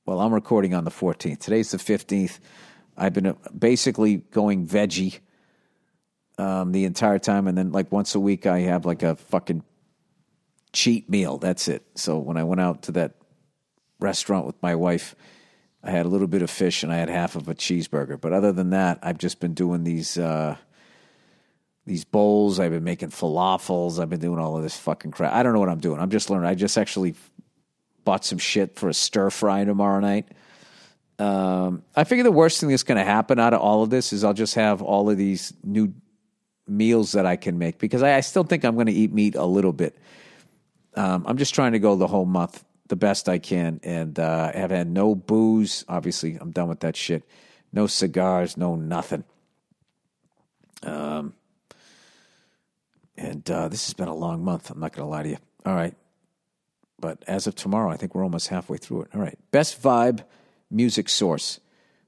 Well, 0.06 0.20
I'm 0.20 0.34
recording 0.34 0.74
on 0.74 0.84
the 0.84 0.90
14th. 0.90 1.38
Today's 1.38 1.70
the 1.70 1.78
15th. 1.78 2.40
I've 2.96 3.12
been 3.12 3.26
uh, 3.26 3.34
basically 3.56 4.16
going 4.16 4.66
veggie 4.66 5.20
um, 6.38 6.72
the 6.72 6.84
entire 6.84 7.18
time, 7.18 7.46
and 7.46 7.56
then 7.56 7.70
like 7.72 7.92
once 7.92 8.14
a 8.14 8.20
week, 8.20 8.46
I 8.46 8.60
have 8.60 8.84
like 8.84 9.02
a 9.02 9.16
fucking 9.16 9.62
cheat 10.72 11.08
meal. 11.08 11.38
That's 11.38 11.68
it. 11.68 11.84
So 11.94 12.18
when 12.18 12.36
I 12.36 12.44
went 12.44 12.60
out 12.60 12.82
to 12.82 12.92
that 12.92 13.14
restaurant 14.00 14.46
with 14.46 14.60
my 14.62 14.74
wife, 14.74 15.14
I 15.82 15.90
had 15.90 16.06
a 16.06 16.08
little 16.08 16.26
bit 16.26 16.42
of 16.42 16.50
fish 16.50 16.82
and 16.82 16.92
I 16.92 16.96
had 16.96 17.08
half 17.08 17.36
of 17.36 17.48
a 17.48 17.54
cheeseburger. 17.54 18.20
But 18.20 18.32
other 18.32 18.52
than 18.52 18.70
that, 18.70 18.98
I've 19.02 19.18
just 19.18 19.40
been 19.40 19.54
doing 19.54 19.84
these. 19.84 20.18
Uh, 20.18 20.56
these 21.86 22.04
bowls. 22.04 22.60
I've 22.60 22.70
been 22.70 22.84
making 22.84 23.10
falafels. 23.10 23.98
I've 23.98 24.10
been 24.10 24.20
doing 24.20 24.38
all 24.38 24.56
of 24.56 24.62
this 24.62 24.76
fucking 24.76 25.10
crap. 25.12 25.32
I 25.32 25.42
don't 25.42 25.52
know 25.52 25.60
what 25.60 25.68
I'm 25.68 25.80
doing. 25.80 26.00
I'm 26.00 26.10
just 26.10 26.30
learning. 26.30 26.48
I 26.48 26.54
just 26.54 26.78
actually 26.78 27.14
bought 28.04 28.24
some 28.24 28.38
shit 28.38 28.76
for 28.76 28.88
a 28.88 28.94
stir 28.94 29.30
fry 29.30 29.64
tomorrow 29.64 30.00
night. 30.00 30.28
Um, 31.18 31.82
I 31.94 32.04
figure 32.04 32.24
the 32.24 32.32
worst 32.32 32.60
thing 32.60 32.70
that's 32.70 32.82
going 32.82 32.98
to 32.98 33.04
happen 33.04 33.38
out 33.38 33.52
of 33.52 33.60
all 33.60 33.82
of 33.82 33.90
this 33.90 34.12
is 34.12 34.24
I'll 34.24 34.32
just 34.32 34.54
have 34.54 34.80
all 34.80 35.10
of 35.10 35.18
these 35.18 35.52
new 35.62 35.92
meals 36.66 37.12
that 37.12 37.26
I 37.26 37.36
can 37.36 37.58
make 37.58 37.78
because 37.78 38.02
I, 38.02 38.16
I 38.16 38.20
still 38.20 38.44
think 38.44 38.64
I'm 38.64 38.74
going 38.74 38.86
to 38.86 38.92
eat 38.92 39.12
meat 39.12 39.34
a 39.34 39.44
little 39.44 39.72
bit. 39.72 39.98
Um, 40.94 41.24
I'm 41.26 41.36
just 41.36 41.54
trying 41.54 41.72
to 41.72 41.78
go 41.78 41.96
the 41.96 42.06
whole 42.06 42.24
month 42.24 42.64
the 42.90 42.96
best 42.96 43.28
I 43.28 43.38
can, 43.38 43.80
and 43.82 44.18
uh, 44.18 44.52
have 44.52 44.70
had 44.70 44.88
no 44.88 45.14
booze. 45.14 45.84
Obviously, 45.88 46.36
I'm 46.38 46.50
done 46.50 46.68
with 46.68 46.80
that 46.80 46.96
shit. 46.96 47.22
No 47.72 47.86
cigars, 47.86 48.56
no 48.56 48.74
nothing. 48.74 49.24
Um, 50.82 51.34
and 53.20 53.48
uh, 53.50 53.68
this 53.68 53.86
has 53.86 53.94
been 53.94 54.08
a 54.08 54.14
long 54.14 54.42
month. 54.42 54.70
I'm 54.70 54.80
not 54.80 54.92
going 54.92 55.06
to 55.06 55.10
lie 55.10 55.22
to 55.22 55.28
you. 55.28 55.38
All 55.64 55.74
right, 55.74 55.94
but 56.98 57.22
as 57.26 57.46
of 57.46 57.54
tomorrow, 57.54 57.90
I 57.90 57.96
think 57.96 58.14
we're 58.14 58.24
almost 58.24 58.48
halfway 58.48 58.78
through 58.78 59.02
it. 59.02 59.08
All 59.14 59.20
right, 59.20 59.38
best 59.50 59.80
vibe 59.80 60.24
music 60.70 61.08
source. 61.08 61.60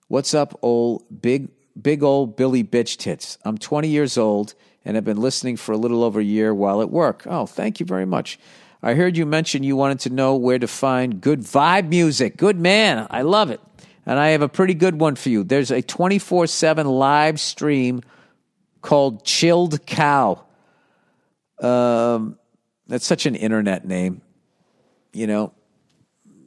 What's 0.09 0.35
up, 0.35 0.59
old 0.63 1.05
big 1.23 1.51
big 1.81 2.03
old 2.03 2.37
Billy 2.37 2.65
bitch 2.65 2.97
tits? 2.97 3.39
I'm 3.45 3.59
20 3.59 3.89
years 3.89 4.19
old 4.19 4.55
and 4.85 4.97
have 4.97 5.05
been 5.05 5.21
listening 5.21 5.57
for 5.57 5.73
a 5.73 5.77
little 5.77 6.03
over 6.03 6.21
a 6.21 6.25
year 6.25 6.55
while 6.55 6.83
at 6.83 6.91
work. 6.91 7.25
Oh, 7.27 7.47
thank 7.47 7.79
you 7.79 7.87
very 7.87 8.07
much. 8.07 8.39
I 8.83 8.95
heard 8.95 9.17
you 9.17 9.27
mention 9.27 9.63
you 9.63 9.77
wanted 9.77 10.01
to 10.01 10.11
know 10.11 10.35
where 10.35 10.59
to 10.59 10.67
find 10.67 11.21
good 11.21 11.41
vibe 11.41 11.89
music. 11.89 12.37
Good 12.37 12.59
man. 12.59 13.07
I 13.11 13.23
love 13.23 13.51
it. 13.51 13.61
And 14.05 14.19
I 14.19 14.29
have 14.29 14.43
a 14.43 14.49
pretty 14.49 14.75
good 14.75 14.99
one 14.99 15.15
for 15.15 15.29
you. 15.29 15.45
There's 15.45 15.71
a 15.71 15.83
24 15.83 16.49
7 16.49 16.87
live 16.87 17.39
stream 17.39 18.03
called 18.81 19.25
Chilled 19.25 19.87
Cow. 19.87 20.45
Um, 21.63 22.39
that's 22.87 23.07
such 23.07 23.27
an 23.27 23.35
internet 23.35 23.87
name. 23.87 24.21
You 25.13 25.27
know, 25.27 25.53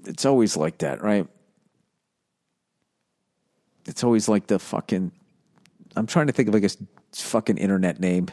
it's 0.05 0.26
always 0.26 0.57
like 0.57 0.80
that, 0.80 1.01
right? 1.01 1.28
It's 3.86 4.03
always 4.03 4.28
like 4.28 4.47
the 4.47 4.59
fucking. 4.59 5.11
I'm 5.95 6.07
trying 6.07 6.28
to 6.28 6.34
think 6.34 6.49
of 6.49 6.53
like 6.53 6.63
a 6.63 6.70
fucking 7.13 7.57
internet 7.57 7.99
name. 7.99 8.28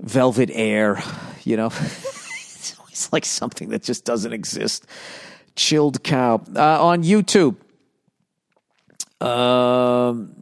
Velvet 0.00 0.50
Air, 0.52 1.02
you 1.44 1.56
know? 1.56 1.66
it's 1.76 2.76
always 2.78 3.08
like 3.12 3.24
something 3.24 3.68
that 3.70 3.82
just 3.82 4.04
doesn't 4.04 4.32
exist. 4.32 4.86
Chilled 5.54 6.02
Cow. 6.02 6.42
Uh, 6.54 6.84
on 6.84 7.04
YouTube. 7.04 7.56
Um, 9.20 10.34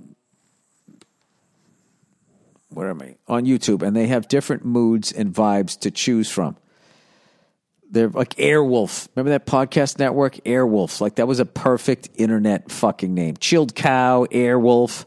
where 2.71 2.91
am 2.91 3.03
I? 3.03 3.16
On 3.29 3.45
YouTube. 3.45 3.83
And 3.83 3.95
they 3.95 4.07
have 4.07 4.29
different 4.29 4.64
moods 4.64 5.12
and 5.12 5.33
vibes 5.33 5.79
to 5.81 5.91
choose 5.91 6.31
from. 6.31 6.57
They're 7.91 8.09
like 8.09 8.37
Earwolf. 8.37 9.09
Remember 9.14 9.31
that 9.31 9.47
podcast 9.47 9.99
network? 9.99 10.37
Earwolf. 10.45 11.01
Like 11.01 11.16
that 11.16 11.27
was 11.27 11.41
a 11.41 11.47
perfect 11.47 12.09
internet 12.14 12.71
fucking 12.71 13.12
name. 13.12 13.37
Chilled 13.37 13.75
Cow, 13.75 14.27
Earwolf. 14.31 15.05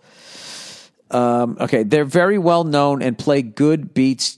Um, 1.10 1.58
okay, 1.60 1.84
they're 1.84 2.06
very 2.06 2.38
well 2.38 2.64
known 2.64 3.02
and 3.02 3.18
play 3.18 3.42
good 3.42 3.94
beats 3.94 4.38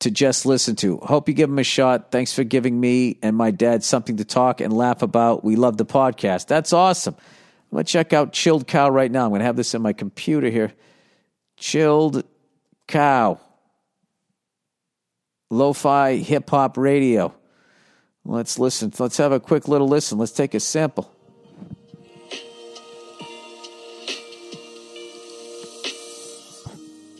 to 0.00 0.10
just 0.10 0.46
listen 0.46 0.76
to. 0.76 0.98
Hope 0.98 1.28
you 1.28 1.34
give 1.34 1.50
them 1.50 1.58
a 1.58 1.64
shot. 1.64 2.10
Thanks 2.10 2.32
for 2.32 2.44
giving 2.44 2.78
me 2.78 3.18
and 3.22 3.36
my 3.36 3.50
dad 3.50 3.82
something 3.84 4.16
to 4.18 4.24
talk 4.24 4.60
and 4.60 4.72
laugh 4.72 5.02
about. 5.02 5.44
We 5.44 5.56
love 5.56 5.76
the 5.76 5.86
podcast. 5.86 6.46
That's 6.46 6.72
awesome. 6.72 7.16
I'm 7.18 7.76
going 7.76 7.84
to 7.84 7.92
check 7.92 8.12
out 8.12 8.32
Chilled 8.32 8.66
Cow 8.66 8.88
right 8.90 9.10
now. 9.10 9.24
I'm 9.24 9.30
going 9.30 9.40
to 9.40 9.46
have 9.46 9.56
this 9.56 9.74
in 9.74 9.82
my 9.82 9.92
computer 9.92 10.48
here. 10.48 10.72
Chilled 11.56 12.24
Cow. 12.86 13.40
Lo 15.50 15.72
fi 15.72 16.16
hip 16.16 16.50
hop 16.50 16.76
radio. 16.76 17.34
Let's 18.24 18.58
listen. 18.58 18.92
Let's 18.98 19.16
have 19.18 19.32
a 19.32 19.40
quick 19.40 19.68
little 19.68 19.88
listen. 19.88 20.18
Let's 20.18 20.32
take 20.32 20.54
a 20.54 20.60
sample. 20.60 21.10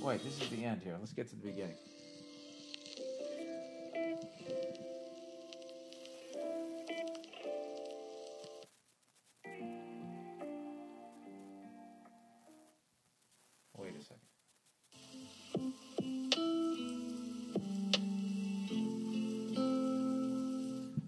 Wait, 0.01 0.23
this 0.23 0.41
is 0.41 0.49
the 0.51 0.65
end 0.65 0.81
here. 0.83 0.97
Let's 0.99 1.13
get 1.13 1.29
to 1.31 1.37
the 1.37 1.47
beginning. 1.47 1.77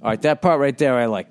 All 0.07 0.13
right, 0.13 0.23
that 0.23 0.41
part 0.41 0.61
right 0.61 0.79
there 0.79 0.95
I 0.95 1.07
like. 1.07 1.27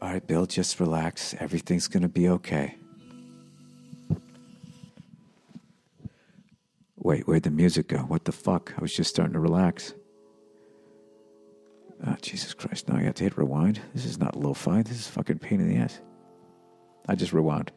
All 0.00 0.08
right, 0.08 0.26
Bill, 0.26 0.46
just 0.46 0.80
relax. 0.80 1.34
Everything's 1.38 1.88
going 1.88 2.04
to 2.04 2.08
be 2.08 2.30
okay. 2.30 2.76
Wait, 6.96 7.28
where'd 7.28 7.42
the 7.42 7.50
music 7.50 7.88
go? 7.88 7.98
What 7.98 8.24
the 8.24 8.32
fuck? 8.32 8.72
I 8.74 8.80
was 8.80 8.94
just 8.94 9.10
starting 9.10 9.34
to 9.34 9.40
relax. 9.40 9.92
Oh, 12.06 12.16
Jesus 12.22 12.54
Christ. 12.54 12.88
Now 12.88 12.96
I 12.96 13.02
have 13.02 13.16
to 13.16 13.24
hit 13.24 13.36
rewind. 13.36 13.78
This 13.92 14.06
is 14.06 14.16
not 14.16 14.36
lo 14.36 14.54
fi. 14.54 14.80
This 14.80 14.98
is 14.98 15.06
fucking 15.06 15.40
pain 15.40 15.60
in 15.60 15.68
the 15.68 15.76
ass. 15.76 16.00
I 17.06 17.14
just 17.14 17.34
rewound. 17.34 17.72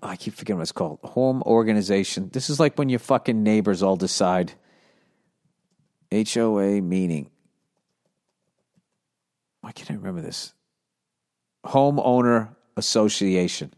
I 0.04 0.18
keep 0.18 0.34
forgetting 0.34 0.58
what 0.58 0.64
it's 0.64 0.74
called. 0.74 1.00
Home 1.04 1.42
organization. 1.44 2.30
This 2.34 2.50
is 2.50 2.60
like 2.60 2.78
when 2.78 2.90
your 2.90 3.00
fucking 3.00 3.42
neighbors 3.42 3.82
all 3.82 3.96
decide 3.96 4.54
HOA 6.14 6.82
meaning. 6.82 7.30
Why 9.62 9.72
can't 9.72 9.92
I 9.92 9.96
remember 9.96 10.22
this? 10.22 10.54
Homeowner 11.66 12.56
Association. 12.76 13.74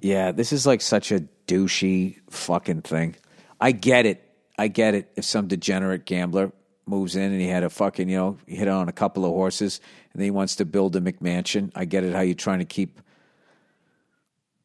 Yeah, 0.00 0.32
this 0.32 0.52
is 0.52 0.66
like 0.66 0.80
such 0.80 1.12
a 1.12 1.20
douchey 1.46 2.16
fucking 2.30 2.82
thing. 2.82 3.16
I 3.60 3.72
get 3.72 4.06
it. 4.06 4.22
I 4.58 4.68
get 4.68 4.94
it. 4.94 5.12
If 5.16 5.24
some 5.24 5.46
degenerate 5.46 6.04
gambler 6.04 6.52
moves 6.86 7.16
in 7.16 7.30
and 7.32 7.40
he 7.40 7.46
had 7.46 7.62
a 7.62 7.70
fucking, 7.70 8.08
you 8.08 8.16
know, 8.16 8.38
hit 8.46 8.68
on 8.68 8.88
a 8.88 8.92
couple 8.92 9.24
of 9.24 9.30
horses 9.30 9.80
and 10.12 10.20
then 10.20 10.24
he 10.24 10.30
wants 10.30 10.56
to 10.56 10.64
build 10.64 10.96
a 10.96 11.00
McMansion, 11.00 11.70
I 11.74 11.84
get 11.84 12.04
it 12.04 12.14
how 12.14 12.20
you're 12.20 12.34
trying 12.34 12.58
to 12.58 12.64
keep 12.64 13.00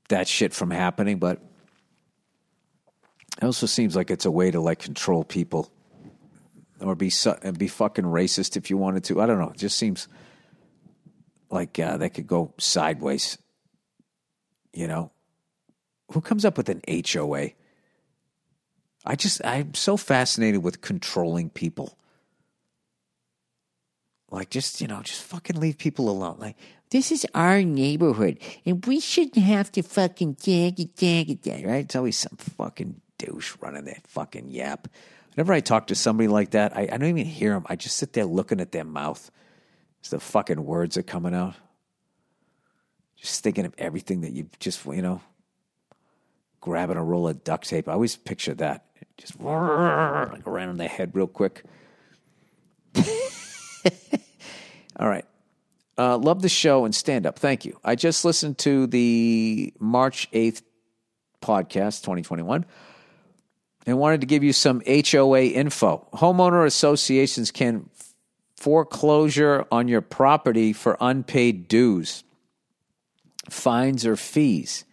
that 0.10 0.28
shit 0.28 0.54
from 0.54 0.72
happening, 0.72 1.20
but 1.20 1.42
it 3.38 3.44
also 3.44 3.66
seems 3.66 3.96
like 3.96 4.10
it's 4.10 4.26
a 4.26 4.32
way 4.32 4.52
to 4.52 4.60
like 4.60 4.80
control 4.80 5.24
people 5.24 5.72
or 6.86 6.96
be 6.96 7.10
su- 7.10 7.36
be 7.58 7.68
fucking 7.68 8.06
racist 8.06 8.56
if 8.56 8.70
you 8.70 8.78
wanted 8.78 9.04
to. 9.06 9.22
I 9.22 9.26
don't 9.26 9.40
know. 9.40 9.50
It 9.50 9.58
just 9.58 9.78
seems 9.78 10.08
like 11.50 11.80
uh, 11.80 11.98
that 11.98 12.12
could 12.12 12.28
go 12.28 12.54
sideways. 12.58 13.38
You 14.74 14.88
know, 14.88 15.12
who 16.12 16.22
comes 16.22 16.46
up 16.46 16.58
with 16.58 16.70
an 16.70 16.82
HOA? 16.88 17.50
I 19.06 19.16
just 19.16 19.44
I'm 19.44 19.74
so 19.74 19.98
fascinated 19.98 20.64
with 20.64 20.82
controlling 20.82 21.50
people. 21.50 21.98
Like 24.30 24.50
just 24.50 24.82
you 24.82 24.88
know, 24.88 25.02
just 25.02 25.24
fucking 25.24 25.60
leave 25.60 25.78
people 25.78 26.10
alone. 26.10 26.38
Like 26.40 26.58
this 26.92 27.12
is 27.12 27.26
our 27.34 27.64
neighborhood, 27.64 28.40
and 28.66 28.86
we 28.86 29.00
shouldn't 29.00 29.44
have 29.44 29.72
to 29.74 29.82
fucking 29.82 30.36
tag 30.36 30.80
it, 30.80 30.96
tag 30.96 31.30
it, 31.32 31.66
right? 31.66 31.86
It's 31.86 31.96
always 31.96 32.18
some 32.18 32.38
fucking 32.38 33.02
douche 33.18 33.56
running 33.60 33.86
that 33.86 34.06
fucking 34.08 34.52
yap. 34.52 34.88
Whenever 35.36 35.54
I 35.54 35.60
talk 35.60 35.88
to 35.88 35.96
somebody 35.96 36.30
like 36.30 36.52
that, 36.52 36.78
I, 36.78 36.84
I 36.84 36.98
don't 36.98 37.10
even 37.10 37.26
hear 37.26 37.52
them. 37.52 37.66
I 37.68 37.76
just 37.76 37.98
sit 37.98 38.14
there 38.14 38.24
looking 38.24 38.62
at 38.62 38.72
their 38.72 38.86
mouth 38.86 39.30
as 40.02 40.12
the 40.12 40.20
fucking 40.20 40.64
words 40.64 40.96
are 40.96 41.04
coming 41.04 41.36
out. 41.36 41.56
Just 43.18 43.44
thinking 43.44 43.66
of 43.66 43.74
everything 43.78 44.22
that 44.22 44.32
you 44.32 44.50
just, 44.62 44.86
you 44.86 45.02
know, 45.02 45.22
grabbing 46.62 46.96
a 46.96 47.04
roll 47.04 47.28
of 47.28 47.44
duct 47.44 47.68
tape. 47.68 47.90
I 47.90 47.94
always 47.94 48.16
picture 48.16 48.54
that. 48.56 48.86
Just 49.18 49.38
like 49.42 50.48
around 50.48 50.78
the 50.78 50.88
head 50.88 51.12
real 51.14 51.28
quick. 51.28 51.64
All 54.98 55.10
right. 55.10 55.26
Uh, 55.98 56.18
love 56.18 56.42
the 56.42 56.50
show 56.50 56.86
and 56.86 56.96
stand 56.96 57.26
up. 57.26 57.40
Thank 57.40 57.66
you. 57.66 57.78
I 57.84 57.96
just 57.96 58.24
listened 58.24 58.58
to 58.60 58.88
the 58.88 59.74
March 59.80 60.32
8th 60.32 60.62
podcast, 61.42 62.04
2021 62.04 62.66
and 63.86 63.98
wanted 63.98 64.22
to 64.22 64.28
give 64.28 64.44
you 64.44 64.54
some 64.54 64.82
HOA 64.86 65.44
info. 65.44 66.08
Homeowner 66.14 66.66
associations 66.66 67.52
can 67.52 67.90
foreclosure 68.56 69.66
on 69.72 69.88
your 69.88 70.02
property 70.02 70.74
for 70.74 70.98
unpaid 71.00 71.68
dues, 71.68 72.24
fines, 73.50 74.06
or 74.06 74.16
fees. 74.16 74.86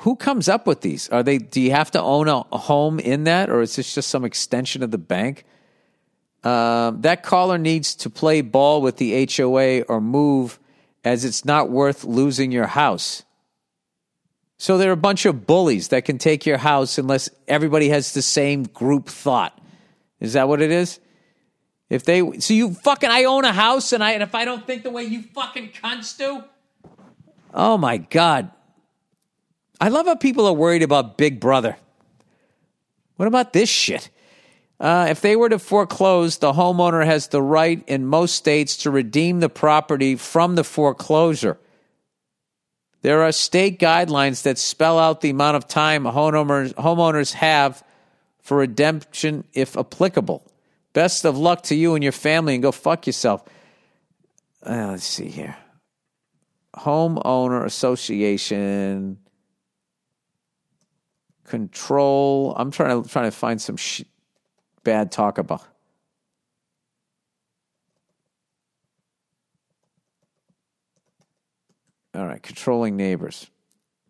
Who 0.00 0.16
comes 0.16 0.48
up 0.48 0.66
with 0.66 0.80
these? 0.80 1.08
Are 1.10 1.22
they? 1.22 1.38
Do 1.38 1.60
you 1.60 1.70
have 1.70 1.92
to 1.92 2.02
own 2.02 2.26
a 2.26 2.42
home 2.58 2.98
in 2.98 3.24
that, 3.24 3.48
or 3.48 3.62
is 3.62 3.76
this 3.76 3.94
just 3.94 4.08
some 4.08 4.24
extension 4.24 4.82
of 4.82 4.90
the 4.90 4.98
bank? 4.98 5.44
Um, 6.42 7.00
that 7.02 7.22
caller 7.22 7.58
needs 7.58 7.94
to 7.96 8.10
play 8.10 8.42
ball 8.42 8.82
with 8.82 8.98
the 8.98 9.26
HOA 9.34 9.82
or 9.82 10.00
move, 10.00 10.58
as 11.04 11.24
it's 11.24 11.44
not 11.44 11.70
worth 11.70 12.04
losing 12.04 12.52
your 12.52 12.66
house. 12.66 13.23
So 14.56 14.78
they're 14.78 14.92
a 14.92 14.96
bunch 14.96 15.26
of 15.26 15.46
bullies 15.46 15.88
that 15.88 16.04
can 16.04 16.18
take 16.18 16.46
your 16.46 16.58
house 16.58 16.98
unless 16.98 17.28
everybody 17.48 17.88
has 17.88 18.14
the 18.14 18.22
same 18.22 18.64
group 18.64 19.08
thought. 19.08 19.58
Is 20.20 20.34
that 20.34 20.48
what 20.48 20.62
it 20.62 20.70
is? 20.70 21.00
If 21.90 22.04
they 22.04 22.38
so 22.40 22.54
you 22.54 22.74
fucking 22.74 23.10
I 23.10 23.24
own 23.24 23.44
a 23.44 23.52
house 23.52 23.92
and 23.92 24.02
I 24.02 24.12
and 24.12 24.22
if 24.22 24.34
I 24.34 24.44
don't 24.44 24.66
think 24.66 24.82
the 24.82 24.90
way 24.90 25.04
you 25.04 25.22
fucking 25.22 25.70
cunts 25.70 26.16
do, 26.16 26.44
oh 27.52 27.76
my 27.76 27.98
god. 27.98 28.50
I 29.80 29.88
love 29.88 30.06
how 30.06 30.14
people 30.14 30.46
are 30.46 30.52
worried 30.52 30.82
about 30.82 31.18
Big 31.18 31.40
Brother. 31.40 31.76
What 33.16 33.26
about 33.26 33.52
this 33.52 33.68
shit? 33.68 34.08
Uh, 34.80 35.06
if 35.08 35.20
they 35.20 35.36
were 35.36 35.48
to 35.48 35.58
foreclose, 35.58 36.38
the 36.38 36.52
homeowner 36.52 37.04
has 37.04 37.28
the 37.28 37.42
right 37.42 37.82
in 37.86 38.06
most 38.06 38.34
states 38.34 38.76
to 38.78 38.90
redeem 38.90 39.40
the 39.40 39.48
property 39.48 40.16
from 40.16 40.54
the 40.54 40.64
foreclosure. 40.64 41.58
There 43.04 43.22
are 43.22 43.32
state 43.32 43.78
guidelines 43.78 44.44
that 44.44 44.56
spell 44.56 44.98
out 44.98 45.20
the 45.20 45.28
amount 45.28 45.58
of 45.58 45.68
time 45.68 46.04
homeowners, 46.04 46.72
homeowners 46.72 47.34
have 47.34 47.84
for 48.40 48.56
redemption 48.56 49.44
if 49.52 49.76
applicable. 49.76 50.42
Best 50.94 51.26
of 51.26 51.36
luck 51.36 51.64
to 51.64 51.74
you 51.74 51.94
and 51.94 52.02
your 52.02 52.12
family 52.14 52.54
and 52.54 52.62
go 52.62 52.72
fuck 52.72 53.06
yourself. 53.06 53.44
Uh, 54.64 54.92
let's 54.92 55.04
see 55.04 55.28
here. 55.28 55.54
Homeowner 56.74 57.66
Association 57.66 59.18
control. 61.44 62.54
I'm 62.56 62.70
trying 62.70 63.02
to 63.02 63.06
trying 63.06 63.26
to 63.26 63.36
find 63.36 63.60
some 63.60 63.76
sh- 63.76 64.04
bad 64.82 65.12
talk 65.12 65.36
about. 65.36 65.62
All 72.14 72.26
right, 72.26 72.42
controlling 72.42 72.96
neighbors. 72.96 73.50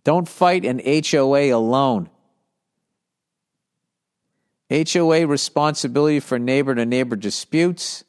Don't 0.05 0.29
fight 0.29 0.65
an 0.65 0.81
HOA 0.85 1.51
alone. 1.51 2.11
HOA 4.71 5.27
responsibility 5.27 6.21
for 6.21 6.39
neighbor 6.39 6.75
to 6.75 6.85
neighbor 6.85 7.17
disputes. 7.17 8.05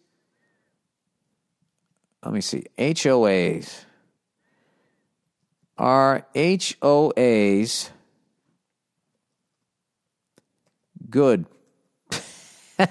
Let 2.23 2.33
me 2.33 2.41
see. 2.41 2.65
HOAs. 2.77 3.85
Are 5.77 6.25
HOAs 6.33 7.89
good? 11.09 11.45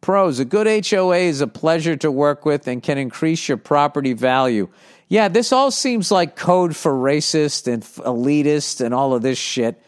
Pros 0.00 0.38
A 0.40 0.44
good 0.44 0.86
HOA 0.86 1.16
is 1.16 1.40
a 1.40 1.46
pleasure 1.46 1.96
to 1.96 2.10
work 2.10 2.44
with 2.44 2.66
and 2.66 2.82
can 2.82 2.98
increase 2.98 3.48
your 3.48 3.56
property 3.56 4.12
value. 4.12 4.68
Yeah, 5.12 5.28
this 5.28 5.52
all 5.52 5.70
seems 5.70 6.10
like 6.10 6.36
code 6.36 6.74
for 6.74 6.90
racist 6.90 7.70
and 7.70 7.82
elitist 7.82 8.80
and 8.80 8.94
all 8.94 9.12
of 9.12 9.20
this 9.20 9.36
shit. 9.36 9.78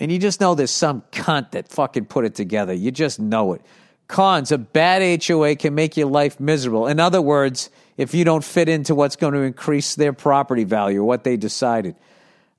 And 0.00 0.10
you 0.10 0.18
just 0.18 0.40
know 0.40 0.56
there's 0.56 0.72
some 0.72 1.02
cunt 1.12 1.52
that 1.52 1.68
fucking 1.68 2.06
put 2.06 2.24
it 2.24 2.34
together. 2.34 2.72
You 2.72 2.90
just 2.90 3.20
know 3.20 3.52
it. 3.52 3.62
Cons 4.08 4.50
a 4.50 4.58
bad 4.58 5.22
HOA 5.24 5.54
can 5.54 5.72
make 5.72 5.96
your 5.96 6.08
life 6.08 6.40
miserable. 6.40 6.88
In 6.88 6.98
other 6.98 7.22
words, 7.22 7.70
if 7.96 8.12
you 8.12 8.24
don't 8.24 8.42
fit 8.42 8.68
into 8.68 8.96
what's 8.96 9.14
going 9.14 9.34
to 9.34 9.42
increase 9.42 9.94
their 9.94 10.12
property 10.12 10.64
value, 10.64 11.04
what 11.04 11.22
they 11.22 11.36
decided, 11.36 11.94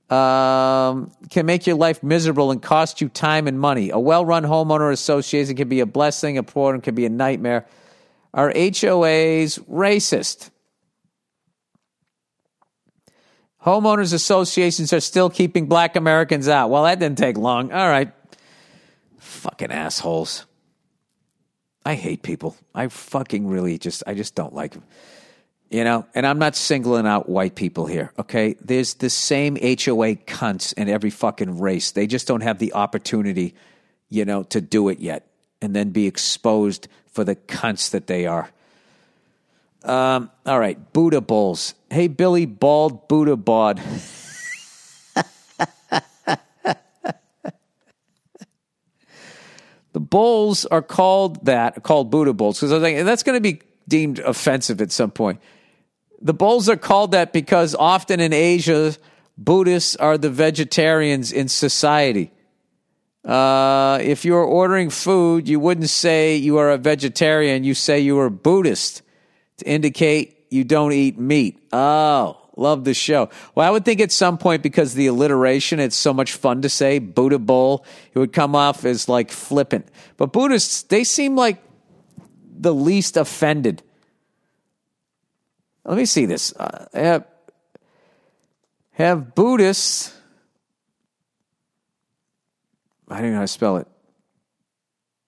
um, 0.09 1.11
can 1.29 1.45
make 1.45 1.67
your 1.67 1.75
life 1.75 2.03
miserable 2.03 2.51
and 2.51 2.61
cost 2.61 3.01
you 3.01 3.09
time 3.09 3.49
and 3.49 3.59
money. 3.59 3.89
A 3.89 3.99
well 3.99 4.25
run 4.25 4.43
homeowner 4.43 4.93
association 4.93 5.57
can 5.57 5.67
be 5.67 5.81
a 5.81 5.85
blessing, 5.85 6.37
a 6.37 6.43
program 6.43 6.79
can 6.79 6.95
be 6.95 7.05
a 7.05 7.09
nightmare. 7.09 7.67
Are 8.33 8.49
HOAs 8.53 9.59
racist? 9.69 10.51
Homeowners 13.65 14.13
associations 14.13 14.93
are 14.93 14.99
still 14.99 15.29
keeping 15.29 15.65
black 15.65 15.95
Americans 15.95 16.47
out. 16.47 16.69
Well, 16.69 16.83
that 16.83 16.99
didn't 16.99 17.17
take 17.17 17.37
long. 17.37 17.71
All 17.71 17.89
right. 17.89 18.11
Fucking 19.17 19.71
assholes. 19.71 20.45
I 21.83 21.95
hate 21.95 22.21
people. 22.21 22.55
I 22.73 22.87
fucking 22.87 23.47
really 23.47 23.77
just, 23.79 24.03
I 24.05 24.13
just 24.13 24.35
don't 24.35 24.53
like 24.53 24.73
them. 24.73 24.83
You 25.71 25.83
know, 25.83 26.05
and 26.13 26.27
I'm 26.27 26.37
not 26.37 26.55
singling 26.55 27.07
out 27.07 27.27
white 27.27 27.55
people 27.55 27.87
here, 27.87 28.13
okay? 28.19 28.55
There's 28.61 28.93
the 28.93 29.09
same 29.09 29.55
HOA 29.55 30.15
cunts 30.15 30.73
in 30.73 30.87
every 30.87 31.09
fucking 31.09 31.59
race. 31.59 31.91
They 31.91 32.05
just 32.05 32.27
don't 32.27 32.41
have 32.41 32.59
the 32.59 32.73
opportunity, 32.73 33.55
you 34.09 34.25
know, 34.25 34.43
to 34.43 34.61
do 34.61 34.89
it 34.89 34.99
yet 34.99 35.27
and 35.59 35.75
then 35.75 35.89
be 35.89 36.05
exposed 36.05 36.87
for 37.11 37.23
the 37.23 37.35
cunts 37.35 37.89
that 37.91 38.05
they 38.05 38.27
are. 38.27 38.51
Um, 39.85 40.31
all 40.47 40.59
right, 40.59 40.93
Buddha 40.93 41.21
Bowls. 41.21 41.75
Hey, 41.91 42.07
Billy 42.07 42.47
Bald 42.47 43.07
Buddha 43.07 43.35
Bod. 43.35 43.79
the 49.93 49.99
bowls 49.99 50.65
are 50.65 50.81
called 50.81 51.45
that, 51.45 51.83
called 51.83 52.09
Buddha 52.09 52.33
bowls, 52.33 52.59
because 52.59 52.73
I 52.73 52.79
think 52.79 53.05
that's 53.05 53.21
going 53.21 53.37
to 53.37 53.41
be 53.41 53.61
deemed 53.87 54.17
offensive 54.17 54.81
at 54.81 54.91
some 54.91 55.11
point. 55.11 55.39
The 56.19 56.33
bowls 56.33 56.67
are 56.67 56.77
called 56.77 57.11
that 57.11 57.31
because 57.31 57.75
often 57.75 58.19
in 58.19 58.33
Asia, 58.33 58.95
Buddhists 59.37 59.95
are 59.97 60.17
the 60.17 60.31
vegetarians 60.31 61.31
in 61.31 61.47
society. 61.47 62.31
Uh, 63.23 63.99
if 64.01 64.25
you're 64.25 64.43
ordering 64.43 64.89
food, 64.89 65.47
you 65.47 65.59
wouldn't 65.59 65.89
say 65.89 66.35
you 66.35 66.57
are 66.57 66.71
a 66.71 66.77
vegetarian, 66.79 67.63
you 67.63 67.75
say 67.75 67.99
you 67.99 68.17
are 68.17 68.25
a 68.25 68.31
Buddhist 68.31 69.03
to 69.57 69.67
indicate 69.67 70.45
you 70.49 70.63
don't 70.63 70.91
eat 70.91 71.17
meat. 71.17 71.67
Oh, 71.71 72.39
love 72.55 72.83
the 72.83 72.93
show. 72.93 73.29
Well, 73.53 73.67
I 73.67 73.71
would 73.71 73.85
think 73.85 74.01
at 74.01 74.11
some 74.11 74.37
point 74.37 74.63
because 74.63 74.93
the 74.93 75.07
alliteration, 75.07 75.79
it's 75.79 75.95
so 75.95 76.13
much 76.13 76.33
fun 76.33 76.61
to 76.61 76.69
say 76.69 76.99
Buddha 76.99 77.39
bowl, 77.39 77.85
it 78.13 78.19
would 78.19 78.33
come 78.33 78.55
off 78.55 78.85
as 78.85 79.09
like 79.09 79.31
flippant. 79.31 79.87
But 80.17 80.33
Buddhists, 80.33 80.83
they 80.83 81.03
seem 81.03 81.35
like 81.35 81.63
the 82.57 82.73
least 82.73 83.17
offended. 83.17 83.83
Let 85.83 85.97
me 85.97 86.05
see 86.05 86.25
this. 86.25 86.53
Uh, 86.55 86.87
have, 86.93 87.27
have 88.91 89.35
Buddhists 89.35 90.15
I 93.07 93.21
don't 93.21 93.31
know 93.31 93.37
how 93.37 93.41
to 93.41 93.47
spell 93.47 93.77
it. 93.77 93.87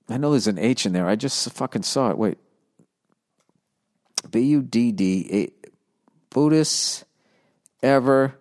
I 0.10 0.18
know 0.18 0.32
there's 0.32 0.48
an 0.48 0.58
H 0.58 0.86
in 0.86 0.94
there. 0.94 1.08
I 1.08 1.16
just 1.16 1.50
fucking 1.52 1.84
saw 1.84 2.10
it. 2.10 2.18
Wait. 2.18 2.38
B 4.32 4.42
U 4.42 4.62
D 4.62 4.92
D. 4.92 5.52
Buddhists 6.30 7.06
ever 7.82 8.36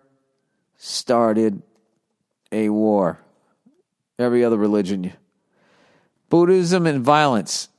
started 0.77 1.61
a 2.51 2.69
war. 2.69 3.19
Every 4.19 4.43
other 4.43 4.57
religion. 4.57 5.13
Buddhism 6.29 6.87
and 6.87 7.03
violence. 7.03 7.69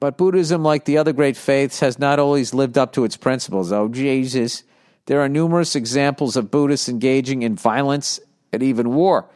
But 0.00 0.16
Buddhism, 0.16 0.62
like 0.62 0.84
the 0.84 0.98
other 0.98 1.12
great 1.12 1.36
faiths, 1.36 1.80
has 1.80 1.98
not 1.98 2.18
always 2.18 2.54
lived 2.54 2.78
up 2.78 2.92
to 2.92 3.04
its 3.04 3.16
principles. 3.16 3.72
Oh, 3.72 3.88
Jesus. 3.88 4.62
There 5.06 5.20
are 5.20 5.28
numerous 5.28 5.74
examples 5.74 6.36
of 6.36 6.50
Buddhists 6.50 6.88
engaging 6.88 7.42
in 7.42 7.56
violence 7.56 8.20
and 8.52 8.62
even 8.62 8.94
war. 8.94 9.28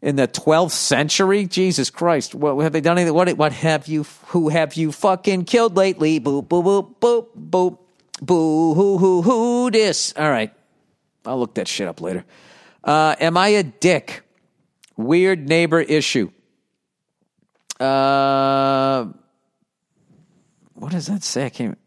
In 0.00 0.16
the 0.16 0.28
12th 0.28 0.70
century? 0.70 1.46
Jesus 1.46 1.90
Christ. 1.90 2.34
What 2.34 2.56
have 2.62 2.72
they 2.72 2.80
done? 2.80 2.98
Anything? 2.98 3.14
What, 3.14 3.28
what 3.36 3.52
have 3.52 3.88
you, 3.88 4.04
who 4.26 4.48
have 4.48 4.74
you 4.74 4.92
fucking 4.92 5.44
killed 5.44 5.76
lately? 5.76 6.20
Boop, 6.20 6.46
boop, 6.46 6.62
boop, 6.64 6.94
boop, 7.00 7.28
boop. 7.36 7.78
Boo, 8.20 8.74
hoo, 8.74 8.98
hoo, 8.98 9.22
hoo, 9.22 9.70
this. 9.70 10.12
All 10.16 10.30
right. 10.30 10.52
I'll 11.24 11.38
look 11.38 11.54
that 11.54 11.68
shit 11.68 11.86
up 11.86 12.00
later. 12.00 12.24
Uh, 12.82 13.14
am 13.20 13.36
I 13.36 13.48
a 13.48 13.62
dick? 13.62 14.22
Weird 14.96 15.48
neighbor 15.48 15.80
issue. 15.80 16.30
Uh, 17.78 19.06
what 20.74 20.90
does 20.92 21.06
that 21.06 21.22
say? 21.22 21.46
I 21.46 21.50
can't. 21.50 21.78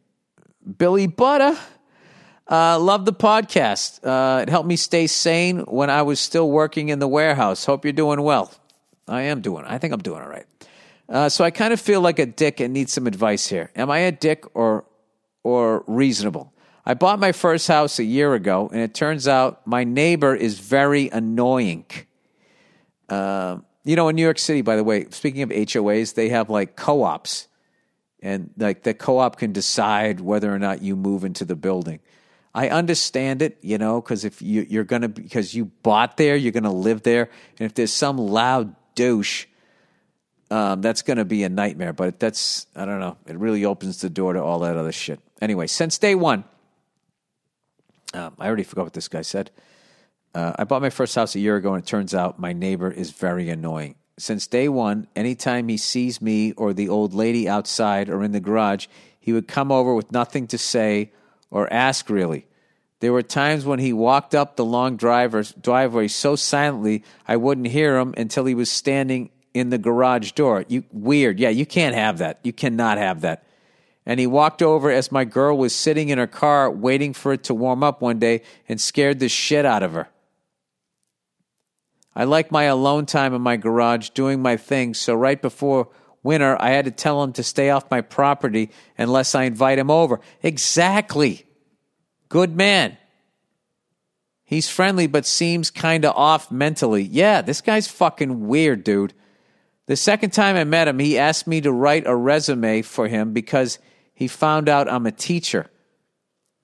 Billy 0.78 1.07
Butter. 1.07 1.57
Uh, 2.52 2.78
love 2.78 3.06
the 3.06 3.14
podcast. 3.14 4.06
Uh, 4.06 4.41
it 4.41 4.49
helped 4.49 4.68
me 4.68 4.76
stay 4.76 5.08
sane 5.08 5.60
when 5.60 5.89
I 5.89 6.02
was 6.02 6.20
still 6.20 6.52
working 6.52 6.89
in 6.89 6.99
the 6.99 7.08
warehouse. 7.08 7.64
Hope 7.64 7.86
you're 7.86 7.93
doing 7.93 8.22
well. 8.22 8.52
I 9.08 9.22
am 9.24 9.39
doing. 9.39 9.64
I 9.64 9.78
think 9.78 9.93
I'm 9.93 10.02
doing 10.02 10.22
all 10.22 10.28
right. 10.28 10.45
Uh, 11.08 11.30
so 11.30 11.45
I 11.45 11.52
kind 11.52 11.72
of 11.72 11.80
feel 11.80 12.02
like 12.02 12.20
a 12.20 12.26
dick 12.26 12.60
and 12.60 12.74
need 12.74 12.89
some 12.89 13.08
advice 13.08 13.47
here. 13.47 13.72
Am 13.74 13.89
I 13.89 13.99
a 13.99 14.12
dick 14.12 14.43
or 14.54 14.84
or 15.43 15.86
reasonable? 15.88 16.52
I 16.86 16.93
bought 16.93 17.20
my 17.20 17.32
first 17.32 17.70
house 17.70 17.99
a 17.99 18.04
year 18.04 18.34
ago, 18.34 18.70
and 18.72 18.82
it 18.82 18.93
turns 18.93 19.30
out 19.30 19.66
my 19.66 19.86
neighbor 19.86 20.36
is 20.36 20.60
very 20.60 21.08
annoying. 21.10 21.86
Uh, 23.08 23.60
you 23.86 23.95
know, 23.95 24.10
in 24.10 24.18
New 24.18 24.24
York 24.24 24.39
City, 24.39 24.62
by 24.62 24.76
the 24.76 24.84
way, 24.84 25.08
speaking 25.12 25.41
of 25.41 25.49
HOAs, 25.52 26.16
they 26.16 26.28
have 26.30 26.49
like 26.49 26.76
co 26.76 27.04
ops, 27.04 27.47
and 28.22 28.49
like 28.58 28.84
the 28.84 28.93
co 28.93 29.20
op 29.20 29.38
can 29.38 29.54
decide 29.54 30.20
whether 30.20 30.54
or 30.54 30.60
not 30.60 30.82
you 30.82 30.97
move 30.97 31.24
into 31.24 31.45
the 31.45 31.56
building. 31.56 32.02
I 32.54 32.70
understand 32.70 33.41
it, 33.41 33.58
you 33.62 33.78
know, 33.78 34.02
because 34.02 34.26
if 34.26 34.41
you, 34.41 34.66
you're 34.70 34.84
going 34.84 35.04
to, 35.04 35.08
because 35.08 35.54
you 35.54 35.66
bought 35.66 36.18
there, 36.18 36.36
you're 36.36 36.52
going 36.52 36.64
to 36.64 36.70
live 36.70 37.04
there. 37.04 37.30
And 37.58 37.66
if 37.66 37.74
there's 37.74 37.93
some 37.93 38.18
loud 38.18 38.76
douche, 38.95 39.45
um, 40.49 40.82
that's 40.82 41.02
going 41.02 41.18
to 41.18 41.26
be 41.26 41.43
a 41.43 41.49
nightmare. 41.49 41.93
But 41.93 42.20
that's, 42.20 42.68
I 42.76 42.84
don't 42.86 42.99
know, 42.99 43.18
it 43.26 43.38
really 43.38 43.64
opens 43.64 44.02
the 44.02 44.10
door 44.10 44.34
to 44.34 44.43
all 44.43 44.60
that 44.60 44.76
other 44.76 44.91
shit. 44.91 45.22
Anyway, 45.41 45.68
since 45.68 45.97
day 45.97 46.14
one, 46.14 46.43
um, 48.14 48.36
I 48.38 48.47
already 48.47 48.64
forgot 48.64 48.84
what 48.84 48.93
this 48.93 49.08
guy 49.08 49.22
said. 49.22 49.49
Uh, 50.36 50.54
I 50.58 50.66
bought 50.66 50.82
my 50.82 50.89
first 50.89 51.16
house 51.16 51.36
a 51.36 51.39
year 51.39 51.56
ago, 51.56 51.74
and 51.74 51.84
it 51.84 51.88
turns 51.88 52.14
out 52.14 52.39
my 52.39 52.52
neighbor 52.52 52.91
is 52.91 53.12
very 53.12 53.49
annoying. 53.49 53.95
Since 54.18 54.47
day 54.47 54.68
one, 54.68 55.08
anytime 55.16 55.70
he 55.70 55.78
sees 55.78 56.22
me 56.22 56.52
or 56.54 56.74
the 56.74 56.89
old 56.89 57.14
lady 57.14 57.47
outside 57.47 58.10
or 58.10 58.24
in 58.24 58.34
the 58.34 58.39
garage, 58.41 58.88
he 59.20 59.32
would 59.32 59.47
come 59.47 59.72
over 59.72 59.95
with 59.95 60.12
nothing 60.12 60.47
to 60.47 60.58
say 60.58 61.12
or 61.52 61.72
ask 61.72 62.10
really. 62.10 62.47
There 63.02 63.14
were 63.14 63.24
times 63.24 63.66
when 63.66 63.80
he 63.80 63.93
walked 63.93 64.34
up 64.34 64.56
the 64.56 64.66
long 64.66 64.95
driveway 64.95 66.08
so 66.08 66.36
silently 66.36 67.04
I 67.28 67.36
wouldn't 67.36 67.68
hear 67.68 67.97
him 67.97 68.14
until 68.16 68.45
he 68.45 68.56
was 68.56 68.72
standing 68.72 69.30
in 69.54 69.70
the 69.70 69.78
garage 69.78 70.32
door. 70.32 70.66
You 70.68 70.84
weird. 70.91 71.39
Yeah, 71.39 71.49
you 71.49 71.66
can't 71.66 71.95
have 71.95 72.20
that. 72.20 72.39
You 72.43 72.54
cannot 72.54 72.97
have 72.97 73.22
that. 73.22 73.43
And 74.06 74.20
he 74.20 74.28
walked 74.28 74.62
over 74.62 74.89
as 74.89 75.12
my 75.12 75.26
girl 75.26 75.58
was 75.58 75.76
sitting 75.76 76.10
in 76.10 76.18
her 76.18 76.28
car 76.28 76.72
waiting 76.72 77.14
for 77.14 77.34
it 77.34 77.43
to 77.45 77.54
warm 77.54 77.84
up 77.84 78.02
one 78.02 78.20
day 78.20 78.41
and 78.70 78.80
scared 78.80 79.20
the 79.20 79.30
shit 79.30 79.66
out 79.66 79.84
of 79.84 79.93
her. 79.93 80.08
I 82.16 82.26
like 82.26 82.52
my 82.52 82.64
alone 82.64 83.06
time 83.06 83.34
in 83.34 83.41
my 83.41 83.58
garage 83.58 84.10
doing 84.10 84.41
my 84.41 84.58
thing, 84.58 84.93
so 84.93 85.14
right 85.14 85.41
before 85.41 85.88
winter, 86.24 86.57
I 86.59 86.72
had 86.72 86.86
to 86.86 86.91
tell 86.91 87.24
him 87.24 87.34
to 87.34 87.43
stay 87.43 87.69
off 87.69 87.91
my 87.91 88.01
property 88.01 88.72
unless 88.97 89.36
I 89.36 89.43
invite 89.43 89.80
him 89.80 89.91
over. 89.91 90.19
Exactly. 90.43 91.45
Good 92.30 92.55
man. 92.55 92.97
He's 94.43 94.69
friendly, 94.69 95.07
but 95.07 95.26
seems 95.26 95.72
kind 95.72 96.03
of 96.03 96.15
off 96.15 96.51
mentally. 96.51 97.03
Yeah, 97.03 97.41
this 97.41 97.61
guy's 97.61 97.88
fucking 97.88 98.47
weird, 98.47 98.84
dude. 98.84 99.13
The 99.88 99.95
second 99.95 100.32
time 100.32 100.55
I 100.55 100.63
met 100.63 100.88
him, 100.88 100.99
he 100.99 101.17
asked 101.17 101.47
me 101.47 101.61
to 101.61 101.72
write 101.72 102.05
a 102.05 102.15
resume 102.15 102.82
for 102.82 103.07
him 103.07 103.34
because 103.34 103.80
he 104.13 104.28
found 104.28 104.69
out 104.69 104.91
I'm 104.91 105.05
a 105.05 105.11
teacher. 105.11 105.69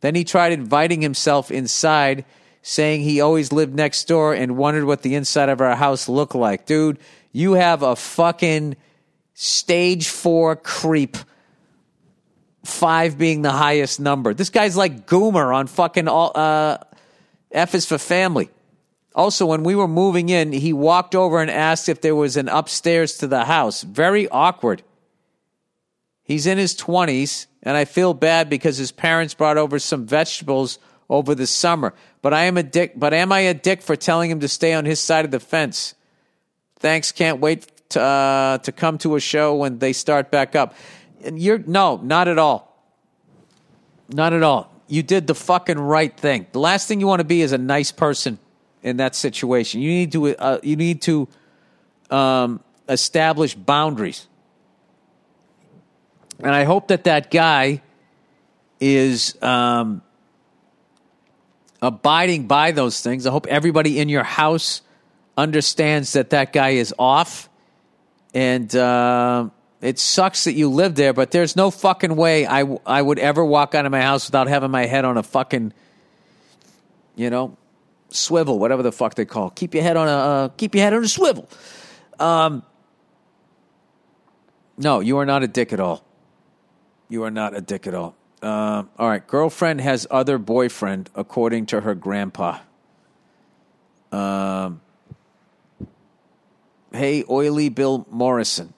Then 0.01 0.15
he 0.15 0.23
tried 0.23 0.51
inviting 0.51 1.01
himself 1.01 1.49
inside, 1.49 2.25
saying 2.61 3.01
he 3.01 3.21
always 3.21 3.51
lived 3.51 3.73
next 3.73 4.07
door 4.07 4.33
and 4.33 4.57
wondered 4.57 4.85
what 4.85 5.01
the 5.01 5.15
inside 5.15 5.49
of 5.49 5.61
our 5.61 5.75
house 5.75 6.07
looked 6.07 6.35
like. 6.35 6.65
Dude, 6.65 6.99
you 7.31 7.53
have 7.53 7.83
a 7.83 7.95
fucking 7.95 8.75
stage 9.39 10.09
four 10.09 10.55
creep. 10.55 11.15
Five 12.65 13.17
being 13.17 13.43
the 13.43 13.51
highest 13.51 13.99
number. 13.99 14.33
This 14.33 14.49
guy's 14.49 14.75
like 14.75 15.05
Goomer 15.05 15.55
on 15.55 15.67
fucking 15.67 16.07
all, 16.07 16.31
uh, 16.35 16.79
F 17.51 17.75
is 17.75 17.85
for 17.85 17.97
family. 17.97 18.49
Also, 19.15 19.45
when 19.45 19.63
we 19.63 19.73
were 19.73 19.87
moving 19.87 20.29
in, 20.29 20.51
he 20.51 20.73
walked 20.73 21.15
over 21.15 21.39
and 21.39 21.49
asked 21.49 21.87
if 21.87 22.01
there 22.01 22.15
was 22.15 22.35
an 22.35 22.49
upstairs 22.49 23.17
to 23.19 23.27
the 23.27 23.45
house. 23.45 23.83
Very 23.83 24.27
awkward. 24.27 24.83
He's 26.23 26.45
in 26.45 26.57
his 26.57 26.75
20s, 26.75 27.45
and 27.63 27.77
I 27.77 27.85
feel 27.85 28.13
bad 28.13 28.49
because 28.49 28.77
his 28.77 28.91
parents 28.91 29.33
brought 29.33 29.57
over 29.57 29.79
some 29.79 30.05
vegetables 30.05 30.77
over 31.09 31.33
the 31.33 31.47
summer. 31.47 31.93
But 32.21 32.33
I 32.33 32.43
am 32.43 32.57
a 32.57 32.63
dick. 32.63 32.93
But 32.95 33.13
am 33.13 33.31
I 33.31 33.41
a 33.41 33.53
dick 33.53 33.81
for 33.81 33.95
telling 33.95 34.29
him 34.29 34.41
to 34.41 34.47
stay 34.47 34.73
on 34.73 34.83
his 34.83 34.99
side 34.99 35.25
of 35.25 35.31
the 35.31 35.39
fence? 35.39 35.93
Thanks. 36.79 37.11
Can't 37.11 37.39
wait 37.39 37.67
to, 37.89 38.01
uh, 38.01 38.57
to 38.59 38.71
come 38.71 38.97
to 38.99 39.15
a 39.15 39.19
show 39.19 39.55
when 39.55 39.79
they 39.79 39.93
start 39.93 40.31
back 40.31 40.55
up. 40.55 40.75
And 41.23 41.39
you're 41.39 41.59
no, 41.59 41.97
not 41.97 42.27
at 42.27 42.37
all. 42.37 42.67
Not 44.09 44.33
at 44.33 44.43
all. 44.43 44.71
You 44.87 45.03
did 45.03 45.27
the 45.27 45.35
fucking 45.35 45.79
right 45.79 46.15
thing. 46.15 46.47
The 46.51 46.59
last 46.59 46.87
thing 46.87 46.99
you 46.99 47.07
want 47.07 47.19
to 47.19 47.25
be 47.25 47.41
is 47.41 47.51
a 47.51 47.57
nice 47.57 47.91
person 47.91 48.39
in 48.83 48.97
that 48.97 49.15
situation. 49.15 49.81
You 49.81 49.89
need 49.89 50.11
to 50.13 50.35
uh, 50.37 50.59
you 50.63 50.77
need 50.77 51.01
to 51.03 51.27
um, 52.09 52.61
establish 52.87 53.53
boundaries. 53.53 54.27
And 56.39 56.53
I 56.53 56.63
hope 56.63 56.87
that 56.89 57.03
that 57.05 57.31
guy 57.31 57.81
is 58.79 59.41
um, 59.41 60.01
abiding 61.81 62.47
by 62.47 62.71
those 62.71 63.01
things. 63.01 63.25
I 63.25 63.31
hope 63.31 63.47
everybody 63.47 63.99
in 63.99 64.07
your 64.07 64.23
house 64.23 64.81
understands 65.37 66.13
that 66.13 66.29
that 66.29 66.53
guy 66.53 66.69
is 66.69 66.93
off 66.97 67.49
and 68.33 68.73
uh, 68.75 69.49
it 69.81 69.99
sucks 69.99 70.45
that 70.45 70.53
you 70.53 70.69
live 70.69 70.95
there, 70.95 71.13
but 71.13 71.31
there's 71.31 71.55
no 71.55 71.71
fucking 71.71 72.15
way 72.15 72.45
I, 72.47 72.63
I 72.85 73.01
would 73.01 73.19
ever 73.19 73.43
walk 73.45 73.75
out 73.75 73.85
of 73.85 73.91
my 73.91 74.01
house 74.01 74.27
without 74.27 74.47
having 74.47 74.71
my 74.71 74.85
head 74.85 75.05
on 75.05 75.17
a 75.17 75.23
fucking, 75.23 75.73
you 77.15 77.29
know, 77.29 77.57
swivel, 78.09 78.59
whatever 78.59 78.83
the 78.83 78.91
fuck 78.91 79.15
they 79.15 79.25
call. 79.25 79.49
Keep 79.51 79.73
your 79.75 79.83
head 79.83 79.97
on 79.97 80.07
a 80.07 80.11
uh, 80.11 80.47
keep 80.49 80.73
your 80.75 80.83
head 80.83 80.93
on 80.93 81.03
a 81.03 81.07
swivel. 81.07 81.47
Um, 82.19 82.63
no, 84.77 84.99
you 84.99 85.17
are 85.17 85.25
not 85.25 85.43
a 85.43 85.47
dick 85.47 85.73
at 85.73 85.79
all. 85.79 86.03
You 87.09 87.23
are 87.23 87.31
not 87.31 87.55
a 87.55 87.61
dick 87.61 87.87
at 87.87 87.93
all. 87.93 88.15
Uh, 88.41 88.83
all 88.99 89.09
right, 89.09 89.25
girlfriend 89.25 89.81
has 89.81 90.05
other 90.11 90.37
boyfriend 90.37 91.09
according 91.15 91.65
to 91.67 91.81
her 91.81 91.95
grandpa. 91.95 92.59
Um, 94.11 94.81
Hey, 96.91 97.23
oily 97.29 97.69
Bill 97.69 98.05
Morrison. 98.09 98.73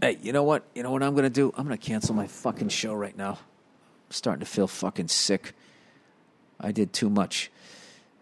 Hey, 0.00 0.18
you 0.22 0.32
know 0.32 0.44
what? 0.44 0.64
You 0.74 0.82
know 0.82 0.90
what 0.90 1.02
I'm 1.02 1.14
going 1.14 1.24
to 1.24 1.30
do? 1.30 1.52
I'm 1.56 1.66
going 1.66 1.76
to 1.76 1.84
cancel 1.84 2.14
my 2.14 2.26
fucking 2.26 2.68
show 2.68 2.94
right 2.94 3.16
now. 3.16 3.32
I'm 3.32 4.10
starting 4.10 4.40
to 4.40 4.46
feel 4.46 4.68
fucking 4.68 5.08
sick. 5.08 5.52
I 6.60 6.70
did 6.72 6.92
too 6.92 7.10
much. 7.10 7.50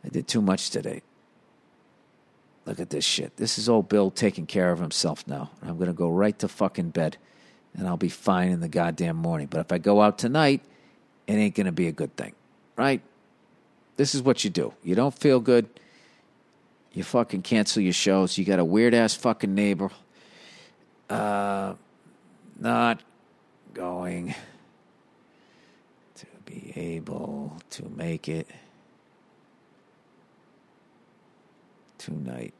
I 0.05 0.09
did 0.09 0.27
too 0.27 0.41
much 0.41 0.71
today. 0.71 1.03
Look 2.65 2.81
at 2.81 2.91
this 2.91 3.05
shit. 3.05 3.37
This 3.37 3.59
is 3.59 3.69
old 3.69 3.89
Bill 3.89 4.11
taking 4.11 4.47
care 4.47 4.73
of 4.73 4.79
himself 4.79 5.27
now. 5.27 5.51
I'm 5.63 5.77
going 5.77 5.89
to 5.89 5.93
go 5.93 6.09
right 6.09 6.39
to 6.39 6.49
fucking 6.49 6.91
bed 6.91 7.19
and 7.77 7.87
I'll 7.87 7.97
be 7.97 8.09
fine 8.09 8.51
in 8.51 8.61
the 8.61 8.69
goddamn 8.69 9.17
morning. 9.17 9.49
But 9.51 9.61
if 9.61 9.73
I 9.73 9.79
go 9.79 10.01
out 10.01 10.19
tonight, 10.19 10.63
it 11.27 11.35
ain't 11.35 11.55
going 11.55 11.67
to 11.67 11.73
be 11.73 11.89
a 11.89 11.93
good 11.93 12.17
thing, 12.17 12.33
right? 12.77 13.03
This 13.97 14.15
is 14.15 14.23
what 14.23 14.45
you 14.45 14.51
do. 14.51 14.73
You 14.83 14.95
don't 14.95 15.15
feel 15.15 15.41
good 15.41 15.69
you 16.95 17.03
fucking 17.03 17.43
cancel 17.43 17.83
your 17.83 17.93
shows. 17.93 18.39
You 18.39 18.45
got 18.45 18.59
a 18.59 18.65
weird 18.65 18.95
ass 18.95 19.15
fucking 19.15 19.55
neighbor. 19.55 19.91
Uh, 21.11 21.75
not 22.59 23.03
going 23.75 24.35
to 26.15 26.27
be 26.47 26.73
able 26.77 27.57
to 27.71 27.89
make 27.91 28.29
it 28.29 28.49
tonight. 31.99 32.55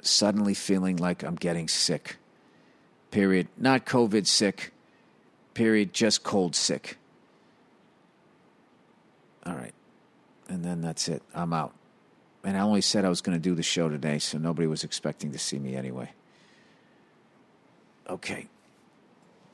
suddenly 0.00 0.54
feeling 0.54 0.96
like 0.96 1.22
I'm 1.22 1.34
getting 1.34 1.68
sick. 1.68 2.16
Period. 3.10 3.48
Not 3.56 3.86
COVID 3.86 4.26
sick. 4.26 4.72
Period. 5.54 5.92
Just 5.92 6.22
cold 6.22 6.54
sick. 6.54 6.96
All 9.44 9.54
right. 9.54 9.74
And 10.48 10.64
then 10.64 10.80
that's 10.80 11.08
it. 11.08 11.22
I'm 11.34 11.52
out. 11.52 11.74
And 12.44 12.56
I 12.56 12.60
only 12.60 12.80
said 12.80 13.04
I 13.04 13.08
was 13.08 13.20
going 13.20 13.36
to 13.36 13.42
do 13.42 13.54
the 13.54 13.62
show 13.62 13.88
today, 13.88 14.18
so 14.18 14.38
nobody 14.38 14.66
was 14.66 14.84
expecting 14.84 15.32
to 15.32 15.38
see 15.38 15.58
me 15.58 15.76
anyway. 15.76 16.12
Okay. 18.08 18.48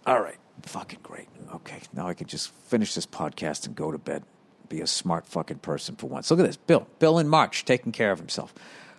All 0.07 0.21
right. 0.21 0.39
Fucking 0.63 1.01
great. 1.03 1.29
Okay. 1.55 1.81
Now 1.93 2.09
I 2.09 2.15
can 2.15 2.27
just 2.27 2.51
finish 2.51 2.95
this 2.95 3.07
podcast 3.07 3.67
and 3.67 3.75
go 3.75 3.91
to 3.91 3.99
bed. 3.99 4.23
Be 4.69 4.81
a 4.81 4.87
smart 4.87 5.27
fucking 5.27 5.59
person 5.59 5.97
for 5.97 6.07
once. 6.07 6.31
Look 6.31 6.41
at 6.41 6.47
this. 6.47 6.57
Bill. 6.57 6.87
Bill 6.99 7.19
in 7.19 7.29
March 7.29 7.65
taking 7.65 7.93
care 7.93 8.13
of 8.13 8.19
himself. 8.19 8.55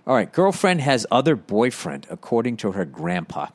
All 0.05 0.15
right. 0.15 0.31
Girlfriend 0.31 0.81
has 0.81 1.05
other 1.09 1.35
boyfriend, 1.35 2.07
according 2.09 2.57
to 2.57 2.73
her 2.73 2.85
grandpa. 2.85 3.47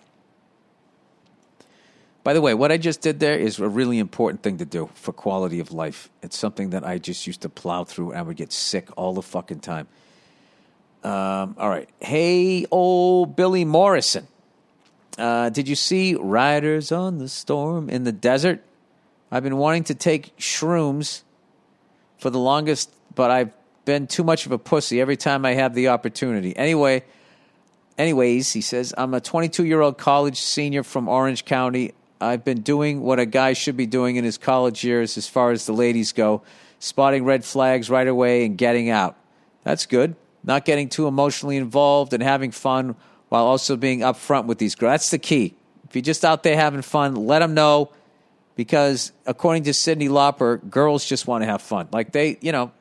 By 2.22 2.34
the 2.34 2.40
way, 2.40 2.52
what 2.52 2.70
I 2.70 2.76
just 2.76 3.00
did 3.00 3.18
there 3.18 3.38
is 3.38 3.58
a 3.58 3.68
really 3.68 3.98
important 3.98 4.42
thing 4.42 4.58
to 4.58 4.66
do 4.66 4.90
for 4.94 5.12
quality 5.12 5.58
of 5.58 5.72
life. 5.72 6.10
It's 6.22 6.36
something 6.36 6.70
that 6.70 6.86
I 6.86 6.98
just 6.98 7.26
used 7.26 7.40
to 7.42 7.48
plow 7.48 7.84
through 7.84 8.10
and 8.10 8.18
I 8.18 8.22
would 8.22 8.36
get 8.36 8.52
sick 8.52 8.88
all 8.96 9.14
the 9.14 9.22
fucking 9.22 9.60
time. 9.60 9.88
Um, 11.02 11.56
all 11.58 11.70
right. 11.70 11.88
Hey, 11.98 12.66
old 12.70 13.36
Billy 13.36 13.64
Morrison. 13.64 14.26
Uh, 15.16 15.48
did 15.48 15.66
you 15.66 15.74
see 15.74 16.14
Riders 16.14 16.92
on 16.92 17.18
the 17.18 17.28
Storm 17.28 17.88
in 17.88 18.04
the 18.04 18.12
Desert? 18.12 18.62
I've 19.30 19.42
been 19.42 19.56
wanting 19.56 19.84
to 19.84 19.94
take 19.94 20.36
shrooms 20.36 21.22
for 22.18 22.28
the 22.28 22.38
longest, 22.38 22.92
but 23.14 23.30
I've 23.30 23.52
been 23.86 24.06
too 24.06 24.24
much 24.24 24.44
of 24.44 24.52
a 24.52 24.58
pussy 24.58 25.00
every 25.00 25.16
time 25.16 25.46
I 25.46 25.54
have 25.54 25.74
the 25.74 25.88
opportunity. 25.88 26.54
Anyway, 26.54 27.02
anyways, 27.96 28.52
he 28.52 28.60
says, 28.60 28.92
I'm 28.98 29.14
a 29.14 29.20
22 29.20 29.64
year 29.64 29.80
old 29.80 29.96
college 29.96 30.38
senior 30.38 30.82
from 30.82 31.08
Orange 31.08 31.46
County. 31.46 31.92
I've 32.20 32.44
been 32.44 32.60
doing 32.60 33.00
what 33.00 33.18
a 33.18 33.26
guy 33.26 33.54
should 33.54 33.76
be 33.76 33.86
doing 33.86 34.16
in 34.16 34.24
his 34.24 34.36
college 34.36 34.84
years 34.84 35.16
as 35.16 35.26
far 35.26 35.52
as 35.52 35.66
the 35.66 35.72
ladies 35.72 36.12
go, 36.12 36.42
spotting 36.78 37.24
red 37.24 37.44
flags 37.44 37.88
right 37.88 38.06
away 38.06 38.44
and 38.44 38.58
getting 38.58 38.90
out. 38.90 39.16
That's 39.64 39.86
good. 39.86 40.16
Not 40.44 40.64
getting 40.64 40.88
too 40.88 41.06
emotionally 41.06 41.56
involved 41.56 42.12
and 42.12 42.22
having 42.22 42.50
fun 42.50 42.96
while 43.28 43.44
also 43.44 43.76
being 43.76 44.00
upfront 44.00 44.46
with 44.46 44.58
these 44.58 44.74
girls. 44.74 44.92
That's 44.92 45.10
the 45.10 45.18
key. 45.18 45.54
If 45.88 45.94
you're 45.94 46.02
just 46.02 46.24
out 46.24 46.42
there 46.42 46.56
having 46.56 46.82
fun, 46.82 47.14
let 47.14 47.40
them 47.40 47.54
know 47.54 47.90
because 48.54 49.12
according 49.26 49.64
to 49.64 49.70
Cyndi 49.70 50.08
Lauper, 50.08 50.68
girls 50.68 51.04
just 51.04 51.26
want 51.26 51.42
to 51.42 51.46
have 51.46 51.62
fun. 51.62 51.88
Like 51.92 52.12
they, 52.12 52.38
you 52.40 52.52
know, 52.52 52.72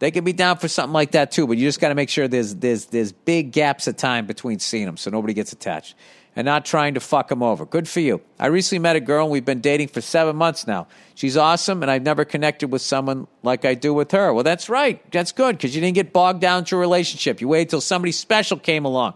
they 0.00 0.10
can 0.10 0.24
be 0.24 0.32
down 0.32 0.58
for 0.58 0.66
something 0.66 0.92
like 0.92 1.12
that 1.12 1.30
too, 1.30 1.46
but 1.46 1.56
you 1.56 1.68
just 1.68 1.80
got 1.80 1.90
to 1.90 1.94
make 1.94 2.08
sure 2.08 2.26
there's 2.26 2.56
there's 2.56 2.86
there's 2.86 3.12
big 3.12 3.52
gaps 3.52 3.86
of 3.86 3.96
time 3.96 4.26
between 4.26 4.58
seeing 4.58 4.86
them 4.86 4.96
so 4.96 5.10
nobody 5.10 5.32
gets 5.32 5.52
attached 5.52 5.94
and 6.34 6.44
not 6.44 6.64
trying 6.64 6.94
to 6.94 7.00
fuck 7.00 7.28
them 7.28 7.42
over. 7.42 7.66
Good 7.66 7.88
for 7.88 8.00
you. 8.00 8.22
I 8.38 8.46
recently 8.46 8.78
met 8.78 8.96
a 8.96 9.00
girl 9.00 9.24
and 9.24 9.32
we've 9.32 9.44
been 9.44 9.60
dating 9.60 9.88
for 9.88 10.00
seven 10.00 10.36
months 10.36 10.66
now. 10.66 10.86
She's 11.14 11.36
awesome 11.36 11.82
and 11.82 11.90
I've 11.90 12.02
never 12.02 12.24
connected 12.24 12.68
with 12.68 12.82
someone 12.82 13.26
like 13.42 13.64
I 13.64 13.74
do 13.74 13.92
with 13.92 14.12
her. 14.12 14.32
Well, 14.32 14.44
that's 14.44 14.68
right. 14.68 15.02
That's 15.12 15.32
good 15.32 15.56
because 15.56 15.74
you 15.74 15.80
didn't 15.80 15.94
get 15.94 16.12
bogged 16.12 16.40
down 16.40 16.64
to 16.66 16.76
a 16.76 16.78
relationship. 16.78 17.40
You 17.40 17.48
waited 17.48 17.70
till 17.70 17.82
somebody 17.82 18.12
special 18.12 18.56
came 18.56 18.84
along. 18.84 19.14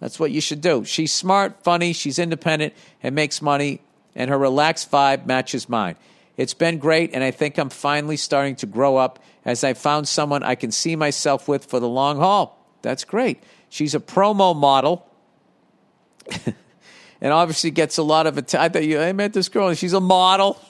That's 0.00 0.18
what 0.18 0.32
you 0.32 0.40
should 0.40 0.60
do. 0.60 0.84
She's 0.84 1.12
smart, 1.12 1.62
funny, 1.62 1.92
she's 1.92 2.18
independent, 2.18 2.74
and 3.02 3.14
makes 3.14 3.40
money, 3.40 3.80
and 4.14 4.28
her 4.28 4.36
relaxed 4.36 4.90
vibe 4.90 5.24
matches 5.24 5.68
mine. 5.68 5.96
It's 6.36 6.52
been 6.52 6.78
great, 6.78 7.14
and 7.14 7.22
I 7.22 7.30
think 7.30 7.56
I'm 7.56 7.70
finally 7.70 8.18
starting 8.18 8.56
to 8.56 8.66
grow 8.66 8.96
up 8.96 9.18
as 9.44 9.64
I 9.64 9.72
found 9.72 10.08
someone 10.08 10.42
I 10.42 10.56
can 10.56 10.72
see 10.72 10.96
myself 10.96 11.48
with 11.48 11.64
for 11.64 11.80
the 11.80 11.88
long 11.88 12.18
haul. 12.18 12.58
That's 12.82 13.04
great. 13.04 13.42
She's 13.70 13.94
a 13.94 14.00
promo 14.00 14.54
model 14.54 15.08
and 17.20 17.32
obviously 17.32 17.70
gets 17.70 17.98
a 17.98 18.02
lot 18.02 18.26
of 18.26 18.38
attention. 18.38 18.60
I 18.60 18.68
thought 18.68 18.84
you, 18.84 19.00
I 19.00 19.12
met 19.12 19.32
this 19.32 19.48
girl 19.48 19.68
and 19.68 19.78
she's 19.78 19.92
a 19.92 20.00
model. 20.00 20.60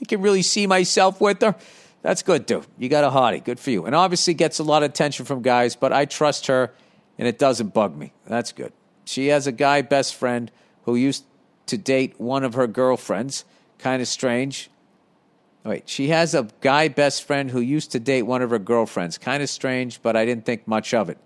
I 0.00 0.04
can 0.04 0.22
really 0.22 0.42
see 0.42 0.66
myself 0.66 1.20
with 1.20 1.42
her. 1.42 1.54
That's 2.02 2.22
good, 2.22 2.46
dude. 2.46 2.66
You 2.78 2.88
got 2.88 3.04
a 3.04 3.08
hottie. 3.10 3.42
Good 3.42 3.58
for 3.58 3.70
you. 3.70 3.84
And 3.84 3.94
obviously 3.94 4.34
gets 4.34 4.58
a 4.58 4.62
lot 4.62 4.82
of 4.82 4.90
attention 4.90 5.24
from 5.26 5.42
guys, 5.42 5.76
but 5.76 5.92
I 5.92 6.04
trust 6.04 6.46
her 6.46 6.72
and 7.18 7.26
it 7.26 7.38
doesn't 7.38 7.74
bug 7.74 7.96
me. 7.96 8.12
That's 8.26 8.52
good. 8.52 8.72
She 9.04 9.28
has 9.28 9.46
a 9.46 9.52
guy 9.52 9.82
best 9.82 10.14
friend 10.14 10.50
who 10.84 10.94
used 10.94 11.24
to 11.66 11.76
date 11.76 12.18
one 12.18 12.44
of 12.44 12.54
her 12.54 12.66
girlfriends. 12.66 13.44
Kind 13.78 14.00
of 14.00 14.08
strange. 14.08 14.70
Wait, 15.64 15.88
she 15.88 16.08
has 16.08 16.34
a 16.34 16.48
guy 16.60 16.88
best 16.88 17.24
friend 17.24 17.50
who 17.50 17.60
used 17.60 17.92
to 17.92 18.00
date 18.00 18.22
one 18.22 18.42
of 18.42 18.50
her 18.50 18.58
girlfriends. 18.58 19.18
Kind 19.18 19.42
of 19.42 19.50
strange, 19.50 20.00
but 20.02 20.16
I 20.16 20.24
didn't 20.24 20.46
think 20.46 20.66
much 20.66 20.94
of 20.94 21.10
it. 21.10 21.18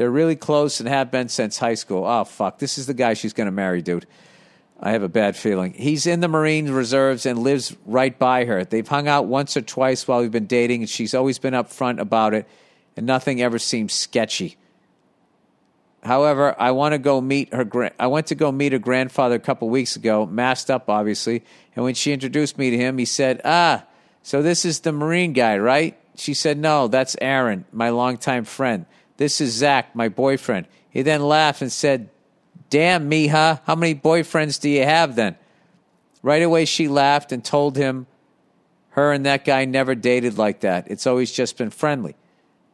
They're 0.00 0.10
really 0.10 0.34
close 0.34 0.80
and 0.80 0.88
have 0.88 1.10
been 1.10 1.28
since 1.28 1.58
high 1.58 1.74
school. 1.74 2.06
Oh, 2.06 2.24
fuck. 2.24 2.58
This 2.58 2.78
is 2.78 2.86
the 2.86 2.94
guy 2.94 3.12
she's 3.12 3.34
going 3.34 3.48
to 3.48 3.52
marry, 3.52 3.82
dude. 3.82 4.06
I 4.80 4.92
have 4.92 5.02
a 5.02 5.10
bad 5.10 5.36
feeling. 5.36 5.74
He's 5.74 6.06
in 6.06 6.20
the 6.20 6.26
Marine 6.26 6.72
Reserves 6.72 7.26
and 7.26 7.40
lives 7.40 7.76
right 7.84 8.18
by 8.18 8.46
her. 8.46 8.64
They've 8.64 8.88
hung 8.88 9.08
out 9.08 9.26
once 9.26 9.58
or 9.58 9.60
twice 9.60 10.08
while 10.08 10.22
we've 10.22 10.30
been 10.30 10.46
dating, 10.46 10.80
and 10.80 10.88
she's 10.88 11.12
always 11.12 11.38
been 11.38 11.52
upfront 11.52 12.00
about 12.00 12.32
it, 12.32 12.48
and 12.96 13.04
nothing 13.04 13.42
ever 13.42 13.58
seems 13.58 13.92
sketchy. 13.92 14.56
However, 16.02 16.56
I 16.58 16.70
want 16.70 16.94
to 16.94 16.98
go 16.98 17.20
meet 17.20 17.52
her. 17.52 17.64
Gra- 17.64 17.92
I 18.00 18.06
went 18.06 18.28
to 18.28 18.34
go 18.34 18.50
meet 18.50 18.72
her 18.72 18.78
grandfather 18.78 19.34
a 19.34 19.38
couple 19.38 19.68
weeks 19.68 19.96
ago, 19.96 20.24
masked 20.24 20.70
up, 20.70 20.88
obviously. 20.88 21.44
And 21.76 21.84
when 21.84 21.92
she 21.92 22.14
introduced 22.14 22.56
me 22.56 22.70
to 22.70 22.78
him, 22.78 22.96
he 22.96 23.04
said, 23.04 23.42
"Ah, 23.44 23.84
so 24.22 24.40
this 24.40 24.64
is 24.64 24.80
the 24.80 24.92
Marine 24.92 25.34
guy, 25.34 25.58
right?" 25.58 25.98
She 26.16 26.32
said, 26.32 26.56
"No, 26.56 26.88
that's 26.88 27.18
Aaron, 27.20 27.66
my 27.70 27.90
longtime 27.90 28.44
friend." 28.44 28.86
This 29.20 29.42
is 29.42 29.52
Zach, 29.52 29.94
my 29.94 30.08
boyfriend. 30.08 30.66
He 30.88 31.02
then 31.02 31.20
laughed 31.20 31.60
and 31.60 31.70
said, 31.70 32.08
Damn, 32.70 33.10
Mija, 33.10 33.60
how 33.66 33.74
many 33.74 33.94
boyfriends 33.94 34.58
do 34.58 34.70
you 34.70 34.84
have 34.84 35.14
then? 35.14 35.36
Right 36.22 36.42
away, 36.42 36.64
she 36.64 36.88
laughed 36.88 37.30
and 37.30 37.44
told 37.44 37.76
him 37.76 38.06
her 38.92 39.12
and 39.12 39.26
that 39.26 39.44
guy 39.44 39.66
never 39.66 39.94
dated 39.94 40.38
like 40.38 40.60
that. 40.60 40.90
It's 40.90 41.06
always 41.06 41.30
just 41.30 41.58
been 41.58 41.68
friendly. 41.68 42.16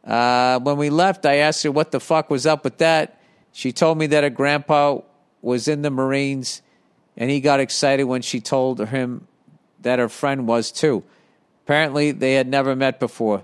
Uh, 0.05 0.59
when 0.59 0.77
we 0.77 0.89
left, 0.89 1.25
I 1.25 1.35
asked 1.35 1.63
her 1.63 1.71
what 1.71 1.91
the 1.91 1.99
fuck 1.99 2.29
was 2.29 2.45
up 2.45 2.63
with 2.63 2.77
that. 2.77 3.19
She 3.51 3.73
told 3.73 3.97
me 3.97 4.07
that 4.07 4.23
her 4.23 4.29
grandpa 4.29 4.99
was 5.41 5.67
in 5.67 5.81
the 5.81 5.89
Marines 5.89 6.61
and 7.17 7.29
he 7.29 7.41
got 7.41 7.59
excited 7.59 8.05
when 8.05 8.21
she 8.21 8.39
told 8.39 8.79
him 8.79 9.27
that 9.81 9.99
her 9.99 10.07
friend 10.07 10.47
was 10.47 10.71
too. 10.71 11.03
Apparently, 11.65 12.11
they 12.11 12.35
had 12.35 12.47
never 12.47 12.73
met 12.73 13.01
before. 13.01 13.43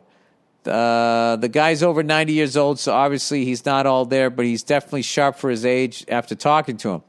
Uh, 0.68 1.36
the 1.38 1.50
guy's 1.50 1.84
over 1.84 2.04
90 2.04 2.34
years 2.34 2.58
old, 2.58 2.80
so 2.80 2.94
obviously 2.94 3.46
he's 3.46 3.66
not 3.66 3.86
all 3.86 4.06
there, 4.06 4.30
but 4.30 4.46
he's 4.46 4.64
definitely 4.64 5.02
sharp 5.02 5.36
for 5.36 5.50
his 5.50 5.66
age 5.66 6.06
after 6.08 6.36
talking 6.36 6.78
to 6.78 6.90
him. 6.90 7.04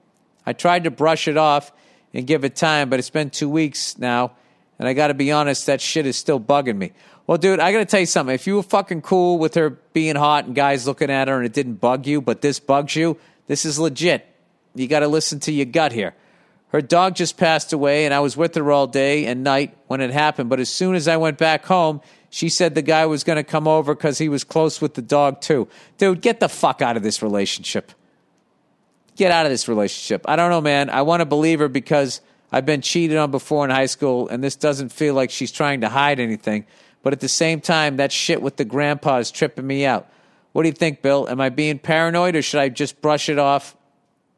I 0.46 0.52
tried 0.52 0.84
to 0.84 0.90
brush 0.90 1.28
it 1.28 1.36
off 1.36 1.72
and 2.12 2.26
give 2.26 2.44
it 2.44 2.56
time, 2.56 2.90
but 2.90 2.98
it's 2.98 3.10
been 3.10 3.30
two 3.30 3.48
weeks 3.48 3.98
now, 3.98 4.32
and 4.78 4.88
I 4.88 4.92
got 4.92 5.08
to 5.08 5.14
be 5.14 5.32
honest, 5.32 5.66
that 5.66 5.80
shit 5.80 6.06
is 6.06 6.16
still 6.16 6.40
bugging 6.40 6.76
me. 6.76 6.92
Well, 7.26 7.38
dude, 7.38 7.60
I 7.60 7.72
got 7.72 7.78
to 7.78 7.86
tell 7.86 8.00
you 8.00 8.06
something. 8.06 8.34
If 8.34 8.46
you 8.46 8.56
were 8.56 8.62
fucking 8.62 9.02
cool 9.02 9.38
with 9.38 9.54
her 9.54 9.70
being 9.70 10.16
hot 10.16 10.44
and 10.44 10.54
guys 10.54 10.86
looking 10.86 11.10
at 11.10 11.28
her 11.28 11.36
and 11.36 11.46
it 11.46 11.54
didn't 11.54 11.76
bug 11.76 12.06
you, 12.06 12.20
but 12.20 12.42
this 12.42 12.60
bugs 12.60 12.94
you, 12.94 13.18
this 13.46 13.64
is 13.64 13.78
legit. 13.78 14.26
You 14.74 14.86
got 14.88 15.00
to 15.00 15.08
listen 15.08 15.40
to 15.40 15.52
your 15.52 15.66
gut 15.66 15.92
here. 15.92 16.14
Her 16.68 16.82
dog 16.82 17.14
just 17.14 17.36
passed 17.36 17.72
away, 17.72 18.04
and 18.04 18.12
I 18.12 18.18
was 18.18 18.36
with 18.36 18.56
her 18.56 18.72
all 18.72 18.88
day 18.88 19.26
and 19.26 19.44
night 19.44 19.76
when 19.86 20.00
it 20.00 20.10
happened, 20.10 20.50
but 20.50 20.58
as 20.58 20.68
soon 20.68 20.96
as 20.96 21.06
I 21.06 21.16
went 21.16 21.38
back 21.38 21.64
home, 21.64 22.00
she 22.34 22.48
said 22.48 22.74
the 22.74 22.82
guy 22.82 23.06
was 23.06 23.22
going 23.22 23.36
to 23.36 23.44
come 23.44 23.68
over 23.68 23.94
because 23.94 24.18
he 24.18 24.28
was 24.28 24.42
close 24.42 24.80
with 24.80 24.94
the 24.94 25.02
dog, 25.02 25.40
too. 25.40 25.68
Dude, 25.98 26.20
get 26.20 26.40
the 26.40 26.48
fuck 26.48 26.82
out 26.82 26.96
of 26.96 27.04
this 27.04 27.22
relationship. 27.22 27.92
Get 29.14 29.30
out 29.30 29.46
of 29.46 29.52
this 29.52 29.68
relationship. 29.68 30.28
I 30.28 30.34
don't 30.34 30.50
know, 30.50 30.60
man. 30.60 30.90
I 30.90 31.02
want 31.02 31.20
to 31.20 31.26
believe 31.26 31.60
her 31.60 31.68
because 31.68 32.20
I've 32.50 32.66
been 32.66 32.80
cheated 32.80 33.18
on 33.18 33.30
before 33.30 33.64
in 33.64 33.70
high 33.70 33.86
school, 33.86 34.28
and 34.28 34.42
this 34.42 34.56
doesn't 34.56 34.88
feel 34.88 35.14
like 35.14 35.30
she's 35.30 35.52
trying 35.52 35.82
to 35.82 35.88
hide 35.88 36.18
anything. 36.18 36.66
But 37.04 37.12
at 37.12 37.20
the 37.20 37.28
same 37.28 37.60
time, 37.60 37.98
that 37.98 38.10
shit 38.10 38.42
with 38.42 38.56
the 38.56 38.64
grandpa 38.64 39.18
is 39.18 39.30
tripping 39.30 39.68
me 39.68 39.86
out. 39.86 40.08
What 40.50 40.64
do 40.64 40.68
you 40.68 40.74
think, 40.74 41.02
Bill? 41.02 41.28
Am 41.28 41.40
I 41.40 41.50
being 41.50 41.78
paranoid, 41.78 42.34
or 42.34 42.42
should 42.42 42.58
I 42.58 42.68
just 42.68 43.00
brush 43.00 43.28
it 43.28 43.38
off, 43.38 43.76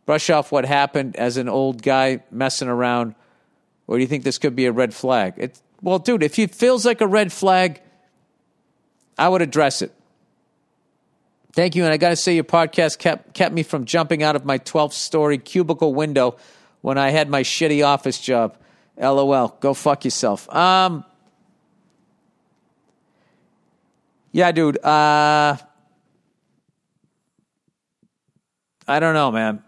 brush 0.05 0.29
off 0.29 0.53
what 0.53 0.67
happened 0.67 1.17
as 1.17 1.39
an 1.39 1.49
old 1.49 1.83
guy 1.83 2.25
messing 2.31 2.69
around? 2.69 3.15
Or 3.87 3.97
do 3.97 4.03
you 4.03 4.07
think 4.07 4.23
this 4.23 4.37
could 4.37 4.55
be 4.55 4.67
a 4.67 4.73
red 4.73 4.93
flag? 4.93 5.33
It, 5.39 5.63
well, 5.81 5.99
dude, 5.99 6.23
if 6.23 6.39
it 6.39 6.55
feels 6.55 6.85
like 6.85 7.01
a 7.01 7.07
red 7.07 7.33
flag, 7.33 7.81
I 9.19 9.29
would 9.29 9.43
address 9.43 9.83
it. 9.83 9.93
Thank 11.53 11.75
you. 11.75 11.85
And 11.85 11.93
I 11.93 11.97
got 11.97 12.11
to 12.11 12.17
say, 12.17 12.35
your 12.35 12.45
podcast 12.45 12.99
kept, 12.99 13.33
kept 13.33 13.55
me 13.55 13.63
from 13.63 13.87
jumping 13.87 14.23
out 14.23 14.37
of 14.37 14.45
my 14.45 14.59
12th 14.59 14.93
story 14.93 15.39
cubicle 15.39 15.95
window 15.95 16.37
when 16.83 16.99
I 16.99 17.11
had 17.11 17.31
my 17.31 17.43
shitty 17.43 17.85
office 17.85 18.21
job. 18.21 18.59
LOL. 18.99 19.57
Go 19.61 19.75
fuck 19.75 20.05
yourself. 20.05 20.55
Um, 20.55 21.05
yeah, 24.33 24.53
dude. 24.53 24.77
Uh, 24.85 25.57
I 28.87 29.01
don't 29.01 29.15
know, 29.15 29.33
man. 29.33 29.63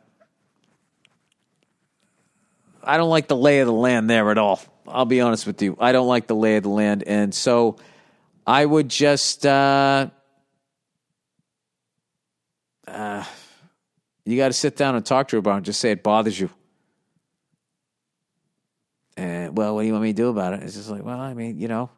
I 2.82 2.96
don't 2.96 3.10
like 3.10 3.28
the 3.28 3.36
lay 3.36 3.60
of 3.60 3.66
the 3.66 3.72
land 3.72 4.08
there 4.08 4.30
at 4.30 4.38
all. 4.38 4.60
I'll 4.86 5.04
be 5.04 5.20
honest 5.20 5.46
with 5.46 5.60
you. 5.60 5.76
I 5.80 5.92
don't 5.92 6.06
like 6.06 6.26
the 6.26 6.36
lay 6.36 6.56
of 6.56 6.62
the 6.62 6.68
land. 6.70 7.02
And 7.06 7.34
so 7.34 7.76
I 8.48 8.64
would 8.64 8.88
just, 8.88 9.44
uh, 9.44 10.08
uh, 12.86 13.24
you 14.24 14.38
got 14.38 14.48
to 14.48 14.54
sit 14.54 14.74
down 14.74 14.94
and 14.94 15.04
talk 15.04 15.28
to 15.28 15.36
her 15.36 15.40
about 15.40 15.50
it 15.52 15.56
and 15.56 15.64
just 15.66 15.80
say 15.80 15.90
it 15.90 16.02
bothers 16.02 16.40
you. 16.40 16.48
And 19.18 19.54
well, 19.54 19.74
what 19.74 19.82
do 19.82 19.86
you 19.86 19.92
want 19.92 20.04
me 20.04 20.14
to 20.14 20.16
do 20.16 20.28
about 20.28 20.54
it? 20.54 20.62
It's 20.62 20.76
just 20.76 20.88
like, 20.88 21.04
well, 21.04 21.20
I 21.20 21.34
mean, 21.34 21.58
you 21.58 21.68
know, 21.68 21.90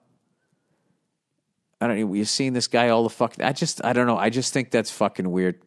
I 1.81 1.87
don't 1.87 2.01
know. 2.01 2.15
You're 2.15 2.25
seeing 2.25 2.53
this 2.53 2.67
guy 2.67 2.89
all 2.89 3.05
the 3.05 3.11
fuck. 3.11 3.37
I 3.41 3.53
just, 3.53 3.85
I 3.85 3.93
don't 3.93 4.09
know. 4.09 4.19
I 4.19 4.29
just 4.29 4.53
think 4.53 4.73
that's 4.73 4.91
fucking 4.91 5.31
weird. 5.31 5.63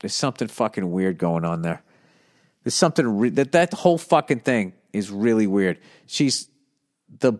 There's 0.00 0.14
something 0.14 0.48
fucking 0.48 0.90
weird 0.90 1.18
going 1.18 1.44
on 1.44 1.60
there. 1.60 1.82
There's 2.64 2.74
something 2.74 3.18
re- 3.18 3.28
that 3.28 3.52
that 3.52 3.74
whole 3.74 3.98
fucking 3.98 4.40
thing 4.40 4.72
is 4.94 5.10
really 5.10 5.46
weird. 5.46 5.78
She's 6.06 6.48
the 7.18 7.34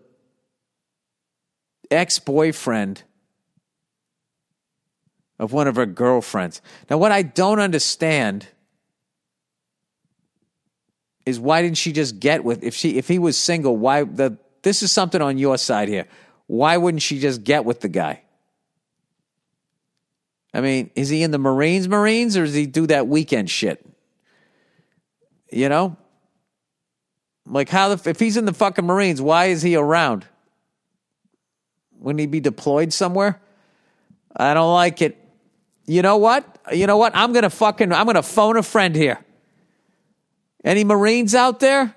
ex 1.91 2.19
boyfriend 2.19 3.03
of 5.39 5.53
one 5.53 5.67
of 5.67 5.77
her 5.77 5.87
girlfriends. 5.87 6.63
Now, 6.89 6.99
what 6.99 7.13
I 7.13 7.23
don't 7.23 7.61
understand 7.61 8.49
is 11.25 11.41
why 11.41 11.63
didn't 11.63 11.77
she 11.77 11.93
just 11.93 12.21
get 12.21 12.45
with 12.45 12.63
if 12.63 12.75
she 12.75 12.97
if 12.97 13.09
he 13.09 13.19
was 13.19 13.37
single? 13.37 13.77
Why 13.77 14.05
the 14.05 14.39
this 14.63 14.83
is 14.83 14.93
something 14.93 15.21
on 15.21 15.39
your 15.39 15.59
side 15.59 15.89
here. 15.89 16.07
Why 16.47 16.77
wouldn't 16.77 17.03
she 17.03 17.19
just 17.19 17.45
get 17.45 17.65
with 17.65 17.81
the 17.81 17.89
guy? 17.89 18.23
I 20.55 20.61
mean, 20.61 20.91
is 20.95 21.09
he 21.09 21.23
in 21.23 21.33
the 21.33 21.39
Marines, 21.39 21.89
Marines, 21.89 22.37
or 22.37 22.45
does 22.45 22.55
he 22.55 22.67
do 22.67 22.87
that 22.87 23.09
weekend 23.09 23.51
shit? 23.51 23.85
You 25.53 25.69
know, 25.69 25.97
like 27.45 27.69
how 27.69 27.95
the, 27.95 28.11
if 28.11 28.19
he's 28.19 28.37
in 28.37 28.45
the 28.45 28.55
fucking 28.55 28.87
Marines, 28.87 29.21
why 29.21 29.47
is 29.47 29.63
he 29.63 29.77
around? 29.77 30.27
Wouldn't 32.01 32.21
he 32.21 32.27
be 32.27 32.41
deployed 32.41 32.93
somewhere? 32.93 33.41
I 34.37 34.55
don't 34.55 34.73
like 34.73 35.03
it. 35.03 35.17
You 35.87 36.03
know 36.03 36.17
what? 36.17 36.59
You 36.73 36.87
know 36.87 36.97
what? 36.97 37.15
I'm 37.15 37.33
gonna 37.33 37.51
fucking 37.51 37.93
I'm 37.93 38.07
gonna 38.07 38.23
phone 38.23 38.57
a 38.57 38.63
friend 38.63 38.95
here. 38.95 39.19
Any 40.65 40.85
Marines 40.85 41.35
out 41.35 41.61
there? 41.61 41.95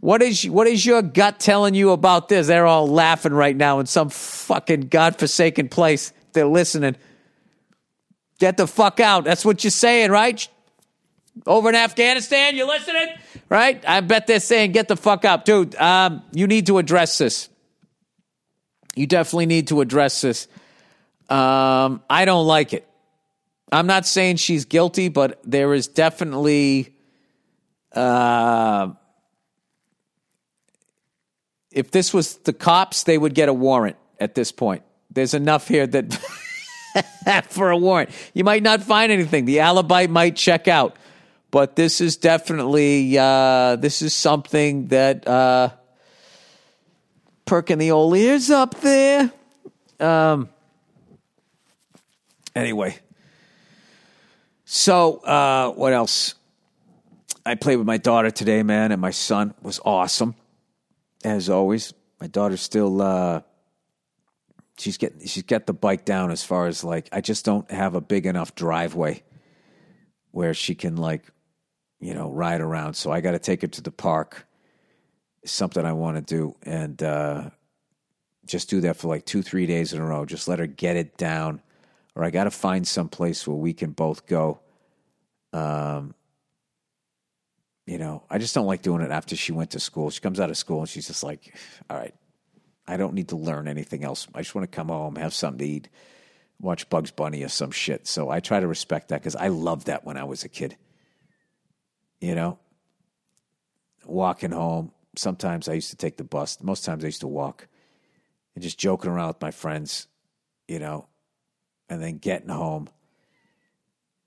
What 0.00 0.22
is 0.22 0.44
what 0.44 0.66
is 0.66 0.84
your 0.84 1.02
gut 1.02 1.40
telling 1.40 1.74
you 1.74 1.90
about 1.90 2.28
this? 2.28 2.46
They're 2.46 2.66
all 2.66 2.86
laughing 2.86 3.32
right 3.32 3.56
now 3.56 3.80
in 3.80 3.86
some 3.86 4.10
fucking 4.10 4.88
godforsaken 4.88 5.68
place. 5.68 6.12
They're 6.32 6.46
listening. 6.46 6.96
Get 8.38 8.56
the 8.56 8.66
fuck 8.66 9.00
out. 9.00 9.24
That's 9.24 9.44
what 9.44 9.64
you're 9.64 9.70
saying, 9.70 10.10
right? 10.10 10.46
Over 11.46 11.68
in 11.68 11.74
Afghanistan, 11.74 12.56
you 12.56 12.66
listening? 12.66 13.08
Right? 13.48 13.82
I 13.86 14.00
bet 14.00 14.26
they're 14.26 14.40
saying, 14.40 14.72
get 14.72 14.88
the 14.88 14.96
fuck 14.96 15.24
up. 15.24 15.44
Dude, 15.44 15.74
um, 15.76 16.22
you 16.32 16.46
need 16.46 16.66
to 16.66 16.78
address 16.78 17.18
this. 17.18 17.48
You 18.96 19.06
definitely 19.06 19.46
need 19.46 19.68
to 19.68 19.80
address 19.80 20.20
this. 20.20 20.48
Um, 21.28 22.02
I 22.08 22.24
don't 22.24 22.46
like 22.46 22.72
it. 22.72 22.88
I'm 23.72 23.86
not 23.86 24.06
saying 24.06 24.36
she's 24.36 24.64
guilty, 24.64 25.08
but 25.08 25.40
there 25.44 25.74
is 25.74 25.88
definitely. 25.88 26.94
Uh, 27.92 28.92
if 31.70 31.90
this 31.90 32.14
was 32.14 32.36
the 32.38 32.52
cops, 32.52 33.02
they 33.04 33.18
would 33.18 33.34
get 33.34 33.48
a 33.48 33.52
warrant 33.52 33.96
at 34.20 34.34
this 34.34 34.52
point. 34.52 34.82
There's 35.10 35.34
enough 35.34 35.66
here 35.66 35.86
that 35.86 36.14
for 37.48 37.70
a 37.70 37.76
warrant. 37.76 38.10
You 38.32 38.44
might 38.44 38.62
not 38.62 38.82
find 38.82 39.10
anything. 39.10 39.44
The 39.44 39.60
alibi 39.60 40.06
might 40.08 40.36
check 40.36 40.68
out 40.68 40.96
but 41.54 41.76
this 41.76 42.00
is 42.00 42.16
definitely 42.16 43.16
uh, 43.16 43.76
this 43.76 44.02
is 44.02 44.12
something 44.12 44.88
that 44.88 45.24
uh, 45.28 45.68
perking 47.44 47.78
the 47.78 47.90
old 47.90 48.16
ears 48.16 48.50
up 48.50 48.74
there. 48.80 49.32
Um, 50.00 50.48
anyway, 52.54 52.98
so 54.64 55.18
uh, 55.18 55.70
what 55.72 55.92
else? 55.92 56.34
I 57.46 57.54
played 57.56 57.76
with 57.76 57.86
my 57.86 57.98
daughter 57.98 58.30
today, 58.30 58.62
man, 58.62 58.90
and 58.90 59.00
my 59.00 59.10
son 59.10 59.54
was 59.62 59.80
awesome, 59.84 60.34
as 61.24 61.50
always. 61.50 61.92
My 62.20 62.26
daughter's 62.26 62.62
still 62.62 63.02
uh, 63.02 63.42
she's 64.78 64.96
getting 64.96 65.26
she's 65.26 65.42
got 65.42 65.66
the 65.66 65.74
bike 65.74 66.04
down 66.04 66.30
as 66.30 66.42
far 66.42 66.66
as 66.66 66.82
like 66.82 67.08
I 67.12 67.20
just 67.20 67.44
don't 67.44 67.70
have 67.70 67.94
a 67.94 68.00
big 68.00 68.24
enough 68.24 68.54
driveway 68.54 69.22
where 70.30 70.54
she 70.54 70.74
can 70.74 70.96
like 70.96 71.30
you 72.04 72.12
know, 72.12 72.30
ride 72.30 72.60
around. 72.60 72.94
So 72.94 73.10
I 73.10 73.22
got 73.22 73.30
to 73.30 73.38
take 73.38 73.62
her 73.62 73.66
to 73.66 73.80
the 73.80 73.90
park. 73.90 74.46
Something 75.44 75.84
I 75.84 75.92
want 75.92 76.16
to 76.16 76.22
do, 76.22 76.56
and 76.62 77.02
uh, 77.02 77.50
just 78.46 78.70
do 78.70 78.80
that 78.82 78.96
for 78.96 79.08
like 79.08 79.26
two, 79.26 79.42
three 79.42 79.66
days 79.66 79.92
in 79.92 80.00
a 80.00 80.04
row. 80.04 80.24
Just 80.24 80.48
let 80.48 80.58
her 80.58 80.66
get 80.66 80.96
it 80.96 81.16
down, 81.16 81.60
or 82.14 82.24
I 82.24 82.30
got 82.30 82.44
to 82.44 82.50
find 82.50 82.86
some 82.86 83.08
place 83.08 83.46
where 83.46 83.56
we 83.56 83.72
can 83.72 83.92
both 83.92 84.26
go. 84.26 84.60
Um, 85.52 86.14
you 87.86 87.98
know, 87.98 88.24
I 88.30 88.38
just 88.38 88.54
don't 88.54 88.66
like 88.66 88.82
doing 88.82 89.02
it 89.02 89.10
after 89.10 89.36
she 89.36 89.52
went 89.52 89.72
to 89.72 89.80
school. 89.80 90.10
She 90.10 90.20
comes 90.20 90.40
out 90.40 90.50
of 90.50 90.56
school 90.56 90.80
and 90.80 90.88
she's 90.88 91.06
just 91.06 91.22
like, 91.22 91.54
all 91.90 91.98
right, 91.98 92.14
I 92.86 92.96
don't 92.96 93.12
need 93.12 93.28
to 93.28 93.36
learn 93.36 93.68
anything 93.68 94.04
else. 94.04 94.26
I 94.34 94.40
just 94.40 94.54
want 94.54 94.70
to 94.70 94.74
come 94.74 94.88
home, 94.88 95.16
have 95.16 95.34
something 95.34 95.58
to 95.58 95.66
eat, 95.66 95.88
watch 96.58 96.88
Bugs 96.88 97.10
Bunny 97.10 97.44
or 97.44 97.48
some 97.48 97.70
shit. 97.70 98.06
So 98.06 98.30
I 98.30 98.40
try 98.40 98.58
to 98.58 98.66
respect 98.66 99.10
that 99.10 99.20
because 99.20 99.36
I 99.36 99.48
loved 99.48 99.86
that 99.86 100.04
when 100.04 100.16
I 100.16 100.24
was 100.24 100.44
a 100.44 100.48
kid 100.48 100.76
you 102.24 102.34
know, 102.34 102.58
walking 104.06 104.50
home. 104.50 104.90
Sometimes 105.18 105.68
I 105.68 105.74
used 105.74 105.90
to 105.90 105.96
take 105.96 106.16
the 106.16 106.24
bus. 106.24 106.58
Most 106.62 106.84
times 106.84 107.04
I 107.04 107.08
used 107.08 107.20
to 107.20 107.28
walk 107.28 107.68
and 108.54 108.62
just 108.62 108.78
joking 108.78 109.10
around 109.10 109.28
with 109.28 109.40
my 109.40 109.50
friends, 109.50 110.06
you 110.68 110.78
know, 110.78 111.06
and 111.88 112.02
then 112.02 112.18
getting 112.18 112.48
home. 112.48 112.88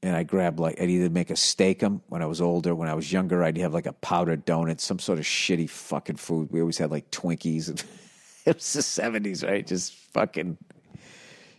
And 0.03 0.15
I 0.15 0.23
grabbed 0.23 0.59
like, 0.59 0.79
I'd 0.79 0.89
either 0.89 1.09
make 1.09 1.31
a 1.31 1.35
Steak-umm 1.35 2.01
when 2.07 2.21
I 2.21 2.27
was 2.27 2.39
older. 2.39 2.75
When 2.75 2.88
I 2.88 2.93
was 2.93 3.11
younger, 3.11 3.43
I'd 3.43 3.57
have 3.57 3.73
like 3.73 3.88
a 3.88 3.93
powdered 3.93 4.45
donut, 4.45 4.79
some 4.79 4.99
sort 4.99 5.17
of 5.19 5.25
shitty 5.25 5.69
fucking 5.69 6.17
food. 6.17 6.51
We 6.51 6.61
always 6.61 6.77
had 6.77 6.91
like 6.91 7.09
Twinkies. 7.09 7.69
it 8.45 8.55
was 8.55 8.73
the 8.73 8.81
70s, 8.81 9.47
right? 9.47 9.65
Just 9.65 9.93
fucking 9.93 10.57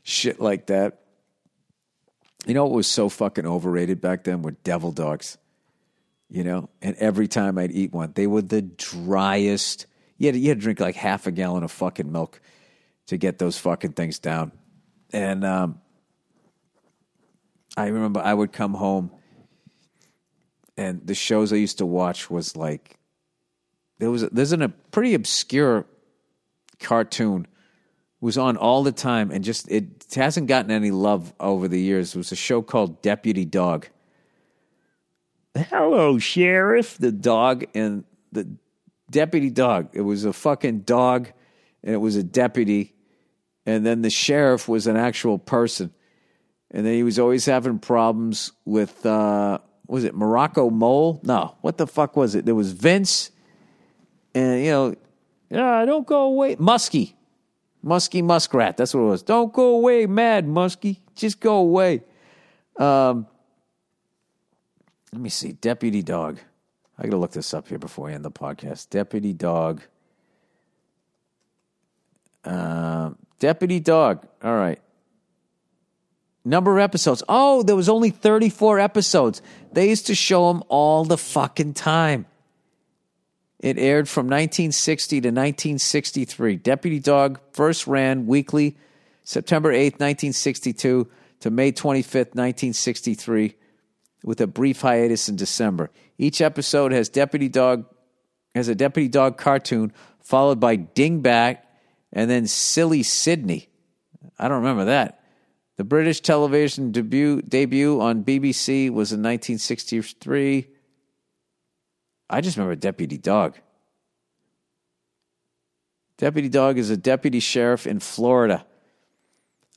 shit 0.04 0.40
like 0.40 0.66
that. 0.66 1.00
You 2.46 2.54
know 2.54 2.64
what 2.64 2.74
was 2.74 2.86
so 2.86 3.08
fucking 3.08 3.46
overrated 3.46 4.00
back 4.00 4.24
then 4.24 4.42
were 4.42 4.52
devil 4.52 4.92
dogs 4.92 5.36
you 6.30 6.44
know, 6.44 6.68
and 6.82 6.94
every 6.96 7.28
time 7.28 7.58
I'd 7.58 7.72
eat 7.72 7.92
one, 7.92 8.12
they 8.14 8.26
were 8.26 8.42
the 8.42 8.62
driest. 8.62 9.86
You 10.18 10.26
had, 10.26 10.36
you 10.36 10.48
had 10.48 10.58
to 10.58 10.62
drink 10.62 10.80
like 10.80 10.94
half 10.94 11.26
a 11.26 11.30
gallon 11.30 11.62
of 11.62 11.72
fucking 11.72 12.10
milk 12.10 12.40
to 13.06 13.16
get 13.16 13.38
those 13.38 13.58
fucking 13.58 13.92
things 13.92 14.18
down. 14.18 14.52
And 15.12 15.44
um, 15.44 15.80
I 17.76 17.86
remember 17.86 18.20
I 18.20 18.34
would 18.34 18.52
come 18.52 18.74
home, 18.74 19.10
and 20.76 21.06
the 21.06 21.14
shows 21.14 21.52
I 21.52 21.56
used 21.56 21.78
to 21.78 21.86
watch 21.86 22.28
was 22.28 22.56
like 22.56 22.98
there 23.98 24.10
was 24.10 24.22
there's 24.28 24.52
a 24.52 24.68
pretty 24.68 25.14
obscure 25.14 25.86
cartoon 26.78 27.46
was 28.20 28.36
on 28.36 28.56
all 28.56 28.82
the 28.82 28.92
time 28.92 29.30
and 29.30 29.44
just 29.44 29.70
it 29.70 30.06
hasn't 30.14 30.46
gotten 30.46 30.70
any 30.70 30.90
love 30.90 31.32
over 31.40 31.68
the 31.68 31.80
years. 31.80 32.14
It 32.14 32.18
was 32.18 32.32
a 32.32 32.36
show 32.36 32.62
called 32.62 33.00
Deputy 33.00 33.44
Dawg 33.44 33.88
hello, 35.64 36.18
sheriff. 36.18 36.98
The 36.98 37.12
dog 37.12 37.64
and 37.74 38.04
the 38.32 38.48
deputy 39.10 39.50
dog. 39.50 39.90
It 39.92 40.02
was 40.02 40.24
a 40.24 40.32
fucking 40.32 40.80
dog 40.80 41.30
and 41.82 41.94
it 41.94 41.98
was 41.98 42.16
a 42.16 42.22
deputy. 42.22 42.94
And 43.66 43.84
then 43.84 44.02
the 44.02 44.10
sheriff 44.10 44.68
was 44.68 44.86
an 44.86 44.96
actual 44.96 45.38
person. 45.38 45.92
And 46.70 46.84
then 46.84 46.94
he 46.94 47.02
was 47.02 47.18
always 47.18 47.46
having 47.46 47.78
problems 47.78 48.52
with, 48.64 49.04
uh, 49.04 49.58
was 49.86 50.04
it 50.04 50.14
Morocco 50.14 50.70
Mole? 50.70 51.20
No, 51.22 51.56
what 51.62 51.78
the 51.78 51.86
fuck 51.86 52.16
was 52.16 52.34
it? 52.34 52.44
There 52.44 52.54
was 52.54 52.72
Vince 52.72 53.30
and, 54.34 54.64
you 54.64 54.70
know, 54.70 54.94
yeah, 55.50 55.84
don't 55.86 56.06
go 56.06 56.24
away. 56.24 56.56
Muskie. 56.56 57.14
Muskie 57.84 58.22
Muskrat. 58.22 58.76
That's 58.76 58.92
what 58.92 59.00
it 59.00 59.06
was. 59.06 59.22
Don't 59.22 59.52
go 59.52 59.76
away, 59.76 60.06
mad 60.06 60.46
Muskie. 60.46 60.98
Just 61.14 61.40
go 61.40 61.56
away. 61.56 62.02
Um, 62.78 63.26
let 65.12 65.20
me 65.20 65.28
see. 65.28 65.52
Deputy 65.52 66.02
Dawg. 66.02 66.38
I 66.98 67.04
got 67.04 67.10
to 67.10 67.16
look 67.16 67.32
this 67.32 67.54
up 67.54 67.68
here 67.68 67.78
before 67.78 68.10
I 68.10 68.12
end 68.12 68.24
the 68.24 68.30
podcast. 68.30 68.90
Deputy 68.90 69.32
Dawg. 69.32 69.82
Uh, 72.44 73.10
Deputy 73.38 73.80
Dawg. 73.80 74.26
All 74.42 74.54
right. 74.54 74.80
Number 76.44 76.78
of 76.78 76.82
episodes. 76.82 77.22
Oh, 77.28 77.62
there 77.62 77.76
was 77.76 77.88
only 77.88 78.10
34 78.10 78.80
episodes. 78.80 79.42
They 79.72 79.88
used 79.88 80.06
to 80.06 80.14
show 80.14 80.52
them 80.52 80.62
all 80.68 81.04
the 81.04 81.18
fucking 81.18 81.74
time. 81.74 82.26
It 83.60 83.76
aired 83.76 84.08
from 84.08 84.26
1960 84.26 85.20
to 85.20 85.28
1963. 85.28 86.56
Deputy 86.56 87.00
Dawg 87.00 87.40
first 87.52 87.86
ran 87.86 88.26
weekly 88.26 88.76
September 89.24 89.72
8th, 89.72 90.00
1962 90.00 91.08
to 91.40 91.50
May 91.50 91.72
25th, 91.72 92.34
1963 92.34 93.54
with 94.24 94.40
a 94.40 94.46
brief 94.46 94.80
hiatus 94.80 95.28
in 95.28 95.36
December. 95.36 95.90
Each 96.18 96.40
episode 96.40 96.92
has 96.92 97.08
deputy 97.08 97.48
dog 97.48 97.86
has 98.54 98.68
a 98.68 98.74
deputy 98.74 99.08
dog 99.08 99.38
cartoon 99.38 99.92
followed 100.20 100.58
by 100.58 100.76
Dingbat 100.76 101.58
and 102.12 102.30
then 102.30 102.46
Silly 102.46 103.02
Sydney. 103.02 103.68
I 104.38 104.48
don't 104.48 104.58
remember 104.58 104.86
that. 104.86 105.22
The 105.76 105.84
British 105.84 106.20
television 106.20 106.90
debut 106.90 107.42
debut 107.42 108.00
on 108.00 108.24
BBC 108.24 108.90
was 108.90 109.12
in 109.12 109.20
1963. 109.20 110.66
I 112.30 112.40
just 112.40 112.56
remember 112.56 112.74
Deputy 112.74 113.16
Dawg. 113.16 113.56
Deputy 116.18 116.48
Dawg 116.48 116.78
is 116.78 116.90
a 116.90 116.96
deputy 116.96 117.38
sheriff 117.40 117.86
in 117.86 118.00
Florida. 118.00 118.66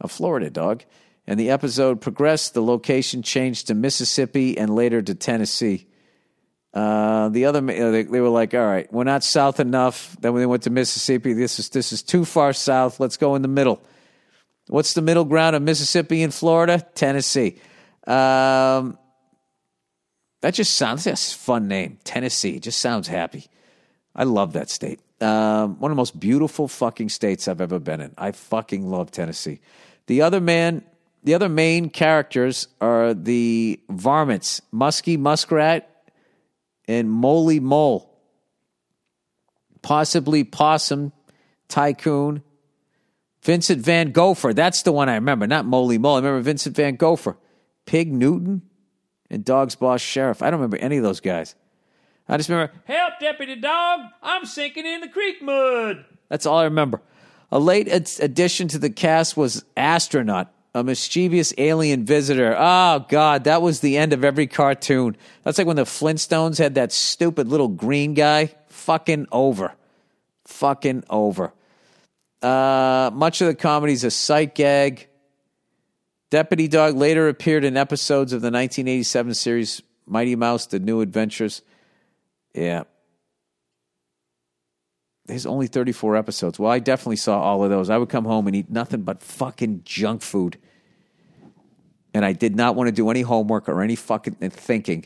A 0.02 0.08
Florida 0.08 0.50
dog. 0.50 0.84
And 1.28 1.40
the 1.40 1.52
episode 1.52 2.02
progressed. 2.02 2.54
The 2.54 2.64
location 2.64 3.22
changed 3.22 3.68
to 3.68 3.74
Mississippi 3.74 4.58
and 4.58 4.76
later 4.76 5.02
to 5.02 5.16
Tennessee. 5.16 5.88
Uh, 6.74 7.30
the 7.30 7.46
other, 7.46 7.62
they, 7.62 8.04
they, 8.04 8.22
were 8.22 8.30
like, 8.30 8.54
"All 8.54 8.66
right, 8.66 8.92
we're 8.94 9.04
not 9.04 9.24
south 9.24 9.60
enough." 9.60 10.16
Then 10.22 10.34
when 10.34 10.42
they 10.42 10.46
went 10.46 10.64
to 10.64 10.70
Mississippi, 10.70 11.34
this 11.34 11.60
is 11.60 11.70
this 11.70 11.92
is 11.92 12.02
too 12.02 12.24
far 12.24 12.54
south. 12.54 13.00
Let's 13.00 13.18
go 13.18 13.36
in 13.36 13.42
the 13.42 13.50
middle. 13.50 13.82
What's 14.68 14.94
the 14.94 15.02
middle 15.02 15.26
ground 15.26 15.56
of 15.56 15.62
Mississippi 15.62 16.24
and 16.24 16.34
Florida? 16.34 16.86
Tennessee. 16.96 17.60
Um, 18.08 18.98
that 20.42 20.54
just 20.54 20.76
sounds 20.76 21.04
that's 21.04 21.36
a 21.36 21.38
fun 21.38 21.68
name. 21.68 22.00
Tennessee. 22.06 22.60
Just 22.60 22.80
sounds 22.80 23.08
happy. 23.08 23.48
I 24.16 24.24
love 24.24 24.54
that 24.54 24.70
state. 24.70 25.00
Um, 25.22 25.80
one 25.80 25.92
of 25.92 25.96
the 25.96 26.00
most 26.00 26.20
beautiful 26.20 26.68
fucking 26.68 27.10
states 27.10 27.48
I've 27.48 27.62
ever 27.62 27.80
been 27.80 28.02
in. 28.02 28.14
I 28.18 28.32
fucking 28.32 28.90
love 28.90 29.12
Tennessee. 29.12 29.60
The 30.08 30.22
other 30.24 30.42
man, 30.42 30.84
the 31.24 31.34
other 31.34 31.50
main 31.50 31.90
characters 31.90 32.68
are 32.80 33.14
the 33.14 33.80
varmints, 33.90 34.62
Muskie 34.74 35.20
Muskrat 35.20 35.88
and 36.88 37.10
Moley 37.10 37.60
Mole. 37.60 38.08
Possibly 39.82 40.44
Possum 40.44 41.12
Tycoon. 41.68 42.44
Vincent 43.44 43.82
Van 43.82 44.12
Gogh. 44.12 44.36
That's 44.36 44.84
the 44.84 44.92
one 44.92 45.10
I 45.10 45.16
remember, 45.16 45.48
not 45.48 45.66
Moley 45.66 45.98
Mole. 45.98 46.16
I 46.16 46.20
remember 46.20 46.42
Vincent 46.42 46.76
Van 46.76 46.96
Gogh. 46.96 47.36
Pig 47.86 48.14
Newton 48.14 48.62
and 49.30 49.44
Dog's 49.44 49.76
Boss 49.76 50.02
Sheriff. 50.02 50.42
I 50.42 50.52
don't 50.52 50.60
remember 50.60 50.78
any 50.78 50.98
of 50.98 51.04
those 51.04 51.20
guys. 51.20 51.56
I 52.30 52.38
just 52.38 52.50
remember, 52.50 52.74
help, 52.86 53.14
Deputy 53.20 53.56
Dawg, 53.56 54.02
I'm 54.22 54.46
sinking 54.46 54.86
in 54.86 55.02
the 55.02 55.08
creek 55.10 55.42
mud. 55.42 56.06
That's 56.30 56.46
all 56.46 56.60
I 56.60 56.66
remember. 56.66 57.02
A 57.52 57.60
late 57.60 57.88
addition 57.92 58.68
to 58.70 58.80
the 58.80 58.90
cast 58.90 59.36
was 59.36 59.66
Astronut, 59.76 60.48
a 60.74 60.84
mischievous 60.84 61.54
alien 61.58 62.06
visitor. 62.06 62.56
Oh, 62.58 63.06
God, 63.10 63.44
that 63.44 63.62
was 63.62 63.82
the 63.82 63.98
end 63.98 64.14
of 64.14 64.24
every 64.24 64.48
cartoon. 64.48 65.18
That's 65.44 65.58
like 65.58 65.68
when 65.68 65.76
the 65.76 65.84
Flintstones 65.84 66.58
had 66.58 66.76
that 66.76 66.92
stupid 66.92 67.48
little 67.48 67.68
green 67.68 68.14
guy. 68.14 68.54
Fucking 68.70 69.28
over. 69.32 69.74
Fucking 70.46 71.04
over. 71.10 71.54
Uh, 72.42 73.12
much 73.14 73.42
of 73.42 73.48
the 73.48 73.56
comedy 73.56 73.94
is 73.94 74.04
a 74.04 74.12
sight 74.12 74.56
gag. 74.56 75.08
Deputy 76.30 76.70
Dawg 76.70 76.96
later 76.96 77.28
appeared 77.28 77.66
in 77.66 77.76
episodes 77.76 78.32
of 78.32 78.42
the 78.42 78.48
1987 78.48 79.34
series 79.34 79.82
Mighty 80.08 80.36
Mouse 80.36 80.66
The 80.66 80.80
New 80.80 81.02
Adventures. 81.02 81.62
Yeah. 82.54 82.84
There's 85.32 85.46
only 85.46 85.68
34 85.68 86.18
episodes. 86.18 86.60
Well, 86.60 86.70
I 86.70 86.80
definitely 86.80 87.16
saw 87.16 87.40
all 87.40 87.64
of 87.64 87.70
those. 87.70 87.90
I 87.90 87.98
would 87.98 88.10
come 88.10 88.26
home 88.26 88.48
and 88.48 88.56
eat 88.56 88.70
nothing 88.70 89.04
but 89.04 89.24
fucking 89.24 89.84
junk 89.86 90.22
food. 90.22 90.58
And 92.14 92.26
I 92.26 92.34
did 92.34 92.54
not 92.54 92.76
want 92.76 92.90
to 92.90 92.92
do 92.92 93.10
any 93.10 93.22
homework 93.22 93.70
or 93.70 93.82
any 93.82 93.96
fucking 93.96 94.36
thinking. 94.36 95.06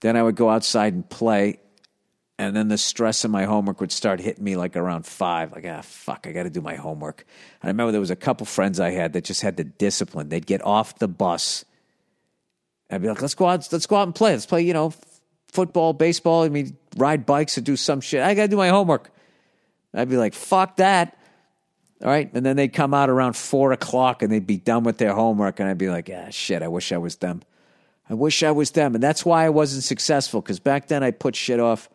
Then 0.00 0.16
I 0.16 0.22
would 0.24 0.34
go 0.34 0.50
outside 0.50 0.94
and 0.94 1.08
play. 1.08 1.60
And 2.40 2.56
then 2.56 2.66
the 2.66 2.76
stress 2.76 3.24
of 3.24 3.30
my 3.30 3.44
homework 3.44 3.80
would 3.80 3.92
start 3.92 4.18
hitting 4.18 4.42
me 4.42 4.56
like 4.56 4.74
around 4.74 5.06
five. 5.06 5.52
Like, 5.52 5.64
ah, 5.64 5.80
fuck, 5.82 6.26
I 6.26 6.32
got 6.32 6.42
to 6.42 6.50
do 6.50 6.60
my 6.60 6.74
homework. 6.74 7.24
And 7.62 7.68
I 7.68 7.70
remember 7.70 7.92
there 7.92 8.00
was 8.00 8.10
a 8.10 8.16
couple 8.16 8.46
friends 8.46 8.80
I 8.80 8.90
had 8.90 9.12
that 9.12 9.22
just 9.22 9.42
had 9.42 9.56
the 9.56 9.64
discipline. 9.64 10.28
They'd 10.28 10.44
get 10.44 10.60
off 10.64 10.98
the 10.98 11.06
bus. 11.06 11.64
I'd 12.90 13.00
be 13.00 13.06
like, 13.06 13.22
let's 13.22 13.36
go 13.36 13.46
out, 13.46 13.68
let's 13.70 13.86
go 13.86 13.94
out 13.94 14.08
and 14.08 14.14
play. 14.14 14.32
Let's 14.32 14.44
play, 14.44 14.62
you 14.62 14.72
know, 14.72 14.92
football, 15.52 15.92
baseball. 15.92 16.42
I 16.42 16.48
mean, 16.48 16.76
ride 16.96 17.26
bikes 17.26 17.56
or 17.56 17.60
do 17.60 17.76
some 17.76 18.00
shit. 18.00 18.22
I 18.22 18.34
got 18.34 18.42
to 18.42 18.48
do 18.48 18.56
my 18.56 18.70
homework. 18.70 19.12
I'd 19.96 20.08
be 20.08 20.16
like, 20.16 20.34
fuck 20.34 20.76
that. 20.76 21.18
All 22.02 22.08
right. 22.08 22.30
And 22.34 22.44
then 22.44 22.56
they'd 22.56 22.72
come 22.72 22.92
out 22.92 23.08
around 23.08 23.36
four 23.36 23.72
o'clock 23.72 24.22
and 24.22 24.30
they'd 24.30 24.46
be 24.46 24.58
done 24.58 24.84
with 24.84 24.98
their 24.98 25.14
homework. 25.14 25.60
And 25.60 25.68
I'd 25.68 25.78
be 25.78 25.88
like, 25.88 26.10
ah, 26.12 26.28
shit, 26.30 26.62
I 26.62 26.68
wish 26.68 26.92
I 26.92 26.98
was 26.98 27.16
them. 27.16 27.42
I 28.08 28.14
wish 28.14 28.42
I 28.42 28.50
was 28.50 28.70
them. 28.72 28.94
And 28.94 29.02
that's 29.02 29.24
why 29.24 29.46
I 29.46 29.48
wasn't 29.48 29.82
successful 29.82 30.40
because 30.40 30.60
back 30.60 30.88
then 30.88 31.02
I 31.02 31.10
put 31.10 31.34
shit 31.34 31.58
off. 31.58 31.88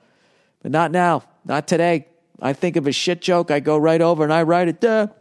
But 0.61 0.71
not 0.71 0.91
now. 0.91 1.23
Not 1.45 1.67
today. 1.67 2.07
I 2.41 2.53
think 2.53 2.75
of 2.75 2.87
a 2.87 2.91
shit 2.91 3.21
joke. 3.21 3.51
I 3.51 3.59
go 3.59 3.77
right 3.77 4.01
over 4.01 4.23
and 4.23 4.33
I 4.33 4.43
write 4.43 4.67
it 4.67 4.81
there. 4.81 5.11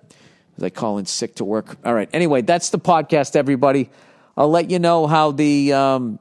As 0.57 0.63
I 0.65 0.71
call 0.71 0.99
in 0.99 1.07
sick 1.07 1.37
to 1.37 1.45
work. 1.45 1.77
All 1.85 1.95
right. 1.95 2.09
Anyway, 2.13 2.43
that's 2.43 2.71
the 2.71 2.79
podcast, 2.79 3.37
everybody. 3.37 3.91
I'll 4.37 4.51
let 4.51 4.71
you 4.71 4.79
know 4.79 5.07
how 5.07 5.33
the. 5.33 5.73
Um, 5.75 6.19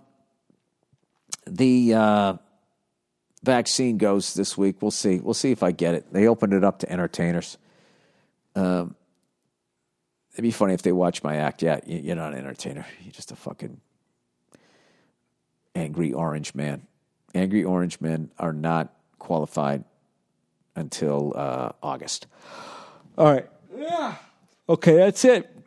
the 1.49 1.93
uh, 1.93 2.33
vaccine 3.43 3.97
goes 3.97 4.33
this 4.33 4.57
week. 4.57 4.81
We'll 4.81 4.91
see. 4.91 5.19
We'll 5.19 5.33
see 5.33 5.51
if 5.51 5.63
I 5.63 5.71
get 5.71 5.95
it. 5.95 6.11
They 6.11 6.27
opened 6.27 6.53
it 6.53 6.63
up 6.63 6.79
to 6.79 6.91
entertainers. 6.91 7.57
Um, 8.55 8.95
it'd 10.33 10.43
be 10.43 10.51
funny 10.51 10.73
if 10.73 10.81
they 10.81 10.91
watch 10.91 11.23
my 11.23 11.35
act. 11.37 11.61
Yeah, 11.61 11.79
you're 11.85 12.15
not 12.15 12.33
an 12.33 12.39
entertainer. 12.39 12.85
You're 13.03 13.13
just 13.13 13.31
a 13.31 13.35
fucking 13.35 13.79
angry 15.75 16.13
orange 16.13 16.55
man. 16.55 16.87
Angry 17.33 17.63
orange 17.63 18.01
men 18.01 18.31
are 18.39 18.53
not 18.53 18.93
qualified 19.19 19.83
until 20.75 21.33
uh, 21.35 21.71
August. 21.83 22.27
All 23.17 23.31
right. 23.31 23.47
Yeah. 23.77 24.15
Okay, 24.67 24.95
that's 24.95 25.25
it 25.25 25.58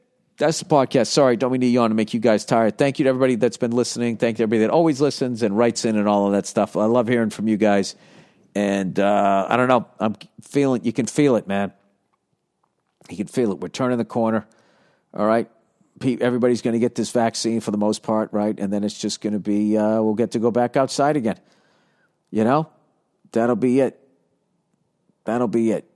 that's 0.42 0.58
the 0.58 0.64
podcast. 0.64 1.06
Sorry, 1.06 1.36
don't 1.36 1.52
mean 1.52 1.60
to 1.60 1.68
yawn 1.68 1.90
to 1.90 1.94
make 1.94 2.12
you 2.12 2.18
guys 2.18 2.44
tired. 2.44 2.76
Thank 2.76 2.98
you 2.98 3.04
to 3.04 3.08
everybody 3.08 3.36
that's 3.36 3.56
been 3.56 3.70
listening. 3.70 4.16
Thank 4.16 4.34
you 4.34 4.36
to 4.38 4.42
everybody 4.42 4.66
that 4.66 4.70
always 4.70 5.00
listens 5.00 5.42
and 5.42 5.56
writes 5.56 5.84
in 5.84 5.96
and 5.96 6.08
all 6.08 6.26
of 6.26 6.32
that 6.32 6.46
stuff. 6.46 6.76
I 6.76 6.86
love 6.86 7.06
hearing 7.06 7.30
from 7.30 7.46
you 7.46 7.56
guys. 7.56 7.94
And 8.54 8.98
uh, 8.98 9.46
I 9.48 9.56
don't 9.56 9.68
know. 9.68 9.86
I'm 10.00 10.16
feeling. 10.42 10.84
You 10.84 10.92
can 10.92 11.06
feel 11.06 11.36
it, 11.36 11.46
man. 11.46 11.72
You 13.08 13.16
can 13.16 13.28
feel 13.28 13.52
it. 13.52 13.60
We're 13.60 13.68
turning 13.68 13.98
the 13.98 14.04
corner. 14.04 14.46
All 15.14 15.26
right. 15.26 15.48
Everybody's 16.02 16.60
going 16.60 16.72
to 16.72 16.80
get 16.80 16.96
this 16.96 17.12
vaccine 17.12 17.60
for 17.60 17.70
the 17.70 17.78
most 17.78 18.02
part, 18.02 18.32
right? 18.32 18.58
And 18.58 18.72
then 18.72 18.82
it's 18.82 18.98
just 18.98 19.20
going 19.20 19.34
to 19.34 19.38
be. 19.38 19.78
Uh, 19.78 20.02
we'll 20.02 20.14
get 20.14 20.32
to 20.32 20.40
go 20.40 20.50
back 20.50 20.76
outside 20.76 21.16
again. 21.16 21.38
You 22.32 22.42
know, 22.42 22.68
that'll 23.30 23.54
be 23.54 23.78
it. 23.78 24.00
That'll 25.24 25.46
be 25.46 25.70
it. 25.70 25.88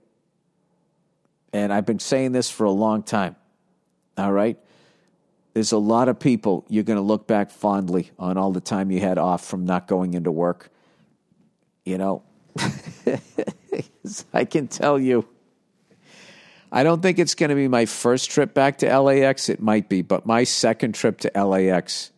And 1.51 1.73
I've 1.73 1.85
been 1.85 1.99
saying 1.99 2.31
this 2.31 2.49
for 2.49 2.63
a 2.63 2.71
long 2.71 3.03
time. 3.03 3.35
All 4.17 4.31
right. 4.31 4.57
There's 5.53 5.71
a 5.71 5.77
lot 5.77 6.07
of 6.07 6.19
people 6.19 6.65
you're 6.69 6.83
going 6.83 6.97
to 6.97 7.03
look 7.03 7.27
back 7.27 7.49
fondly 7.49 8.11
on 8.19 8.37
all 8.37 8.51
the 8.51 8.61
time 8.61 8.91
you 8.91 8.99
had 8.99 9.17
off 9.17 9.45
from 9.45 9.65
not 9.65 9.87
going 9.87 10.13
into 10.13 10.31
work. 10.31 10.69
You 11.83 11.97
know, 11.97 12.23
I 14.33 14.45
can 14.45 14.67
tell 14.67 14.99
you. 14.99 15.27
I 16.71 16.83
don't 16.83 17.01
think 17.01 17.17
it's 17.17 17.33
going 17.33 17.49
to 17.49 17.55
be 17.55 17.67
my 17.67 17.85
first 17.85 18.29
trip 18.29 18.53
back 18.53 18.79
to 18.79 18.99
LAX. 18.99 19.49
It 19.49 19.61
might 19.61 19.87
be, 19.87 20.01
but 20.01 20.25
my 20.25 20.43
second 20.43 20.95
trip 20.95 21.19
to 21.21 21.31
LAX, 21.33 22.11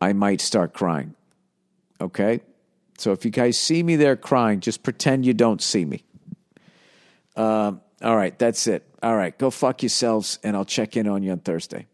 I 0.00 0.12
might 0.12 0.40
start 0.40 0.74
crying. 0.74 1.14
Okay? 2.00 2.42
So 2.98 3.12
if 3.12 3.24
you 3.24 3.30
guys 3.30 3.58
see 3.58 3.82
me 3.82 3.96
there 3.96 4.14
crying, 4.14 4.60
just 4.60 4.82
pretend 4.82 5.24
you 5.24 5.32
don't 5.32 5.62
see 5.62 5.84
me. 5.84 6.04
Um, 7.34 7.80
all 8.02 8.14
right, 8.14 8.38
that's 8.38 8.66
it. 8.66 8.86
All 9.02 9.16
right, 9.16 9.36
go 9.36 9.50
fuck 9.50 9.82
yourselves, 9.82 10.38
and 10.44 10.56
I'll 10.56 10.64
check 10.64 10.96
in 10.96 11.08
on 11.08 11.22
you 11.22 11.32
on 11.32 11.40
Thursday. 11.40 11.86